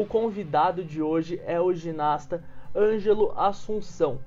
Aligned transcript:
o 0.00 0.06
convidado 0.06 0.84
de 0.84 1.02
hoje 1.02 1.40
é 1.44 1.60
o 1.60 1.72
ginasta 1.72 2.42
Ângelo 2.74 3.32
Assunção. 3.36 4.20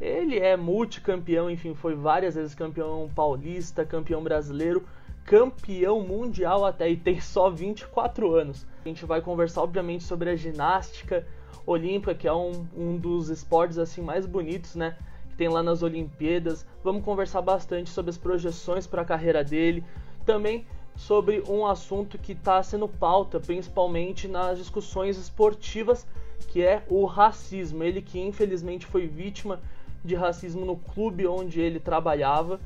Ele 0.00 0.36
é 0.36 0.56
multicampeão, 0.56 1.48
enfim, 1.48 1.74
foi 1.74 1.94
várias 1.94 2.34
vezes 2.34 2.56
campeão 2.56 3.08
paulista, 3.14 3.84
campeão 3.84 4.20
brasileiro, 4.20 4.84
campeão 5.24 6.00
mundial 6.00 6.64
até 6.64 6.90
e 6.90 6.96
tem 6.96 7.20
só 7.20 7.48
24 7.48 8.34
anos. 8.34 8.66
A 8.84 8.88
gente 8.88 9.06
vai 9.06 9.20
conversar, 9.20 9.62
obviamente, 9.62 10.02
sobre 10.02 10.28
a 10.28 10.34
ginástica 10.34 11.24
olímpica, 11.64 12.16
que 12.16 12.26
é 12.26 12.32
um, 12.32 12.66
um 12.76 12.96
dos 12.96 13.28
esportes 13.28 13.78
assim 13.78 14.02
mais 14.02 14.26
bonitos, 14.26 14.74
né? 14.74 14.96
Que 15.30 15.36
tem 15.36 15.48
lá 15.48 15.62
nas 15.62 15.84
Olimpíadas. 15.84 16.66
Vamos 16.82 17.04
conversar 17.04 17.42
bastante 17.42 17.90
sobre 17.90 18.10
as 18.10 18.18
projeções 18.18 18.88
para 18.88 19.02
a 19.02 19.04
carreira 19.04 19.44
dele. 19.44 19.84
Também 20.26 20.66
sobre 20.96 21.42
um 21.48 21.66
assunto 21.66 22.18
que 22.18 22.32
está 22.32 22.62
sendo 22.62 22.86
pauta, 22.88 23.40
principalmente 23.40 24.28
nas 24.28 24.58
discussões 24.58 25.16
esportivas, 25.16 26.06
que 26.48 26.62
é 26.62 26.82
o 26.88 27.04
racismo. 27.04 27.82
Ele 27.82 28.02
que 28.02 28.20
infelizmente 28.20 28.86
foi 28.86 29.06
vítima 29.06 29.60
de 30.04 30.14
racismo 30.14 30.64
no 30.64 30.76
clube 30.76 31.26
onde 31.26 31.60
ele 31.60 31.80
trabalhava 31.80 32.60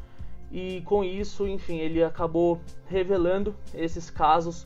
e 0.51 0.81
com 0.83 1.03
isso, 1.03 1.47
enfim, 1.47 1.79
ele 1.79 2.03
acabou 2.03 2.61
revelando 2.87 3.55
esses 3.75 4.11
casos 4.11 4.65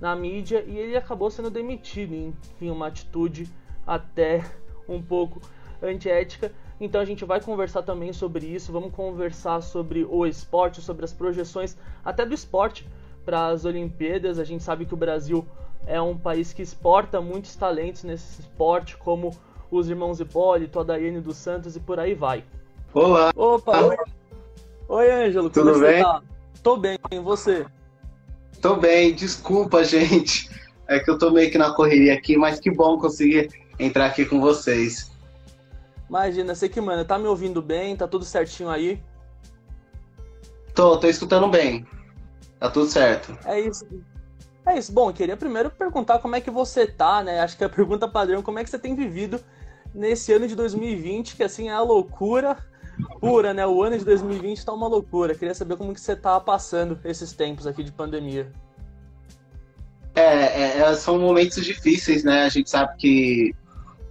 na 0.00 0.14
mídia 0.14 0.64
e 0.66 0.78
ele 0.78 0.96
acabou 0.96 1.30
sendo 1.30 1.50
demitido, 1.50 2.14
enfim, 2.14 2.70
uma 2.70 2.86
atitude 2.86 3.48
até 3.86 4.44
um 4.88 5.02
pouco 5.02 5.40
antiética. 5.82 6.52
Então 6.80 7.00
a 7.00 7.04
gente 7.04 7.24
vai 7.24 7.40
conversar 7.40 7.82
também 7.82 8.12
sobre 8.12 8.46
isso, 8.46 8.70
vamos 8.70 8.92
conversar 8.92 9.62
sobre 9.62 10.04
o 10.04 10.26
esporte, 10.26 10.82
sobre 10.82 11.04
as 11.04 11.12
projeções 11.12 11.76
até 12.04 12.24
do 12.26 12.34
esporte 12.34 12.86
para 13.24 13.46
as 13.46 13.64
Olimpíadas. 13.64 14.38
A 14.38 14.44
gente 14.44 14.62
sabe 14.62 14.84
que 14.84 14.92
o 14.92 14.96
Brasil 14.96 15.46
é 15.86 16.00
um 16.00 16.16
país 16.16 16.52
que 16.52 16.62
exporta 16.62 17.20
muitos 17.20 17.56
talentos 17.56 18.04
nesse 18.04 18.42
esporte, 18.42 18.96
como 18.96 19.36
os 19.70 19.88
irmãos 19.88 20.20
Hipólito, 20.20 20.78
a 20.78 20.82
Daiane 20.82 21.20
dos 21.20 21.36
Santos 21.36 21.76
e 21.76 21.80
por 21.80 21.98
aí 21.98 22.14
vai. 22.14 22.44
Olá! 22.92 23.32
Opa! 23.34 23.80
Oi, 23.80 23.96
oi 24.88 25.10
Ângelo, 25.10 25.48
tudo 25.48 25.72
como 25.72 25.84
bem? 25.84 26.02
Tá? 26.02 26.22
Tô 26.62 26.76
bem, 26.76 26.98
e 27.10 27.18
você? 27.18 27.66
Tô 28.60 28.76
bem, 28.76 29.14
desculpa, 29.14 29.82
gente. 29.84 30.50
É 30.86 31.00
que 31.00 31.10
eu 31.10 31.18
tô 31.18 31.30
meio 31.30 31.50
que 31.50 31.58
na 31.58 31.72
correria 31.72 32.14
aqui, 32.14 32.36
mas 32.36 32.60
que 32.60 32.70
bom 32.70 32.98
conseguir 32.98 33.48
entrar 33.78 34.06
aqui 34.06 34.24
com 34.24 34.40
vocês. 34.40 35.10
Imagina, 36.08 36.54
você 36.54 36.68
que 36.68 36.80
manda, 36.80 37.04
tá 37.04 37.18
me 37.18 37.26
ouvindo 37.26 37.60
bem? 37.60 37.96
Tá 37.96 38.06
tudo 38.06 38.24
certinho 38.24 38.70
aí? 38.70 39.02
Tô, 40.74 40.96
tô 40.98 41.06
escutando 41.08 41.48
bem. 41.48 41.86
Tá 42.58 42.70
tudo 42.70 42.86
certo. 42.86 43.36
É 43.44 43.60
isso. 43.60 43.86
É 44.66 44.78
isso. 44.78 44.92
Bom, 44.92 45.12
queria 45.12 45.36
primeiro 45.36 45.70
perguntar 45.70 46.18
como 46.18 46.36
é 46.36 46.40
que 46.40 46.50
você 46.50 46.86
tá, 46.86 47.22
né? 47.22 47.40
Acho 47.40 47.56
que 47.56 47.64
a 47.64 47.68
pergunta 47.68 48.08
padrão, 48.08 48.42
como 48.42 48.58
é 48.58 48.64
que 48.64 48.70
você 48.70 48.78
tem 48.78 48.94
vivido 48.94 49.40
nesse 49.94 50.32
ano 50.32 50.46
de 50.46 50.54
2020, 50.54 51.36
que 51.36 51.42
assim 51.42 51.68
é 51.68 51.72
a 51.72 51.80
loucura 51.80 52.56
pura, 53.20 53.52
né? 53.52 53.66
O 53.66 53.82
ano 53.82 53.98
de 53.98 54.04
2020 54.04 54.64
tá 54.64 54.72
uma 54.72 54.88
loucura. 54.88 55.34
Queria 55.34 55.54
saber 55.54 55.76
como 55.76 55.92
que 55.92 56.00
você 56.00 56.16
tá 56.16 56.38
passando 56.40 56.98
esses 57.04 57.32
tempos 57.32 57.66
aqui 57.66 57.82
de 57.82 57.92
pandemia. 57.92 58.50
É, 60.14 60.22
é, 60.22 60.78
é 60.78 60.94
são 60.94 61.18
momentos 61.18 61.64
difíceis, 61.64 62.24
né? 62.24 62.44
A 62.44 62.48
gente 62.48 62.70
sabe 62.70 62.96
que 62.96 63.54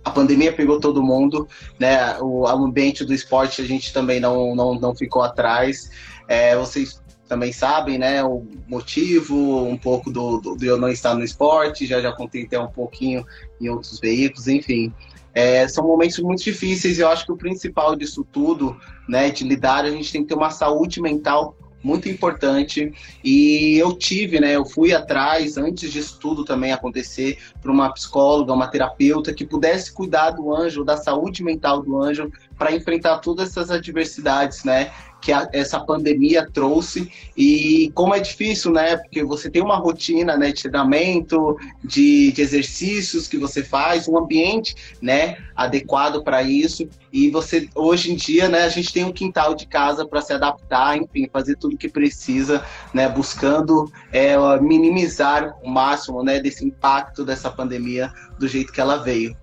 a 0.05 0.11
pandemia 0.11 0.53
pegou 0.53 0.79
todo 0.79 1.01
mundo, 1.01 1.47
né? 1.79 2.17
O 2.21 2.47
ambiente 2.47 3.03
do 3.03 3.13
esporte 3.13 3.59
a 3.61 3.65
gente 3.65 3.91
também 3.91 4.19
não, 4.19 4.55
não, 4.55 4.75
não 4.75 4.95
ficou 4.95 5.23
atrás. 5.23 5.89
É, 6.27 6.55
vocês 6.55 7.01
também 7.27 7.51
sabem, 7.51 7.97
né, 7.97 8.23
o 8.23 8.45
motivo, 8.67 9.63
um 9.65 9.75
pouco 9.75 10.11
do, 10.11 10.39
do, 10.39 10.55
do, 10.55 10.63
eu 10.63 10.77
não 10.77 10.89
estar 10.89 11.15
no 11.15 11.23
esporte, 11.23 11.87
já 11.87 11.99
já 11.99 12.11
contei 12.11 12.43
até 12.43 12.59
um 12.59 12.67
pouquinho 12.67 13.25
em 13.59 13.67
outros 13.67 13.99
veículos, 13.99 14.47
enfim. 14.47 14.93
É, 15.33 15.67
são 15.67 15.85
momentos 15.85 16.19
muito 16.19 16.43
difíceis 16.43 16.99
e 16.99 17.01
eu 17.01 17.09
acho 17.09 17.25
que 17.25 17.31
o 17.31 17.37
principal 17.37 17.95
disso 17.95 18.25
tudo, 18.31 18.79
né, 19.09 19.31
de 19.31 19.43
lidar, 19.43 19.85
a 19.85 19.89
gente 19.89 20.11
tem 20.11 20.21
que 20.21 20.27
ter 20.27 20.35
uma 20.35 20.51
saúde 20.51 21.01
mental 21.01 21.57
muito 21.85 22.09
importante. 22.09 22.91
E 23.23 23.77
eu 23.77 23.93
tive, 23.93 24.39
né, 24.39 24.55
eu 24.55 24.65
fui 24.65 24.91
atrás 24.91 25.55
antes 25.55 25.91
disso 25.91 26.17
tudo 26.19 26.43
também 26.43 26.73
acontecer 26.73 27.37
para 27.61 27.71
uma 27.71 27.93
psicóloga, 27.93 28.51
uma 28.51 28.67
terapeuta 28.67 29.31
que 29.31 29.45
pudesse 29.45 29.93
cuidar 29.93 30.31
do 30.31 30.53
anjo, 30.53 30.83
da 30.83 30.97
saúde 30.97 31.43
mental 31.43 31.83
do 31.83 32.01
anjo 32.01 32.31
para 32.57 32.71
enfrentar 32.71 33.19
todas 33.19 33.49
essas 33.49 33.69
adversidades, 33.69 34.63
né, 34.63 34.91
que 35.25 35.33
a, 35.33 35.49
essa 35.51 35.79
pandemia 35.79 36.47
trouxe 36.53 37.11
e 37.35 37.91
como 37.95 38.13
é 38.13 38.19
difícil, 38.19 38.71
né? 38.71 38.95
Porque 38.95 39.23
você 39.23 39.49
tem 39.49 39.59
uma 39.59 39.75
rotina, 39.75 40.37
né, 40.37 40.51
de 40.51 40.61
treinamento, 40.61 41.57
de, 41.83 42.31
de 42.31 42.41
exercícios 42.43 43.27
que 43.27 43.35
você 43.35 43.63
faz, 43.63 44.07
um 44.07 44.19
ambiente, 44.19 44.75
né, 45.01 45.37
adequado 45.55 46.23
para 46.23 46.43
isso 46.43 46.87
e 47.11 47.31
você 47.31 47.67
hoje 47.73 48.11
em 48.11 48.15
dia, 48.15 48.47
né, 48.47 48.65
a 48.65 48.69
gente 48.69 48.93
tem 48.93 49.03
um 49.03 49.11
quintal 49.11 49.55
de 49.55 49.65
casa 49.65 50.07
para 50.07 50.21
se 50.21 50.31
adaptar, 50.31 50.95
enfim, 50.95 51.27
fazer 51.33 51.55
tudo 51.55 51.75
que 51.75 51.89
precisa, 51.89 52.63
né, 52.93 53.09
buscando 53.09 53.91
é, 54.11 54.37
minimizar 54.59 55.57
o 55.63 55.69
máximo, 55.69 56.21
né, 56.21 56.39
desse 56.39 56.63
impacto 56.63 57.25
dessa 57.25 57.49
pandemia 57.49 58.13
do 58.37 58.47
jeito 58.47 58.71
que 58.71 58.79
ela 58.79 58.97
veio. 58.97 59.35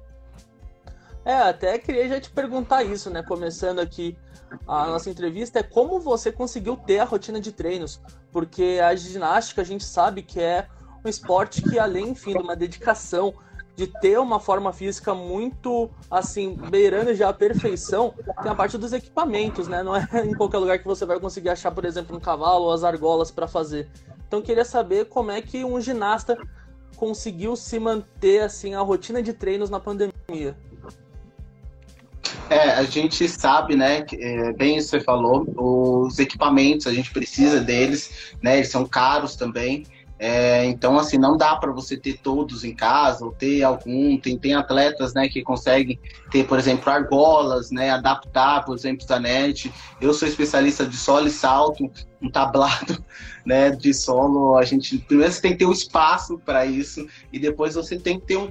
É, 1.25 1.34
até 1.34 1.76
queria 1.76 2.09
já 2.09 2.20
te 2.20 2.31
perguntar 2.31 2.84
isso, 2.84 3.09
né? 3.09 3.22
Começando 3.22 3.78
aqui 3.78 4.16
a 4.66 4.86
nossa 4.86 5.10
entrevista, 5.10 5.58
é 5.58 5.62
como 5.62 6.00
você 6.00 6.30
conseguiu 6.30 6.76
ter 6.76 6.98
a 6.98 7.04
rotina 7.04 7.40
de 7.40 7.52
treinos? 7.52 8.00
Porque 8.30 8.80
a 8.82 8.94
ginástica 8.94 9.62
a 9.62 9.64
gente 9.64 9.84
sabe 9.84 10.22
que 10.22 10.40
é 10.40 10.66
um 11.04 11.08
esporte 11.08 11.62
que, 11.62 11.78
além, 11.78 12.10
enfim, 12.10 12.32
de 12.32 12.42
uma 12.42 12.54
dedicação, 12.54 13.34
de 13.74 13.86
ter 13.86 14.18
uma 14.18 14.38
forma 14.38 14.72
física 14.72 15.14
muito, 15.14 15.90
assim, 16.10 16.54
beirando 16.70 17.14
já 17.14 17.30
a 17.30 17.32
perfeição, 17.32 18.14
tem 18.42 18.52
a 18.52 18.54
parte 18.54 18.76
dos 18.76 18.92
equipamentos, 18.92 19.66
né? 19.66 19.82
Não 19.82 19.96
é 19.96 20.06
em 20.24 20.34
qualquer 20.34 20.58
lugar 20.58 20.78
que 20.78 20.86
você 20.86 21.04
vai 21.06 21.19
conseguir 21.19 21.48
achar, 21.48 21.70
por 21.70 21.84
exemplo, 21.84 22.16
um 22.16 22.20
cavalo 22.20 22.66
ou 22.66 22.72
as 22.72 22.84
argolas 22.84 23.30
para 23.30 23.48
fazer. 23.48 23.88
Então, 24.26 24.42
queria 24.42 24.64
saber 24.64 25.06
como 25.06 25.30
é 25.30 25.40
que 25.42 25.64
um 25.64 25.80
ginasta 25.80 26.38
conseguiu 26.96 27.56
se 27.56 27.78
manter, 27.78 28.42
assim, 28.42 28.74
a 28.74 28.80
rotina 28.80 29.22
de 29.22 29.32
treinos 29.32 29.70
na 29.70 29.80
pandemia. 29.80 30.56
É, 32.52 32.74
a 32.74 32.82
gente 32.82 33.26
sabe, 33.30 33.74
né, 33.74 34.02
que, 34.02 34.14
é, 34.16 34.52
bem 34.52 34.76
isso 34.76 34.90
que 34.90 34.98
você 34.98 35.04
falou, 35.04 35.46
os 35.56 36.18
equipamentos, 36.18 36.86
a 36.86 36.92
gente 36.92 37.10
precisa 37.10 37.58
deles, 37.60 38.34
né, 38.42 38.58
eles 38.58 38.68
são 38.68 38.84
caros 38.84 39.36
também, 39.36 39.84
é, 40.18 40.66
então, 40.66 40.98
assim, 40.98 41.16
não 41.16 41.38
dá 41.38 41.56
para 41.56 41.72
você 41.72 41.96
ter 41.96 42.18
todos 42.18 42.62
em 42.62 42.74
casa, 42.74 43.24
ou 43.24 43.32
ter 43.32 43.62
algum, 43.62 44.18
tem, 44.18 44.38
tem 44.38 44.52
atletas, 44.52 45.14
né, 45.14 45.28
que 45.28 45.42
conseguem 45.42 45.98
ter, 46.30 46.46
por 46.46 46.58
exemplo, 46.58 46.92
argolas, 46.92 47.70
né, 47.70 47.88
adaptar, 47.88 48.66
por 48.66 48.76
exemplo, 48.76 49.06
Zanetti, 49.06 49.72
eu 49.98 50.12
sou 50.12 50.28
especialista 50.28 50.84
de 50.84 50.96
solo 50.98 51.28
e 51.28 51.30
salto, 51.30 51.90
um 52.20 52.30
tablado, 52.30 53.02
né, 53.46 53.70
de 53.70 53.94
solo, 53.94 54.58
a 54.58 54.64
gente, 54.64 54.98
primeiro 54.98 55.32
você 55.32 55.40
tem 55.40 55.52
que 55.52 55.58
ter 55.60 55.66
um 55.66 55.72
espaço 55.72 56.38
para 56.44 56.66
isso, 56.66 57.08
e 57.32 57.38
depois 57.38 57.74
você 57.74 57.98
tem 57.98 58.20
que 58.20 58.26
ter 58.26 58.36
um 58.36 58.50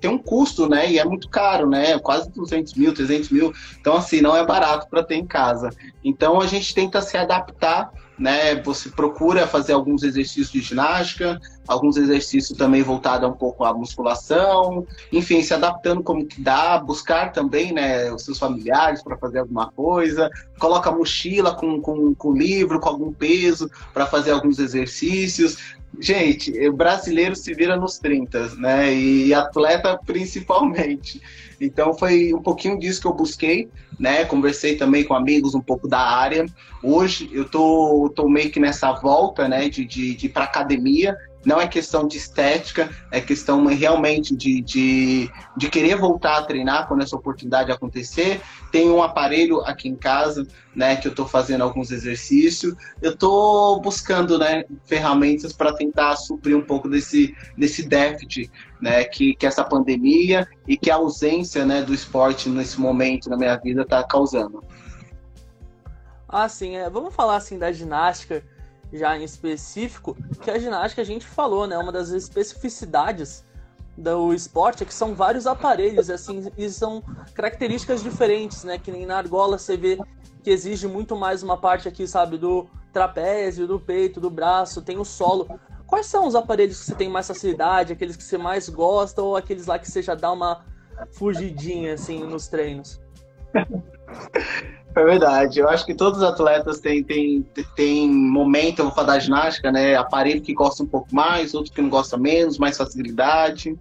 tem 0.00 0.10
um 0.10 0.18
custo, 0.18 0.68
né? 0.68 0.90
E 0.90 0.98
é 0.98 1.04
muito 1.04 1.28
caro, 1.28 1.68
né? 1.68 1.98
Quase 1.98 2.30
200 2.30 2.74
mil, 2.74 2.94
300 2.94 3.30
mil. 3.30 3.52
Então, 3.80 3.96
assim, 3.96 4.20
não 4.20 4.36
é 4.36 4.44
barato 4.44 4.88
para 4.88 5.04
ter 5.04 5.16
em 5.16 5.26
casa. 5.26 5.70
Então, 6.02 6.40
a 6.40 6.46
gente 6.46 6.74
tenta 6.74 7.02
se 7.02 7.16
adaptar, 7.16 7.92
né? 8.18 8.56
Você 8.62 8.88
procura 8.90 9.46
fazer 9.46 9.72
alguns 9.72 10.02
exercícios 10.02 10.50
de 10.50 10.60
ginástica, 10.60 11.40
alguns 11.66 11.96
exercícios 11.96 12.56
também 12.56 12.82
voltados 12.82 13.28
um 13.28 13.32
pouco 13.32 13.64
à 13.64 13.72
musculação, 13.72 14.86
enfim, 15.12 15.42
se 15.42 15.54
adaptando 15.54 16.02
como 16.02 16.26
que 16.26 16.40
dá, 16.40 16.78
buscar 16.78 17.32
também, 17.32 17.72
né? 17.72 18.12
Os 18.12 18.24
seus 18.24 18.38
familiares 18.38 19.02
para 19.02 19.16
fazer 19.16 19.38
alguma 19.38 19.70
coisa, 19.70 20.30
coloca 20.58 20.90
mochila 20.90 21.54
com, 21.54 21.80
com, 21.80 22.14
com 22.14 22.32
livro, 22.32 22.80
com 22.80 22.88
algum 22.88 23.12
peso 23.12 23.70
para 23.92 24.06
fazer 24.06 24.32
alguns 24.32 24.58
exercícios, 24.58 25.78
Gente, 25.98 26.52
o 26.68 26.72
brasileiro 26.72 27.34
se 27.34 27.52
vira 27.52 27.76
nos 27.76 27.98
30, 27.98 28.54
né? 28.56 28.94
E 28.94 29.34
atleta 29.34 29.98
principalmente. 30.06 31.20
Então 31.60 31.92
foi 31.92 32.32
um 32.32 32.40
pouquinho 32.40 32.78
disso 32.78 33.00
que 33.00 33.06
eu 33.06 33.12
busquei, 33.12 33.68
né? 33.98 34.24
Conversei 34.24 34.76
também 34.76 35.04
com 35.04 35.14
amigos 35.14 35.54
um 35.54 35.60
pouco 35.60 35.88
da 35.88 35.98
área. 35.98 36.46
Hoje 36.82 37.28
eu 37.32 37.44
tô, 37.44 38.10
tô 38.14 38.28
meio 38.28 38.50
que 38.50 38.60
nessa 38.60 38.92
volta, 38.92 39.46
né? 39.48 39.68
De, 39.68 39.84
de, 39.84 40.14
de 40.14 40.26
ir 40.26 40.30
para 40.30 40.44
academia 40.44 41.16
não 41.44 41.60
é 41.60 41.66
questão 41.66 42.06
de 42.06 42.18
estética, 42.18 42.90
é 43.10 43.20
questão 43.20 43.64
realmente 43.66 44.36
de, 44.36 44.60
de, 44.60 45.30
de 45.56 45.70
querer 45.70 45.96
voltar 45.96 46.38
a 46.38 46.42
treinar 46.42 46.86
quando 46.86 47.02
essa 47.02 47.16
oportunidade 47.16 47.72
acontecer. 47.72 48.40
Tem 48.70 48.90
um 48.90 49.02
aparelho 49.02 49.60
aqui 49.62 49.88
em 49.88 49.96
casa, 49.96 50.46
né, 50.74 50.96
que 50.96 51.08
eu 51.08 51.10
estou 51.10 51.26
fazendo 51.26 51.62
alguns 51.62 51.90
exercícios. 51.90 52.74
Eu 53.00 53.12
estou 53.12 53.80
buscando, 53.80 54.38
né, 54.38 54.64
ferramentas 54.84 55.52
para 55.52 55.72
tentar 55.72 56.14
suprir 56.16 56.56
um 56.56 56.62
pouco 56.62 56.88
desse, 56.88 57.34
desse 57.56 57.88
déficit, 57.88 58.50
né, 58.80 59.04
que, 59.04 59.34
que 59.34 59.46
essa 59.46 59.64
pandemia 59.64 60.46
e 60.68 60.76
que 60.76 60.90
a 60.90 60.96
ausência, 60.96 61.64
né, 61.64 61.82
do 61.82 61.94
esporte 61.94 62.48
nesse 62.50 62.78
momento 62.78 63.30
na 63.30 63.36
minha 63.36 63.56
vida 63.56 63.82
está 63.82 64.04
causando. 64.04 64.62
Ah, 66.28 66.48
sim. 66.48 66.76
É. 66.76 66.88
Vamos 66.88 67.14
falar 67.14 67.36
assim 67.36 67.58
da 67.58 67.72
ginástica 67.72 68.44
já 68.92 69.16
em 69.16 69.24
específico, 69.24 70.16
que 70.42 70.50
a 70.50 70.58
ginástica 70.58 71.02
a 71.02 71.04
gente 71.04 71.26
falou, 71.26 71.66
né? 71.66 71.78
Uma 71.78 71.92
das 71.92 72.10
especificidades 72.10 73.44
do 73.96 74.32
esporte 74.32 74.82
é 74.82 74.86
que 74.86 74.94
são 74.94 75.14
vários 75.14 75.46
aparelhos, 75.46 76.10
assim, 76.10 76.50
e 76.56 76.68
são 76.68 77.02
características 77.34 78.02
diferentes, 78.02 78.64
né? 78.64 78.78
Que 78.78 78.90
nem 78.90 79.06
na 79.06 79.18
argola 79.18 79.58
você 79.58 79.76
vê 79.76 79.98
que 80.42 80.50
exige 80.50 80.88
muito 80.88 81.14
mais 81.14 81.42
uma 81.42 81.56
parte 81.56 81.86
aqui, 81.86 82.06
sabe, 82.06 82.38
do 82.38 82.66
trapézio, 82.92 83.66
do 83.66 83.78
peito, 83.78 84.20
do 84.20 84.30
braço, 84.30 84.82
tem 84.82 84.98
o 84.98 85.04
solo. 85.04 85.48
Quais 85.86 86.06
são 86.06 86.26
os 86.26 86.34
aparelhos 86.34 86.80
que 86.80 86.86
você 86.86 86.94
tem 86.94 87.08
mais 87.08 87.26
facilidade, 87.26 87.92
aqueles 87.92 88.16
que 88.16 88.22
você 88.22 88.38
mais 88.38 88.68
gosta, 88.68 89.22
ou 89.22 89.36
aqueles 89.36 89.66
lá 89.66 89.78
que 89.78 89.90
você 89.90 90.02
já 90.02 90.14
dá 90.14 90.32
uma 90.32 90.64
fugidinha, 91.12 91.94
assim, 91.94 92.24
nos 92.24 92.48
treinos? 92.48 93.00
É 94.94 95.04
verdade. 95.04 95.60
Eu 95.60 95.68
acho 95.68 95.86
que 95.86 95.94
todos 95.94 96.18
os 96.18 96.24
atletas 96.24 96.80
têm, 96.80 97.02
têm, 97.02 97.46
têm 97.76 98.10
momento, 98.10 98.80
eu 98.80 98.86
vou 98.86 98.94
falar 98.94 99.14
da 99.14 99.18
ginástica, 99.18 99.70
né? 99.70 99.94
Aparelho 99.94 100.42
que 100.42 100.52
gosta 100.52 100.82
um 100.82 100.86
pouco 100.86 101.14
mais, 101.14 101.54
outro 101.54 101.72
que 101.72 101.80
não 101.80 101.88
gosta 101.88 102.16
menos, 102.16 102.58
mais 102.58 102.76
facilidade. 102.76 103.78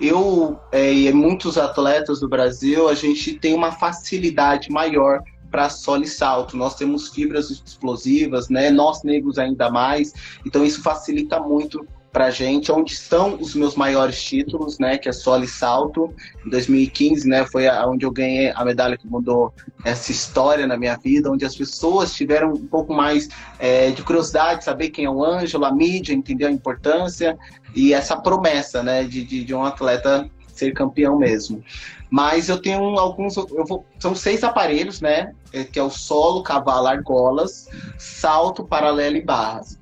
Eu 0.00 0.58
é, 0.72 0.92
e 0.92 1.12
muitos 1.12 1.58
atletas 1.58 2.20
do 2.20 2.28
Brasil, 2.28 2.88
a 2.88 2.94
gente 2.94 3.34
tem 3.34 3.54
uma 3.54 3.72
facilidade 3.72 4.70
maior 4.70 5.22
para 5.50 5.68
solo 5.68 6.04
e 6.04 6.08
salto. 6.08 6.56
Nós 6.56 6.74
temos 6.74 7.08
fibras 7.08 7.50
explosivas, 7.50 8.48
né? 8.48 8.70
Nós 8.70 9.02
negros 9.02 9.38
ainda 9.38 9.70
mais. 9.70 10.12
Então 10.44 10.64
isso 10.64 10.82
facilita 10.82 11.38
muito 11.38 11.86
pra 12.16 12.30
gente, 12.30 12.72
onde 12.72 12.94
estão 12.94 13.36
os 13.38 13.54
meus 13.54 13.74
maiores 13.74 14.22
títulos, 14.22 14.78
né, 14.78 14.96
que 14.96 15.06
é 15.06 15.12
solo 15.12 15.44
e 15.44 15.46
salto. 15.46 16.14
Em 16.46 16.48
2015, 16.48 17.28
né, 17.28 17.44
foi 17.44 17.68
onde 17.68 18.06
eu 18.06 18.10
ganhei 18.10 18.50
a 18.52 18.64
medalha 18.64 18.96
que 18.96 19.06
mudou 19.06 19.52
essa 19.84 20.10
história 20.10 20.66
na 20.66 20.78
minha 20.78 20.96
vida, 20.96 21.30
onde 21.30 21.44
as 21.44 21.54
pessoas 21.54 22.14
tiveram 22.14 22.54
um 22.54 22.66
pouco 22.66 22.94
mais 22.94 23.28
é, 23.58 23.90
de 23.90 24.02
curiosidade, 24.02 24.64
saber 24.64 24.88
quem 24.88 25.04
é 25.04 25.10
o 25.10 25.22
Ângelo, 25.22 25.66
a 25.66 25.70
mídia, 25.70 26.14
entender 26.14 26.46
a 26.46 26.50
importância 26.50 27.36
e 27.74 27.92
essa 27.92 28.16
promessa, 28.16 28.82
né, 28.82 29.04
de, 29.04 29.22
de, 29.22 29.44
de 29.44 29.54
um 29.54 29.62
atleta 29.62 30.26
ser 30.46 30.72
campeão 30.72 31.18
mesmo. 31.18 31.62
Mas 32.08 32.48
eu 32.48 32.56
tenho 32.56 32.98
alguns, 32.98 33.36
eu 33.36 33.66
vou, 33.66 33.84
são 33.98 34.14
seis 34.14 34.42
aparelhos, 34.42 35.02
né, 35.02 35.34
é, 35.52 35.64
que 35.64 35.78
é 35.78 35.82
o 35.82 35.90
solo, 35.90 36.42
cavalo, 36.42 36.86
argolas, 36.86 37.68
salto, 37.98 38.64
paralelo 38.64 39.18
e 39.18 39.22
barras. 39.22 39.78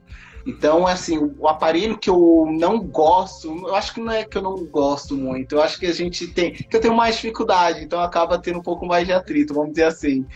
Então, 0.47 0.87
assim, 0.87 1.33
o 1.39 1.49
aparelho 1.49 1.97
que 1.97 2.11
eu 2.11 2.47
não 2.51 2.79
gosto, 2.79 3.49
eu 3.67 3.75
acho 3.75 3.95
que 3.95 4.01
não 4.01 4.13
é 4.13 4.25
que 4.25 4.37
eu 4.37 4.43
não 4.43 4.65
gosto 4.67 5.17
muito, 5.17 5.55
eu 5.55 5.63
acho 5.63 5.79
que 5.79 5.87
a 5.87 5.93
gente 5.93 6.27
tem, 6.29 6.53
que 6.53 6.77
eu 6.77 6.81
tenho 6.81 6.95
mais 6.95 7.17
dificuldade, 7.17 7.83
então 7.83 8.01
acaba 8.01 8.39
tendo 8.39 8.59
um 8.59 8.63
pouco 8.63 8.85
mais 8.85 9.07
de 9.07 9.13
atrito, 9.13 9.55
vamos 9.55 9.71
dizer 9.71 9.85
assim. 9.85 10.27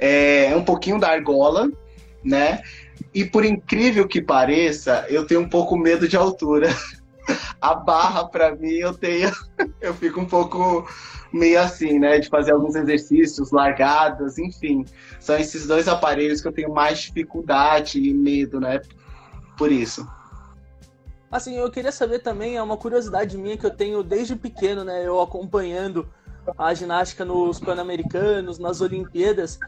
É, 0.00 0.46
é 0.46 0.56
um 0.56 0.64
pouquinho 0.64 0.98
da 0.98 1.08
argola, 1.10 1.70
né? 2.24 2.62
E 3.14 3.24
por 3.24 3.44
incrível 3.44 4.08
que 4.08 4.20
pareça, 4.20 5.06
eu 5.08 5.26
tenho 5.26 5.40
um 5.40 5.48
pouco 5.48 5.76
medo 5.76 6.08
de 6.08 6.16
altura. 6.16 6.68
A 7.60 7.74
barra, 7.76 8.24
para 8.24 8.56
mim, 8.56 8.72
eu 8.72 8.92
tenho, 8.92 9.30
eu 9.80 9.94
fico 9.94 10.20
um 10.20 10.26
pouco 10.26 10.84
meio 11.32 11.60
assim, 11.60 12.00
né? 12.00 12.18
De 12.18 12.28
fazer 12.28 12.50
alguns 12.50 12.74
exercícios, 12.74 13.52
largadas, 13.52 14.38
enfim. 14.38 14.84
São 15.20 15.36
esses 15.38 15.68
dois 15.68 15.86
aparelhos 15.86 16.40
que 16.40 16.48
eu 16.48 16.52
tenho 16.52 16.74
mais 16.74 16.98
dificuldade 16.98 18.00
e 18.00 18.12
medo, 18.12 18.58
né? 18.58 18.80
Por 19.56 19.70
isso. 19.70 20.06
Assim, 21.30 21.56
eu 21.56 21.70
queria 21.70 21.92
saber 21.92 22.18
também, 22.18 22.56
é 22.56 22.62
uma 22.62 22.76
curiosidade 22.76 23.38
minha 23.38 23.56
que 23.56 23.64
eu 23.64 23.74
tenho 23.74 24.02
desde 24.02 24.36
pequeno, 24.36 24.84
né? 24.84 25.06
Eu 25.06 25.20
acompanhando 25.20 26.06
a 26.58 26.74
ginástica 26.74 27.24
nos 27.24 27.58
Pan-Americanos, 27.58 28.58
nas 28.58 28.80
Olimpíadas. 28.80 29.58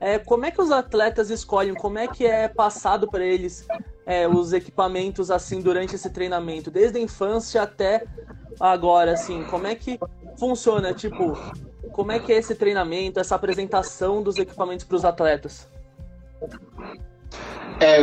É, 0.00 0.18
como 0.18 0.46
é 0.46 0.50
que 0.50 0.62
os 0.62 0.70
atletas 0.70 1.28
escolhem? 1.28 1.74
Como 1.74 1.98
é 1.98 2.08
que 2.08 2.24
é 2.24 2.48
passado 2.48 3.06
para 3.06 3.22
eles 3.22 3.66
é, 4.06 4.26
os 4.26 4.54
equipamentos 4.54 5.30
assim 5.30 5.60
durante 5.60 5.94
esse 5.94 6.08
treinamento, 6.08 6.70
desde 6.70 6.98
a 6.98 7.02
infância 7.02 7.60
até 7.60 8.06
agora, 8.58 9.12
assim? 9.12 9.44
Como 9.44 9.66
é 9.66 9.74
que 9.74 10.00
funciona? 10.38 10.94
Tipo, 10.94 11.36
como 11.92 12.12
é 12.12 12.18
que 12.18 12.32
é 12.32 12.38
esse 12.38 12.54
treinamento, 12.54 13.20
essa 13.20 13.34
apresentação 13.34 14.22
dos 14.22 14.36
equipamentos 14.36 14.86
para 14.86 14.96
os 14.96 15.04
atletas? 15.04 15.68
É, 17.80 18.02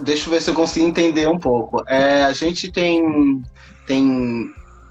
deixa 0.00 0.26
eu 0.26 0.32
ver 0.32 0.40
se 0.40 0.50
eu 0.50 0.54
consigo 0.54 0.86
entender 0.86 1.28
um 1.28 1.38
pouco. 1.38 1.84
É, 1.86 2.24
a 2.24 2.32
gente 2.32 2.72
tem, 2.72 3.42
tem 3.86 4.50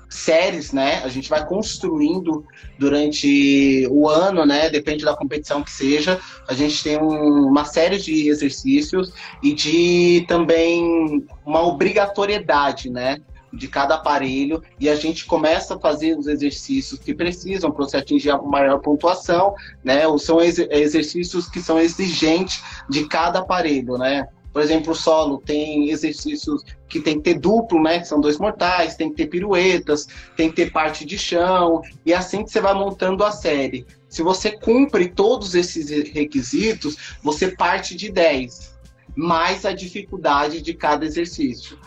séries, 0.10 0.72
né? 0.72 1.01
A 1.04 1.07
gente 1.07 1.30
vai 1.30 1.45
construindo 1.45 2.45
durante 2.78 3.88
o 3.89 4.07
ano, 4.07 4.45
né? 4.45 4.69
Depende 4.69 5.04
da 5.04 5.16
competição 5.16 5.63
que 5.63 5.72
seja. 5.72 6.19
A 6.48 6.54
gente 6.54 6.84
tem 6.84 6.98
um, 6.98 7.48
uma 7.48 7.66
série 7.66 7.98
de 7.98 8.30
exercícios 8.30 9.12
e 9.42 9.54
de 9.54 10.25
também 10.28 11.25
uma 11.45 11.62
obrigatoriedade, 11.66 12.90
né? 12.90 13.19
De 13.57 13.68
cada 13.68 13.95
aparelho, 13.95 14.62
e 14.80 14.88
a 14.88 14.95
gente 14.95 15.25
começa 15.25 15.75
a 15.75 15.80
fazer 15.80 16.15
os 16.15 16.27
exercícios 16.27 17.00
que 17.00 17.13
precisam 17.13 17.71
para 17.71 17.86
você 17.86 17.98
atingir 17.98 18.30
a 18.30 18.39
maior 18.39 18.80
pontuação, 18.80 19.56
né? 19.83 20.07
Ou 20.07 20.19
são 20.19 20.39
ex 20.39 20.59
exercícios 20.59 21.50
que 21.50 21.59
são 21.59 21.80
exigentes 21.80 22.62
de 22.88 23.07
cada 23.07 23.39
aparelho, 23.39 23.98
né? 23.98 24.27
Por 24.54 24.62
exemplo, 24.62 24.92
o 24.92 24.95
solo 24.95 25.39
tem 25.39 25.89
exercícios 25.89 26.63
que 26.88 27.00
tem 27.00 27.15
que 27.18 27.24
ter 27.24 27.39
duplo, 27.39 27.81
né? 27.81 28.00
Que 28.00 28.07
são 28.07 28.21
dois 28.21 28.38
mortais, 28.38 28.95
tem 28.95 29.09
que 29.09 29.15
ter 29.15 29.27
piruetas, 29.27 30.07
tem 30.36 30.50
que 30.50 30.56
ter 30.56 30.71
parte 30.71 31.04
de 31.04 31.18
chão, 31.18 31.81
e 32.06 32.13
é 32.13 32.15
assim 32.15 32.44
que 32.44 32.51
você 32.51 32.62
vai 32.62 32.74
montando 32.74 33.24
a 33.24 33.31
série. 33.31 33.86
Se 34.07 34.21
você 34.21 34.51
cumpre 34.51 35.09
todos 35.09 35.56
esses 35.56 35.89
requisitos, 36.12 37.18
você 37.24 37.50
parte 37.56 37.95
de 37.95 38.12
10, 38.12 38.77
mais 39.15 39.65
a 39.65 39.74
dificuldade 39.74 40.62
de 40.62 40.74
cada 40.74 41.06
exercício. 41.06 41.77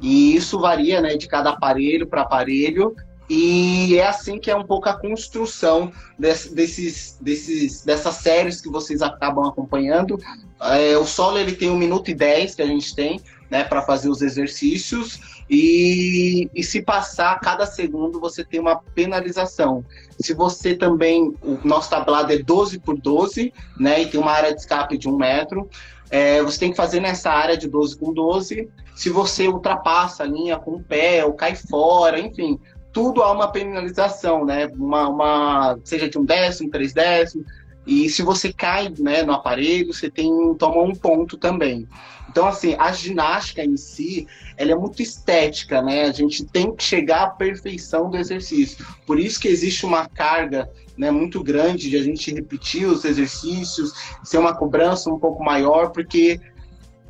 E 0.00 0.34
isso 0.36 0.58
varia 0.58 1.00
né, 1.00 1.16
de 1.16 1.26
cada 1.26 1.50
aparelho 1.50 2.06
para 2.06 2.22
aparelho, 2.22 2.94
e 3.28 3.98
é 3.98 4.06
assim 4.06 4.38
que 4.38 4.50
é 4.50 4.56
um 4.56 4.64
pouco 4.64 4.88
a 4.88 4.94
construção 4.94 5.90
desse, 6.18 6.54
desses, 6.54 7.18
desses, 7.20 7.84
dessas 7.84 8.16
séries 8.16 8.60
que 8.60 8.68
vocês 8.68 9.02
acabam 9.02 9.44
acompanhando. 9.44 10.18
É, 10.60 10.96
o 10.96 11.04
solo 11.04 11.38
ele 11.38 11.52
tem 11.52 11.68
1 11.68 11.76
minuto 11.76 12.10
e 12.10 12.14
10 12.14 12.54
que 12.54 12.62
a 12.62 12.66
gente 12.66 12.94
tem 12.94 13.20
né, 13.50 13.64
para 13.64 13.82
fazer 13.82 14.08
os 14.08 14.22
exercícios. 14.22 15.20
E, 15.50 16.48
e 16.54 16.62
se 16.62 16.82
passar 16.82 17.38
cada 17.40 17.66
segundo, 17.66 18.20
você 18.20 18.44
tem 18.44 18.60
uma 18.60 18.76
penalização. 18.94 19.84
Se 20.20 20.32
você 20.32 20.74
também, 20.74 21.34
o 21.42 21.58
nosso 21.64 21.90
tablado 21.90 22.32
é 22.32 22.38
12 22.38 22.78
por 22.78 22.96
12, 22.96 23.52
né, 23.78 24.02
e 24.02 24.06
tem 24.06 24.20
uma 24.20 24.32
área 24.32 24.54
de 24.54 24.60
escape 24.60 24.96
de 24.96 25.08
um 25.08 25.16
metro, 25.16 25.68
é, 26.10 26.42
você 26.42 26.58
tem 26.58 26.70
que 26.70 26.76
fazer 26.76 27.00
nessa 27.00 27.30
área 27.30 27.56
de 27.56 27.68
12 27.68 27.98
com 27.98 28.12
12. 28.12 28.68
Se 28.94 29.10
você 29.10 29.48
ultrapassa 29.48 30.22
a 30.22 30.26
linha 30.26 30.58
com 30.58 30.72
o 30.72 30.82
pé 30.82 31.24
ou 31.24 31.32
cai 31.32 31.54
fora, 31.54 32.18
enfim, 32.18 32.58
tudo 32.92 33.22
há 33.22 33.32
uma 33.32 33.50
penalização, 33.50 34.44
né? 34.44 34.66
Uma, 34.74 35.08
uma, 35.08 35.78
seja 35.84 36.08
de 36.08 36.18
um 36.18 36.24
décimo, 36.24 36.70
três 36.70 36.92
décimos. 36.92 37.46
E 37.86 38.08
se 38.08 38.22
você 38.22 38.52
cai 38.52 38.92
né, 38.98 39.22
no 39.22 39.32
aparelho, 39.32 39.92
você 39.92 40.10
tem 40.10 40.28
toma 40.58 40.82
um 40.82 40.94
ponto 40.94 41.36
também. 41.36 41.86
Então, 42.28 42.46
assim, 42.46 42.74
a 42.78 42.92
ginástica 42.92 43.64
em 43.64 43.76
si, 43.76 44.26
ela 44.56 44.72
é 44.72 44.74
muito 44.74 45.00
estética, 45.00 45.80
né? 45.80 46.02
A 46.02 46.12
gente 46.12 46.44
tem 46.44 46.74
que 46.74 46.82
chegar 46.82 47.22
à 47.22 47.30
perfeição 47.30 48.10
do 48.10 48.16
exercício. 48.16 48.84
Por 49.06 49.18
isso 49.18 49.40
que 49.40 49.48
existe 49.48 49.86
uma 49.86 50.08
carga 50.08 50.68
né, 50.96 51.10
muito 51.10 51.42
grande 51.42 51.90
de 51.90 51.96
a 51.96 52.02
gente 52.02 52.32
repetir 52.32 52.86
os 52.86 53.04
exercícios, 53.04 53.92
ser 54.24 54.38
uma 54.38 54.54
cobrança 54.54 55.10
um 55.10 55.18
pouco 55.18 55.44
maior, 55.44 55.90
porque 55.90 56.40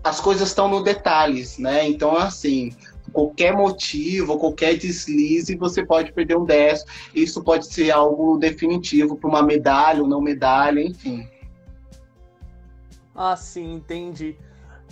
as 0.02 0.20
coisas 0.20 0.48
estão 0.48 0.68
no 0.68 0.82
detalhes, 0.82 1.58
né? 1.58 1.88
Então, 1.88 2.16
assim, 2.16 2.70
qualquer 3.12 3.52
motivo, 3.52 4.38
qualquer 4.38 4.76
deslize, 4.76 5.56
você 5.56 5.84
pode 5.84 6.12
perder 6.12 6.36
um 6.36 6.44
10. 6.44 6.84
Isso 7.14 7.42
pode 7.42 7.66
ser 7.66 7.90
algo 7.90 8.38
definitivo 8.38 9.16
para 9.16 9.28
uma 9.28 9.42
medalha 9.42 10.02
ou 10.02 10.08
não 10.08 10.20
medalha, 10.20 10.80
enfim. 10.80 11.28
Ah, 13.14 13.36
sim, 13.36 13.74
entendi. 13.74 14.36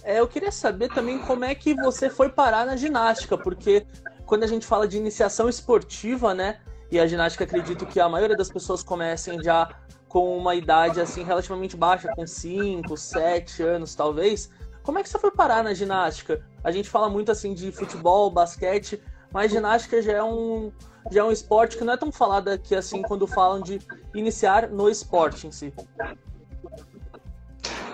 É, 0.02 0.20
eu 0.20 0.26
queria 0.26 0.50
saber 0.50 0.88
também 0.88 1.18
como 1.18 1.44
é 1.44 1.54
que 1.54 1.74
você 1.74 2.10
foi 2.10 2.28
parar 2.28 2.66
na 2.66 2.76
ginástica, 2.76 3.38
porque 3.38 3.86
quando 4.26 4.44
a 4.44 4.46
gente 4.46 4.66
fala 4.66 4.88
de 4.88 4.96
iniciação 4.96 5.48
esportiva, 5.48 6.34
né? 6.34 6.58
E 6.94 7.00
a 7.00 7.08
ginástica, 7.08 7.42
acredito 7.42 7.84
que 7.86 7.98
a 7.98 8.08
maioria 8.08 8.36
das 8.36 8.48
pessoas 8.48 8.80
comecem 8.80 9.42
já 9.42 9.68
com 10.06 10.38
uma 10.38 10.54
idade 10.54 11.00
assim 11.00 11.24
relativamente 11.24 11.76
baixa, 11.76 12.06
com 12.14 12.24
5, 12.24 12.96
7 12.96 13.64
anos 13.64 13.96
talvez. 13.96 14.48
Como 14.84 15.00
é 15.00 15.02
que 15.02 15.08
você 15.08 15.18
foi 15.18 15.32
parar 15.32 15.64
na 15.64 15.74
ginástica? 15.74 16.46
A 16.62 16.70
gente 16.70 16.88
fala 16.88 17.10
muito 17.10 17.32
assim 17.32 17.52
de 17.52 17.72
futebol, 17.72 18.30
basquete, 18.30 19.02
mas 19.32 19.50
ginástica 19.50 20.00
já 20.00 20.12
é 20.12 20.22
um 20.22 20.70
já 21.10 21.22
é 21.22 21.24
um 21.24 21.32
esporte 21.32 21.76
que 21.76 21.82
não 21.82 21.94
é 21.94 21.96
tão 21.96 22.12
falado 22.12 22.46
aqui 22.46 22.76
assim 22.76 23.02
quando 23.02 23.26
falam 23.26 23.60
de 23.60 23.80
iniciar 24.14 24.68
no 24.68 24.88
esporte 24.88 25.48
em 25.48 25.50
si. 25.50 25.74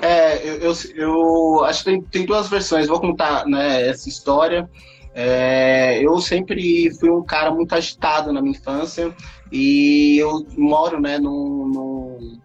É, 0.02 0.46
eu, 0.46 0.56
eu, 0.56 0.74
eu 0.94 1.64
acho 1.64 1.84
que 1.84 1.90
tem, 1.90 2.02
tem, 2.02 2.26
duas 2.26 2.50
versões. 2.50 2.86
Vou 2.86 3.00
contar 3.00 3.46
né, 3.46 3.88
essa 3.88 4.10
história. 4.10 4.68
É, 5.14 6.00
eu 6.02 6.20
sempre 6.20 6.90
fui 6.98 7.10
um 7.10 7.22
cara 7.22 7.50
muito 7.50 7.74
agitado 7.74 8.32
na 8.32 8.40
minha 8.40 8.56
infância 8.56 9.14
e 9.50 10.16
eu 10.18 10.46
moro 10.56 11.00
né, 11.00 11.18
num, 11.18 11.66
num 11.66 12.40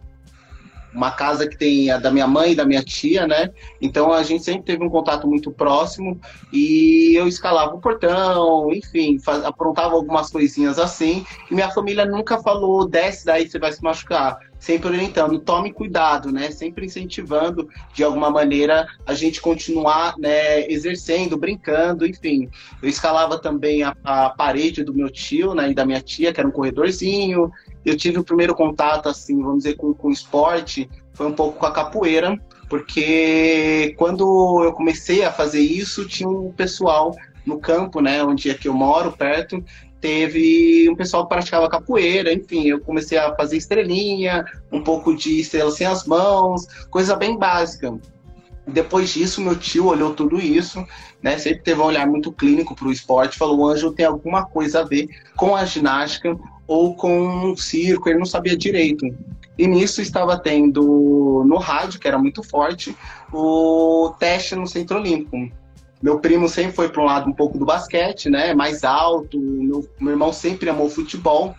uma 0.96 1.12
casa 1.12 1.48
que 1.48 1.58
tem 1.58 1.92
a 1.92 1.98
da 1.98 2.10
minha 2.10 2.26
mãe 2.26 2.54
e 2.54 2.56
da 2.56 2.66
minha 2.66 2.82
tia, 2.82 3.28
né? 3.28 3.50
Então 3.82 4.14
a 4.14 4.24
gente 4.24 4.44
sempre 4.44 4.64
teve 4.64 4.84
um 4.84 4.90
contato 4.90 5.28
muito 5.28 5.52
próximo 5.52 6.20
e 6.54 7.14
eu 7.16 7.28
escalava 7.28 7.76
o 7.76 7.82
portão, 7.82 8.72
enfim, 8.74 9.20
faz, 9.20 9.44
aprontava 9.44 9.94
algumas 9.94 10.32
coisinhas 10.32 10.80
assim. 10.80 11.26
E 11.52 11.54
minha 11.54 11.70
família 11.70 12.06
nunca 12.06 12.42
falou, 12.42 12.88
desce 12.88 13.26
daí, 13.26 13.48
você 13.48 13.60
vai 13.60 13.74
se 13.74 13.84
machucar. 13.84 14.40
Sempre 14.66 14.88
orientando, 14.88 15.38
tome 15.38 15.72
cuidado, 15.72 16.32
né? 16.32 16.50
Sempre 16.50 16.88
incentivando, 16.88 17.70
de 17.94 18.04
alguma 18.04 18.32
maneira, 18.32 18.88
a 19.06 19.14
gente 19.14 19.40
continuar 19.40 20.18
né, 20.18 20.68
exercendo, 20.68 21.38
brincando, 21.38 22.04
enfim. 22.04 22.50
Eu 22.82 22.90
escalava 22.90 23.38
também 23.38 23.84
a, 23.84 23.96
a 24.04 24.32
parede 24.32 24.84
do 24.84 24.92
meu 24.92 25.08
tio 25.08 25.54
né, 25.54 25.70
e 25.70 25.76
da 25.76 25.86
minha 25.86 26.02
tia, 26.02 26.34
que 26.34 26.40
era 26.40 26.50
um 26.50 26.52
corredorzinho, 26.52 27.52
eu 27.86 27.96
tive 27.96 28.18
o 28.18 28.24
primeiro 28.24 28.56
contato, 28.56 29.08
assim, 29.08 29.40
vamos 29.40 29.66
dizer, 29.66 29.76
com, 29.76 29.94
com 29.94 30.10
esporte, 30.10 30.90
foi 31.14 31.28
um 31.28 31.34
pouco 31.34 31.60
com 31.60 31.66
a 31.68 31.72
capoeira, 31.72 32.36
porque 32.68 33.94
quando 34.00 34.64
eu 34.64 34.74
comecei 34.74 35.24
a 35.24 35.32
fazer 35.32 35.62
isso, 35.62 36.08
tinha 36.08 36.28
um 36.28 36.52
pessoal 36.52 37.16
no 37.46 37.60
campo, 37.60 38.02
né, 38.02 38.24
onde 38.24 38.50
é 38.50 38.56
que 38.56 38.68
eu 38.68 38.74
moro, 38.74 39.12
perto, 39.12 39.64
teve 40.00 40.90
um 40.90 40.96
pessoal 40.96 41.24
que 41.24 41.30
praticava 41.30 41.70
capoeira, 41.70 42.32
enfim, 42.34 42.68
eu 42.68 42.80
comecei 42.82 43.18
a 43.18 43.36
fazer 43.36 43.58
estrelinha, 43.58 44.46
um 44.72 44.82
pouco 44.82 45.16
de 45.16 45.40
estrela 45.40 45.72
sem 45.72 45.88
as 45.88 46.06
mãos, 46.06 46.66
coisa 46.90 47.16
bem 47.16 47.38
básica. 47.38 47.98
Depois 48.68 49.14
disso, 49.14 49.42
meu 49.42 49.56
tio 49.56 49.86
olhou 49.86 50.14
tudo 50.16 50.40
isso, 50.40 50.84
né? 51.22 51.38
Sempre 51.38 51.62
teve 51.62 51.82
um 51.82 51.86
olhar 51.86 52.08
muito 52.08 52.32
clínico 52.32 52.76
para 52.76 52.88
o 52.88 52.92
esporte, 52.92 53.38
falou: 53.38 53.60
o 53.60 53.68
Ângelo 53.68 53.94
tem 53.94 54.06
alguma 54.06 54.46
coisa 54.46 54.82
a 54.82 54.84
ver 54.84 55.08
com 55.36 55.56
a 55.56 55.66
ginástica, 55.66 56.36
ou 56.68 56.96
com 56.96 57.52
um 57.52 57.56
circo, 57.56 58.10
ele 58.10 58.20
não 58.20 58.26
sabia 58.26 58.58
direito. 58.58 59.06
E 59.58 59.68
nisso 59.68 60.02
estava 60.02 60.38
tendo 60.38 61.44
no 61.46 61.58
rádio, 61.58 62.00
que 62.00 62.08
era 62.08 62.18
muito 62.18 62.44
forte, 62.44 62.96
o 63.32 64.14
teste 64.20 64.56
no 64.56 64.68
Centro 64.68 64.98
Olímpico. 64.98 65.50
Meu 66.06 66.20
primo 66.20 66.48
sempre 66.48 66.72
foi 66.72 66.88
para 66.88 67.02
um 67.02 67.06
lado 67.06 67.28
um 67.28 67.34
pouco 67.34 67.58
do 67.58 67.66
basquete, 67.66 68.30
né? 68.30 68.54
Mais 68.54 68.84
alto. 68.84 69.40
Meu, 69.40 69.90
meu 70.00 70.12
irmão 70.12 70.32
sempre 70.32 70.70
amou 70.70 70.88
futebol. 70.88 71.56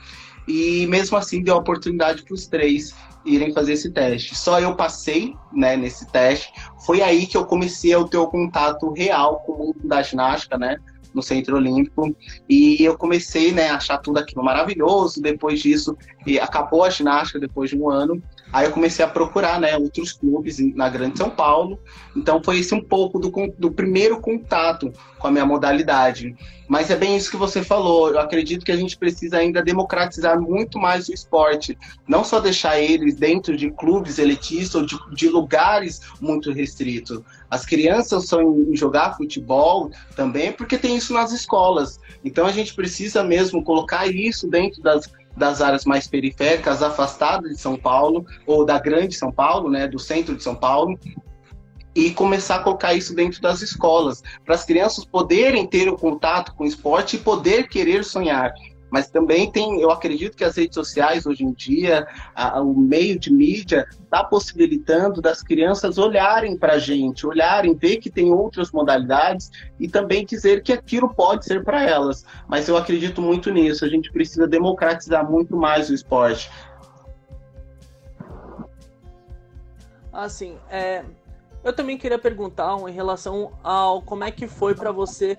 E 0.47 0.87
mesmo 0.87 1.17
assim 1.17 1.43
deu 1.43 1.57
a 1.57 1.59
oportunidade 1.59 2.23
para 2.23 2.33
os 2.33 2.47
três 2.47 2.95
irem 3.25 3.53
fazer 3.53 3.73
esse 3.73 3.91
teste. 3.91 4.37
Só 4.37 4.61
eu 4.61 4.76
passei 4.76 5.35
né, 5.53 5.76
nesse 5.76 6.07
teste. 6.12 6.53
Foi 6.87 7.03
aí 7.03 7.26
que 7.26 7.37
eu 7.37 7.45
comecei 7.45 7.93
a 7.93 8.05
ter 8.05 8.19
o 8.19 8.29
contato 8.29 8.93
real 8.93 9.41
com 9.41 9.53
o 9.53 9.59
mundo 9.59 9.81
da 9.83 10.00
ginástica, 10.00 10.57
né? 10.57 10.76
no 11.12 11.25
Centro 11.25 11.57
Olímpico. 11.57 12.15
E 12.49 12.85
eu 12.85 12.97
comecei 12.97 13.50
né, 13.50 13.71
a 13.71 13.76
achar 13.79 13.99
tudo 13.99 14.19
aquilo 14.21 14.45
maravilhoso. 14.45 15.21
Depois 15.21 15.61
disso, 15.61 15.99
acabou 16.41 16.85
a 16.85 16.91
ginástica 16.91 17.41
depois 17.41 17.71
de 17.71 17.76
um 17.76 17.91
ano. 17.91 18.23
Aí 18.56 18.64
eu 18.64 18.72
comecei 18.72 19.04
a 19.04 19.08
procurar 19.08 19.60
né, 19.60 19.76
outros 19.76 20.12
clubes 20.12 20.56
na 20.75 20.88
Grande 20.88 21.18
São 21.18 21.28
Paulo. 21.28 21.78
Então 22.16 22.42
foi 22.42 22.60
esse 22.60 22.75
um 22.75 22.80
pouco 22.80 23.18
do, 23.18 23.30
do 23.58 23.70
primeiro 23.70 24.18
contato 24.18 24.90
com 25.18 25.26
a 25.26 25.30
minha 25.30 25.44
modalidade. 25.44 26.34
Mas 26.66 26.90
é 26.90 26.96
bem 26.96 27.18
isso 27.18 27.30
que 27.30 27.36
você 27.36 27.62
falou. 27.62 28.08
Eu 28.08 28.18
acredito 28.18 28.64
que 28.64 28.72
a 28.72 28.76
gente 28.76 28.96
precisa 28.96 29.36
ainda 29.36 29.62
democratizar 29.62 30.40
muito 30.40 30.78
mais 30.78 31.06
o 31.06 31.12
esporte. 31.12 31.76
Não 32.08 32.25
só 32.25 32.40
deixar 32.40 32.80
eles 32.80 33.16
dentro 33.16 33.54
de 33.54 33.70
clubes 33.70 34.18
elitistas 34.18 34.75
ou 34.75 34.86
de, 34.86 34.98
de 35.14 35.28
lugares 35.28 36.00
muito 36.18 36.50
restritos. 36.50 37.20
As 37.50 37.66
crianças 37.66 38.26
são 38.26 38.58
em 38.70 38.75
jogar 38.75 39.18
futebol 39.18 39.90
também 40.16 40.50
porque 40.50 40.78
tem 40.78 40.96
isso 40.96 41.12
nas 41.12 41.30
escolas. 41.30 42.00
Então 42.25 42.46
a 42.46 42.52
gente 42.52 42.75
precisa 42.75 43.22
mesmo 43.22 43.62
colocar 43.62 44.06
isso 44.06 44.48
dentro 44.48 44.80
das 44.80 45.06
das 45.37 45.61
áreas 45.61 45.85
mais 45.85 46.07
periféricas, 46.07 46.83
afastadas 46.83 47.50
de 47.50 47.61
São 47.61 47.76
Paulo, 47.76 48.25
ou 48.47 48.64
da 48.64 48.78
grande 48.78 49.14
São 49.14 49.31
Paulo, 49.31 49.69
né, 49.69 49.87
do 49.87 49.99
centro 49.99 50.35
de 50.35 50.43
São 50.43 50.55
Paulo, 50.55 50.99
e 51.95 52.11
começar 52.11 52.57
a 52.57 52.62
colocar 52.62 52.95
isso 52.95 53.14
dentro 53.14 53.40
das 53.40 53.62
escolas, 53.62 54.23
para 54.45 54.55
as 54.55 54.64
crianças 54.64 55.05
poderem 55.05 55.66
ter 55.66 55.88
o 55.88 55.97
contato 55.97 56.55
com 56.55 56.64
o 56.64 56.66
esporte 56.66 57.16
e 57.16 57.19
poder 57.19 57.69
querer 57.69 58.05
sonhar. 58.05 58.52
Mas 58.90 59.11
também 59.11 59.50
tem, 59.50 59.81
eu 59.81 59.90
acredito 59.90 60.37
que 60.37 60.45
as 60.45 60.57
redes 60.57 60.75
sociais 60.75 61.26
hoje 61.26 61.45
em 61.45 61.52
dia, 61.52 62.07
a, 62.35 62.61
o 62.61 62.75
meio 62.75 63.19
de 63.19 63.33
mídia, 63.33 63.87
está 64.02 64.23
possibilitando 64.23 65.21
das 65.21 65.43
crianças 65.43 65.99
olharem 65.99 66.57
para 66.57 66.75
a 66.75 66.78
gente, 66.78 67.26
olharem, 67.26 67.75
ver 67.75 67.97
que 67.97 68.11
tem 68.11 68.33
outras 68.33 68.71
modalidades 68.71 69.50
e 69.78 69.88
também 69.88 70.25
dizer 70.25 70.62
que 70.62 70.73
aquilo 70.73 71.12
pode 71.12 71.45
ser 71.45 71.64
para 71.64 71.83
elas. 71.83 72.25
Mas 72.49 72.69
eu 72.69 72.76
acredito 72.76 73.21
muito 73.21 73.50
nisso, 73.50 73.85
a 73.85 73.88
gente 73.88 74.12
precisa 74.12 74.47
democratizar 74.47 75.28
muito 75.28 75.57
mais 75.57 75.90
o 75.90 75.95
esporte. 75.95 76.50
Assim, 80.12 80.57
é, 80.71 81.05
eu 81.62 81.73
também 81.73 81.99
queria 81.99 82.19
perguntar 82.19 82.78
em 82.88 82.93
relação 82.93 83.52
ao 83.62 84.00
como 84.00 84.25
é 84.25 84.31
que 84.31 84.47
foi 84.47 84.75
para 84.75 84.93
você 84.93 85.37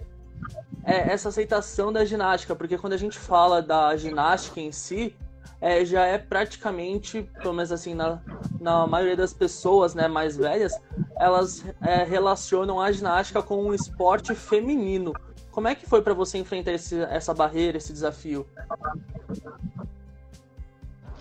é, 0.88 1.12
essa 1.12 1.28
aceitação 1.28 1.92
da 1.92 2.06
ginástica, 2.06 2.56
porque 2.56 2.78
quando 2.78 2.94
a 2.94 2.98
gente 2.98 3.20
fala 3.20 3.62
da 3.62 3.96
ginástica 3.98 4.62
em 4.62 4.72
si, 4.72 5.14
é, 5.60 5.84
já 5.84 6.06
é 6.06 6.18
praticamente, 6.18 7.30
pelo 7.42 7.54
menos 7.54 7.74
assim, 7.74 7.94
na, 7.94 8.22
na 8.60 8.88
maioria 8.88 9.18
das 9.18 9.34
pessoas 9.34 9.94
né, 9.94 10.08
mais 10.08 10.38
velhas, 10.38 10.74
elas 11.20 11.66
é, 11.82 12.06
relacionam 12.06 12.80
a 12.80 12.90
ginástica 12.90 13.44
com 13.44 13.66
um 13.66 13.74
esporte 13.74 14.34
feminino. 14.34 15.12
Como 15.52 15.68
é 15.68 15.76
que 15.76 15.86
foi 15.86 16.02
para 16.02 16.14
você 16.14 16.38
enfrentar 16.38 16.72
esse, 16.72 17.02
essa 17.02 17.34
barreira, 17.34 17.78
esse 17.78 17.92
desafio? 17.92 18.48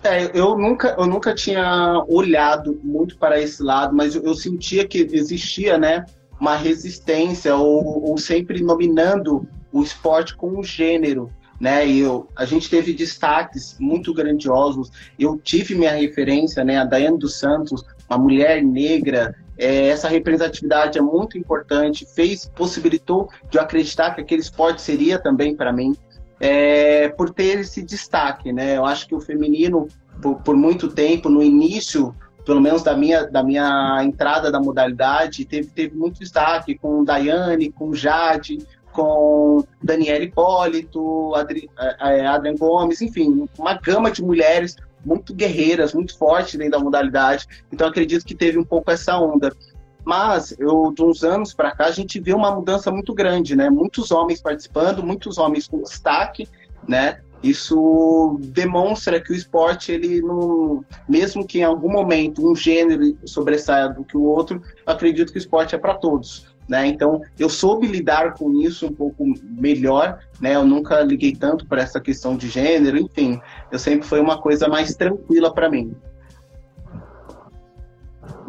É, 0.01 0.31
eu 0.33 0.57
nunca, 0.57 0.95
eu 0.97 1.07
nunca 1.07 1.35
tinha 1.35 2.05
olhado 2.07 2.79
muito 2.81 3.17
para 3.17 3.41
esse 3.41 3.61
lado, 3.61 3.93
mas 3.93 4.15
eu, 4.15 4.23
eu 4.23 4.33
sentia 4.33 4.87
que 4.87 4.99
existia, 5.11 5.77
né, 5.77 6.05
uma 6.39 6.55
resistência 6.55 7.55
ou, 7.55 8.11
ou 8.11 8.17
sempre 8.17 8.61
nominando 8.61 9.45
o 9.71 9.83
esporte 9.83 10.35
com 10.35 10.59
um 10.59 10.63
gênero, 10.63 11.31
né? 11.59 11.87
E 11.87 11.99
eu, 11.99 12.27
a 12.35 12.45
gente 12.45 12.69
teve 12.69 12.93
destaques 12.93 13.77
muito 13.79 14.13
grandiosos. 14.13 14.91
Eu 15.17 15.37
tive 15.37 15.75
minha 15.75 15.93
referência, 15.93 16.63
né? 16.63 16.77
A 16.77 16.85
Daiane 16.85 17.17
dos 17.17 17.39
Santos, 17.39 17.83
uma 18.09 18.17
mulher 18.17 18.63
negra. 18.63 19.35
É, 19.57 19.87
essa 19.87 20.07
representatividade 20.07 20.97
é 20.97 21.01
muito 21.01 21.37
importante. 21.37 22.05
Fez, 22.05 22.49
possibilitou 22.55 23.29
de 23.49 23.57
eu 23.57 23.61
acreditar 23.61 24.13
que 24.13 24.21
aquele 24.21 24.41
esporte 24.41 24.81
seria 24.81 25.17
também 25.19 25.55
para 25.55 25.73
mim. 25.73 25.95
É, 26.39 27.09
por 27.09 27.31
ter 27.31 27.59
esse 27.59 27.81
destaque, 27.81 28.53
né? 28.53 28.77
Eu 28.77 28.85
acho 28.85 29.07
que 29.07 29.15
o 29.15 29.19
feminino, 29.19 29.87
por, 30.21 30.35
por 30.41 30.55
muito 30.55 30.87
tempo, 30.87 31.29
no 31.29 31.41
início 31.41 32.15
pelo 32.47 32.61
menos 32.61 32.81
da 32.81 32.95
minha, 32.95 33.25
da 33.25 33.43
minha 33.43 33.99
entrada 34.05 34.49
da 34.49 34.57
modalidade, 34.57 35.43
teve, 35.43 35.67
teve 35.67 35.93
muito 35.93 36.19
destaque 36.19 36.77
com 36.77 37.03
Daiane, 37.03 37.69
com 37.73 37.93
Jade, 37.93 38.59
com 38.97 39.63
Daniela 39.83 40.23
Hipólito, 40.23 41.35
Adri, 41.35 41.69
é, 41.77 42.21
é, 42.21 42.25
Adrian 42.25 42.55
Gomes, 42.55 42.99
enfim, 42.99 43.47
uma 43.55 43.75
gama 43.75 44.09
de 44.09 44.23
mulheres 44.23 44.75
muito 45.05 45.35
guerreiras, 45.35 45.93
muito 45.93 46.17
fortes 46.17 46.55
dentro 46.55 46.71
da 46.71 46.79
modalidade. 46.79 47.47
Então 47.71 47.87
acredito 47.87 48.25
que 48.25 48.33
teve 48.33 48.57
um 48.57 48.63
pouco 48.63 48.89
essa 48.89 49.19
onda. 49.19 49.55
Mas 50.03 50.55
eu, 50.57 50.91
de 50.95 51.03
uns 51.03 51.23
anos 51.23 51.53
para 51.53 51.71
cá, 51.71 51.85
a 51.85 51.91
gente 51.91 52.19
vê 52.19 52.33
uma 52.33 52.49
mudança 52.49 52.89
muito 52.89 53.13
grande, 53.13 53.55
né? 53.55 53.69
Muitos 53.69 54.09
homens 54.09 54.41
participando, 54.41 55.03
muitos 55.03 55.37
homens 55.37 55.67
com 55.67 55.81
destaque, 55.83 56.47
né? 56.87 57.19
Isso 57.43 58.39
demonstra 58.41 59.21
que 59.21 59.31
o 59.31 59.35
esporte, 59.35 59.91
ele 59.91 60.21
não, 60.21 60.83
mesmo 61.07 61.45
que 61.45 61.59
em 61.59 61.63
algum 61.63 61.91
momento 61.91 62.49
um 62.49 62.55
gênero 62.55 63.15
sobressaia 63.25 63.89
do 63.89 64.03
que 64.03 64.17
o 64.17 64.23
outro, 64.23 64.61
acredito 64.85 65.31
que 65.31 65.37
o 65.37 65.43
esporte 65.45 65.75
é 65.75 65.77
para 65.77 65.93
todos. 65.93 66.46
Né? 66.67 66.87
Então, 66.87 67.21
eu 67.39 67.49
soube 67.49 67.87
lidar 67.87 68.33
com 68.33 68.51
isso 68.61 68.85
um 68.85 68.93
pouco 68.93 69.23
melhor, 69.41 70.19
né? 70.41 70.55
Eu 70.55 70.65
nunca 70.65 70.99
liguei 71.01 71.33
tanto 71.33 71.65
para 71.65 71.81
essa 71.81 71.99
questão 71.99 72.35
de 72.35 72.49
gênero, 72.49 72.97
enfim, 72.97 73.41
eu 73.71 73.79
sempre 73.79 74.05
foi 74.05 74.19
uma 74.19 74.41
coisa 74.41 74.67
mais 74.67 74.93
tranquila 74.93 75.53
para 75.53 75.69
mim. 75.69 75.95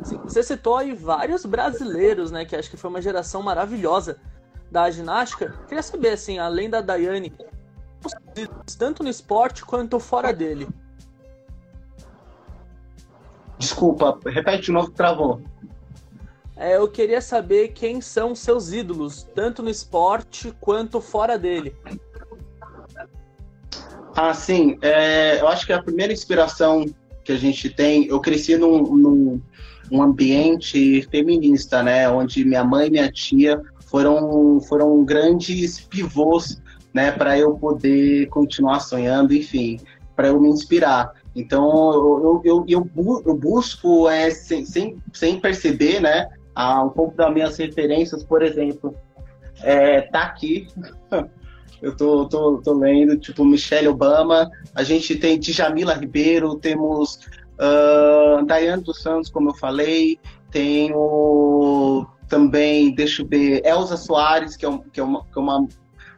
Sim, 0.03 0.19
você 0.19 0.43
citou 0.43 0.77
aí 0.77 0.93
vários 0.95 1.45
brasileiros, 1.47 2.31
né? 2.31 2.45
Que 2.45 2.57
acho 2.57 2.71
que 2.71 2.77
foi 2.77 2.91
uma 2.91 3.03
geração 3.03 3.43
maravilhosa 3.43 4.19
da 4.71 4.91
ginástica. 4.91 5.55
Queria 5.69 5.83
saber, 5.83 6.11
assim, 6.11 6.39
além 6.39 6.69
da 6.69 6.81
Daiane, 6.81 7.33
tanto 8.79 9.03
no 9.03 9.09
esporte 9.09 9.65
quanto 9.65 9.99
fora 9.99 10.33
dele. 10.33 10.69
Desculpa, 13.59 14.19
repete 14.27 14.67
de 14.67 14.73
novo 14.73 14.91
que 14.91 14.97
travou. 14.97 15.43
É, 16.59 16.77
eu 16.77 16.89
queria 16.89 17.21
saber 17.21 17.69
quem 17.69 18.01
são 18.01 18.35
seus 18.35 18.73
ídolos, 18.73 19.29
tanto 19.33 19.63
no 19.63 19.71
esporte 19.71 20.53
quanto 20.61 21.01
fora 21.01 21.39
dele. 21.39 21.73
Ah, 24.17 24.35
sim. 24.35 24.77
É, 24.83 25.41
eu 25.41 25.47
acho 25.47 25.65
que 25.65 25.73
a 25.73 25.81
primeira 25.81 26.13
inspiração 26.13 26.85
que 27.23 27.31
a 27.31 27.37
gente 27.37 27.71
tem, 27.71 28.07
eu 28.07 28.19
cresci 28.21 28.57
num, 28.57 28.83
num 28.97 29.41
um 29.91 30.03
ambiente 30.03 31.03
feminista, 31.11 31.83
né, 31.83 32.11
onde 32.11 32.45
minha 32.45 32.65
mãe 32.65 32.89
e 32.89 32.91
minha 32.91 33.11
tia 33.11 33.61
foram, 33.87 34.61
foram 34.61 35.03
grandes 35.05 35.81
pivôs 35.81 36.61
né, 36.93 37.13
para 37.13 37.39
eu 37.39 37.55
poder 37.55 38.29
continuar 38.29 38.81
sonhando, 38.81 39.33
enfim, 39.33 39.81
para 40.15 40.29
eu 40.29 40.41
me 40.41 40.49
inspirar. 40.49 41.13
Então, 41.35 41.93
eu, 42.25 42.43
eu, 42.45 42.65
eu, 42.69 43.23
eu 43.25 43.35
busco, 43.35 44.09
é, 44.09 44.31
sem, 44.31 44.65
sem, 44.67 44.97
sem 45.13 45.41
perceber, 45.41 46.01
né, 46.01 46.29
um 46.59 46.91
pouco 46.91 47.17
das 47.17 47.33
minhas 47.33 47.57
referências, 47.57 48.25
por 48.25 48.43
exemplo, 48.43 48.95
é, 49.63 50.03
tá 50.03 50.23
aqui, 50.23 50.67
eu 51.81 51.97
tô, 51.97 52.29
tô, 52.29 52.59
tô 52.59 52.73
lendo, 52.75 53.17
tipo, 53.17 53.45
Michelle 53.45 53.89
Obama, 53.89 54.51
a 54.75 54.83
gente 54.83 55.17
tem 55.17 55.39
Djamila 55.39 55.95
Ribeiro, 55.95 56.57
temos 56.57 57.21
uh, 57.59 58.81
dos 58.83 59.01
Santos, 59.01 59.31
como 59.31 59.51
eu 59.51 59.55
falei, 59.55 60.19
tem 60.51 60.93
o, 60.93 62.05
também, 62.29 62.95
deixa 62.95 63.23
eu 63.23 63.27
ver, 63.27 63.65
Elza 63.65 63.97
Soares, 63.97 64.57
que 64.57 64.67
é, 64.67 64.81
que 64.93 64.99
é, 64.99 65.03
uma, 65.03 65.25
que 65.25 65.39
é 65.39 65.41
uma 65.41 65.69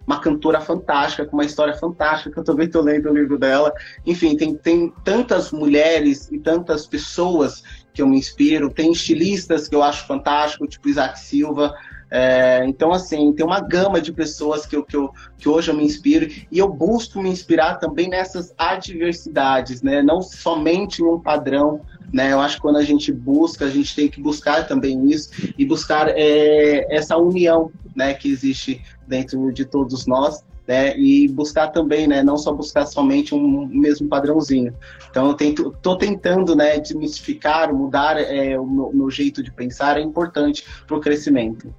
uma 0.07 0.19
cantora 0.19 0.61
fantástica, 0.61 1.25
com 1.25 1.37
uma 1.37 1.45
história 1.45 1.75
fantástica, 1.75 2.33
que 2.33 2.41
eu 2.41 2.43
também 2.43 2.67
estou 2.67 2.83
lendo 2.83 3.09
o 3.09 3.15
livro 3.15 3.39
dela. 3.39 3.73
Enfim, 4.05 4.37
tem, 4.37 4.57
tem 4.57 4.93
tantas 5.05 5.53
mulheres 5.53 6.29
e 6.33 6.39
tantas 6.41 6.85
pessoas 6.85 7.63
que 7.93 8.03
eu 8.03 8.07
me 8.07 8.19
inspiro, 8.19 8.71
tem 8.71 8.93
estilistas 8.93 9.69
que 9.69 9.75
eu 9.75 9.83
acho 9.83 10.07
fantástico, 10.07 10.67
tipo 10.67 10.89
Isaac 10.89 11.19
Silva. 11.19 11.75
É, 12.11 12.65
então, 12.67 12.93
assim, 12.93 13.33
tem 13.33 13.47
uma 13.47 13.61
gama 13.61 14.01
de 14.01 14.13
pessoas 14.13 14.67
que, 14.67 14.75
eu, 14.75 14.85
que, 14.85 14.97
eu, 14.97 15.13
que 15.39 15.49
hoje 15.49 15.71
eu 15.71 15.77
me 15.77 15.85
inspiro 15.85 16.29
e 16.51 16.59
eu 16.59 16.69
busco 16.69 17.23
me 17.23 17.31
inspirar 17.31 17.77
também 17.77 18.09
nessas 18.09 18.53
adversidades, 18.59 19.81
né? 19.81 20.03
Não 20.03 20.21
somente 20.21 21.05
um 21.05 21.21
padrão, 21.21 21.81
né? 22.13 22.33
Eu 22.33 22.41
acho 22.41 22.57
que 22.57 22.63
quando 22.63 22.79
a 22.79 22.83
gente 22.83 23.13
busca, 23.13 23.67
a 23.67 23.71
gente 23.71 23.95
tem 23.95 24.09
que 24.09 24.21
buscar 24.21 24.67
também 24.67 25.09
isso 25.09 25.31
e 25.57 25.65
buscar 25.65 26.09
é, 26.09 26.85
essa 26.95 27.17
união, 27.17 27.71
né? 27.95 28.13
Que 28.13 28.29
existe 28.29 28.83
dentro 29.07 29.53
de 29.53 29.65
todos 29.65 30.05
nós, 30.07 30.45
né? 30.67 30.97
E 30.99 31.29
buscar 31.29 31.69
também, 31.69 32.07
né? 32.07 32.23
Não 32.23 32.37
só 32.37 32.53
buscar 32.53 32.87
somente 32.87 33.35
um 33.35 33.67
mesmo 33.67 34.09
padrãozinho. 34.09 34.75
Então, 35.11 35.29
eu 35.29 35.35
tento, 35.35 35.77
tô 35.83 35.97
tentando, 35.97 36.55
né? 36.55 36.79
Desmistificar, 36.79 37.75
mudar 37.75 38.19
é, 38.19 38.59
o 38.59 38.67
meu, 38.67 38.93
meu 38.93 39.11
jeito 39.11 39.43
de 39.43 39.53
pensar 39.53 39.97
é 39.97 40.01
importante 40.01 40.65
para 40.87 40.97
o 40.97 41.01
crescimento. 41.01 41.75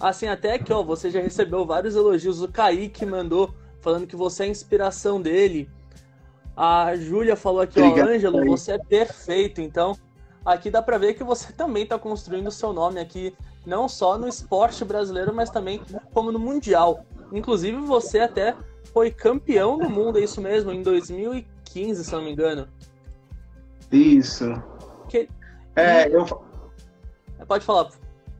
Assim, 0.00 0.26
até 0.26 0.58
que, 0.58 0.72
ó, 0.72 0.82
você 0.82 1.10
já 1.10 1.20
recebeu 1.20 1.64
vários 1.64 1.94
elogios. 1.94 2.42
O 2.42 2.48
Kaique 2.48 3.06
mandou 3.06 3.54
falando 3.80 4.06
que 4.06 4.16
você 4.16 4.44
é 4.44 4.46
a 4.46 4.50
inspiração 4.50 5.20
dele. 5.20 5.70
A 6.56 6.96
Júlia 6.96 7.36
falou 7.36 7.60
aqui, 7.60 7.80
Obrigado, 7.80 8.08
ó, 8.08 8.12
Ângelo, 8.12 8.44
você 8.46 8.72
é 8.72 8.78
perfeito. 8.78 9.60
Então, 9.60 9.96
aqui 10.44 10.70
dá 10.70 10.82
pra 10.82 10.98
ver 10.98 11.14
que 11.14 11.24
você 11.24 11.52
também 11.52 11.86
tá 11.86 11.98
construindo 11.98 12.46
o 12.46 12.52
seu 12.52 12.72
nome 12.72 13.00
aqui, 13.00 13.34
não 13.64 13.88
só 13.88 14.18
no 14.18 14.28
esporte 14.28 14.84
brasileiro, 14.84 15.32
mas 15.34 15.50
também 15.50 15.80
como 16.12 16.32
no 16.32 16.38
Mundial. 16.38 17.04
Inclusive, 17.32 17.76
você 17.78 18.20
até 18.20 18.56
foi 18.92 19.10
campeão 19.10 19.78
do 19.78 19.88
mundo, 19.88 20.18
é 20.18 20.22
isso 20.22 20.40
mesmo, 20.40 20.72
em 20.72 20.82
2015, 20.82 22.04
se 22.04 22.12
não 22.12 22.22
me 22.22 22.32
engano. 22.32 22.68
Isso. 23.90 24.62
Que... 25.08 25.28
É, 25.74 26.08
eu... 26.08 26.26
Pode 27.46 27.64
falar. 27.64 27.90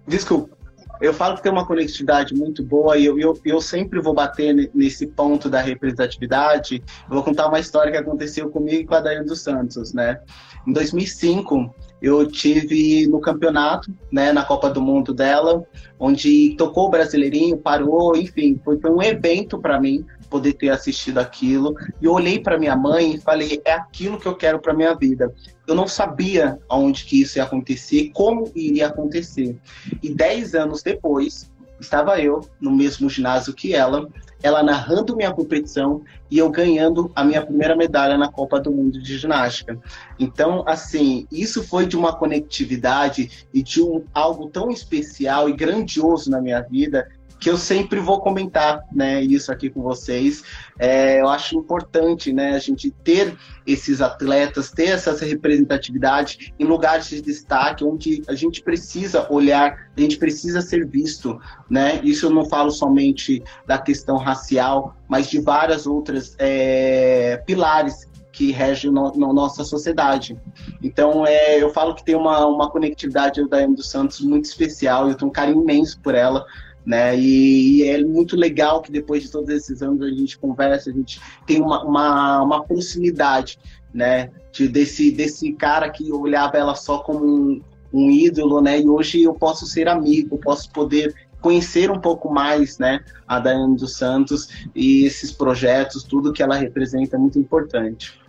Desculpa 0.06 0.62
eu 1.02 1.12
falo 1.12 1.34
que 1.34 1.42
tem 1.42 1.50
uma 1.50 1.66
conectividade 1.66 2.32
muito 2.32 2.62
boa 2.62 2.96
e 2.96 3.04
eu, 3.04 3.18
eu, 3.18 3.38
eu 3.44 3.60
sempre 3.60 4.00
vou 4.00 4.14
bater 4.14 4.70
nesse 4.72 5.08
ponto 5.08 5.50
da 5.50 5.60
representatividade. 5.60 6.82
Eu 7.08 7.14
vou 7.14 7.24
contar 7.24 7.48
uma 7.48 7.58
história 7.58 7.90
que 7.90 7.98
aconteceu 7.98 8.48
comigo 8.48 8.82
e 8.82 8.86
com 8.86 8.94
a 8.94 9.00
Daiane 9.00 9.26
dos 9.26 9.40
Santos, 9.40 9.92
né? 9.92 10.20
Em 10.64 10.72
2005, 10.72 11.74
eu 12.02 12.26
tive 12.26 13.06
no 13.06 13.20
campeonato, 13.20 13.94
né, 14.10 14.32
na 14.32 14.44
Copa 14.44 14.68
do 14.68 14.82
Mundo 14.82 15.14
dela, 15.14 15.64
onde 15.98 16.56
tocou 16.58 16.86
o 16.86 16.90
Brasileirinho, 16.90 17.56
parou, 17.56 18.16
enfim, 18.16 18.60
foi, 18.64 18.76
um 18.90 19.00
evento 19.00 19.56
para 19.56 19.80
mim 19.80 20.04
poder 20.28 20.54
ter 20.54 20.70
assistido 20.70 21.18
aquilo. 21.18 21.76
E 22.00 22.06
eu 22.06 22.12
olhei 22.12 22.40
para 22.40 22.58
minha 22.58 22.74
mãe 22.74 23.14
e 23.14 23.20
falei: 23.20 23.62
é 23.64 23.72
aquilo 23.72 24.18
que 24.18 24.26
eu 24.26 24.34
quero 24.34 24.58
para 24.58 24.74
minha 24.74 24.94
vida. 24.94 25.32
Eu 25.64 25.76
não 25.76 25.86
sabia 25.86 26.58
aonde 26.68 27.04
que 27.04 27.20
isso 27.20 27.38
ia 27.38 27.44
acontecer, 27.44 28.10
como 28.12 28.50
iria 28.54 28.88
acontecer. 28.88 29.56
E 30.02 30.12
dez 30.12 30.56
anos 30.56 30.82
depois, 30.82 31.51
estava 31.82 32.20
eu 32.20 32.48
no 32.60 32.70
mesmo 32.70 33.10
ginásio 33.10 33.52
que 33.52 33.74
ela, 33.74 34.08
ela 34.42 34.62
narrando 34.62 35.16
minha 35.16 35.32
competição 35.32 36.02
e 36.30 36.38
eu 36.38 36.48
ganhando 36.48 37.10
a 37.14 37.22
minha 37.24 37.44
primeira 37.44 37.76
medalha 37.76 38.16
na 38.16 38.30
Copa 38.30 38.58
do 38.58 38.70
Mundo 38.70 39.02
de 39.02 39.18
Ginástica. 39.18 39.78
Então, 40.18 40.64
assim, 40.66 41.26
isso 41.30 41.62
foi 41.62 41.84
de 41.84 41.96
uma 41.96 42.14
conectividade 42.14 43.46
e 43.52 43.62
de 43.62 43.82
um, 43.82 44.04
algo 44.14 44.48
tão 44.48 44.70
especial 44.70 45.48
e 45.48 45.52
grandioso 45.52 46.30
na 46.30 46.40
minha 46.40 46.62
vida 46.62 47.06
que 47.42 47.50
eu 47.50 47.56
sempre 47.56 47.98
vou 47.98 48.20
comentar, 48.20 48.84
né, 48.92 49.20
isso 49.20 49.50
aqui 49.50 49.68
com 49.68 49.82
vocês. 49.82 50.44
É, 50.78 51.20
eu 51.20 51.28
acho 51.28 51.58
importante, 51.58 52.32
né, 52.32 52.54
a 52.54 52.58
gente 52.60 52.88
ter 53.02 53.36
esses 53.66 54.00
atletas, 54.00 54.70
ter 54.70 54.90
essa 54.90 55.12
representatividade 55.24 56.54
em 56.56 56.64
lugares 56.64 57.08
de 57.08 57.20
destaque, 57.20 57.82
onde 57.82 58.22
a 58.28 58.34
gente 58.36 58.62
precisa 58.62 59.26
olhar, 59.28 59.90
a 59.96 60.00
gente 60.00 60.18
precisa 60.18 60.60
ser 60.60 60.86
visto, 60.86 61.36
né. 61.68 62.00
Isso 62.04 62.26
eu 62.26 62.30
não 62.30 62.44
falo 62.44 62.70
somente 62.70 63.42
da 63.66 63.76
questão 63.76 64.18
racial, 64.18 64.94
mas 65.08 65.28
de 65.28 65.40
várias 65.40 65.84
outras 65.84 66.36
é, 66.38 67.42
pilares 67.44 68.08
que 68.30 68.52
regem 68.52 68.92
no, 68.92 69.10
no, 69.16 69.32
nossa 69.32 69.64
sociedade. 69.64 70.38
Então, 70.80 71.26
é, 71.26 71.60
eu 71.60 71.70
falo 71.70 71.92
que 71.92 72.04
tem 72.04 72.14
uma, 72.14 72.46
uma 72.46 72.70
conectividade 72.70 73.46
da 73.48 73.58
Amy 73.58 73.74
dos 73.74 73.90
Santos 73.90 74.20
muito 74.20 74.44
especial, 74.44 75.08
eu 75.08 75.16
tenho 75.16 75.28
um 75.28 75.32
carinho 75.32 75.60
imenso 75.60 75.98
por 76.00 76.14
ela 76.14 76.46
né? 76.84 77.16
E, 77.16 77.78
e, 77.78 77.88
é 77.88 78.02
muito 78.04 78.36
legal 78.36 78.82
que 78.82 78.90
depois 78.90 79.22
de 79.22 79.30
todos 79.30 79.48
esses 79.48 79.82
anos 79.82 80.02
a 80.02 80.08
gente 80.08 80.38
conversa, 80.38 80.90
a 80.90 80.92
gente 80.92 81.20
tem 81.46 81.60
uma, 81.60 81.84
uma, 81.84 82.42
uma 82.42 82.64
proximidade, 82.64 83.58
né? 83.92 84.30
De, 84.52 84.68
desse, 84.68 85.10
desse 85.10 85.52
cara 85.52 85.88
que 85.90 86.12
olhava 86.12 86.56
ela 86.56 86.74
só 86.74 86.98
como 86.98 87.24
um, 87.24 87.60
um 87.92 88.10
ídolo, 88.10 88.60
né? 88.60 88.80
E 88.80 88.88
hoje 88.88 89.22
eu 89.22 89.34
posso 89.34 89.66
ser 89.66 89.88
amigo, 89.88 90.38
posso 90.38 90.70
poder 90.70 91.14
conhecer 91.40 91.90
um 91.90 92.00
pouco 92.00 92.32
mais, 92.32 92.78
né? 92.78 93.04
A 93.26 93.38
Daiane 93.38 93.76
dos 93.76 93.96
Santos 93.96 94.66
e 94.74 95.04
esses 95.04 95.32
projetos, 95.32 96.04
tudo 96.04 96.32
que 96.32 96.42
ela 96.42 96.56
representa 96.56 97.16
é 97.16 97.18
muito 97.18 97.38
importante. 97.38 98.20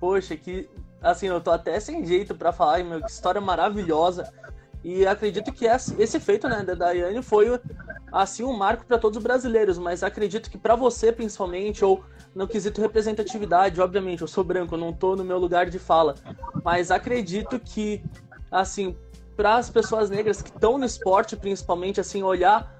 Poxa, 0.00 0.36
que 0.36 0.68
assim, 1.02 1.26
eu 1.26 1.40
tô 1.40 1.50
até 1.50 1.78
sem 1.78 2.04
jeito 2.04 2.34
para 2.34 2.52
falar, 2.52 2.82
meu, 2.84 3.00
que 3.00 3.10
história 3.10 3.40
maravilhosa. 3.40 4.32
E 4.88 5.06
acredito 5.06 5.52
que 5.52 5.66
esse 5.66 6.18
feito 6.18 6.48
né, 6.48 6.62
da 6.62 6.72
Daiane 6.72 7.22
foi 7.22 7.60
assim 8.10 8.42
um 8.42 8.56
marco 8.56 8.86
para 8.86 8.96
todos 8.96 9.18
os 9.18 9.22
brasileiros, 9.22 9.76
mas 9.76 10.02
acredito 10.02 10.50
que 10.50 10.56
para 10.56 10.74
você 10.74 11.12
principalmente, 11.12 11.84
ou 11.84 12.02
no 12.34 12.48
quesito 12.48 12.80
representatividade, 12.80 13.82
obviamente, 13.82 14.22
eu 14.22 14.26
sou 14.26 14.42
branco, 14.42 14.76
eu 14.76 14.78
não 14.78 14.88
estou 14.88 15.14
no 15.14 15.22
meu 15.22 15.36
lugar 15.36 15.68
de 15.68 15.78
fala, 15.78 16.14
mas 16.64 16.90
acredito 16.90 17.60
que, 17.60 18.02
assim, 18.50 18.96
para 19.36 19.56
as 19.56 19.68
pessoas 19.68 20.08
negras 20.08 20.40
que 20.40 20.48
estão 20.48 20.78
no 20.78 20.86
esporte, 20.86 21.36
principalmente, 21.36 22.00
assim, 22.00 22.22
olhar 22.22 22.74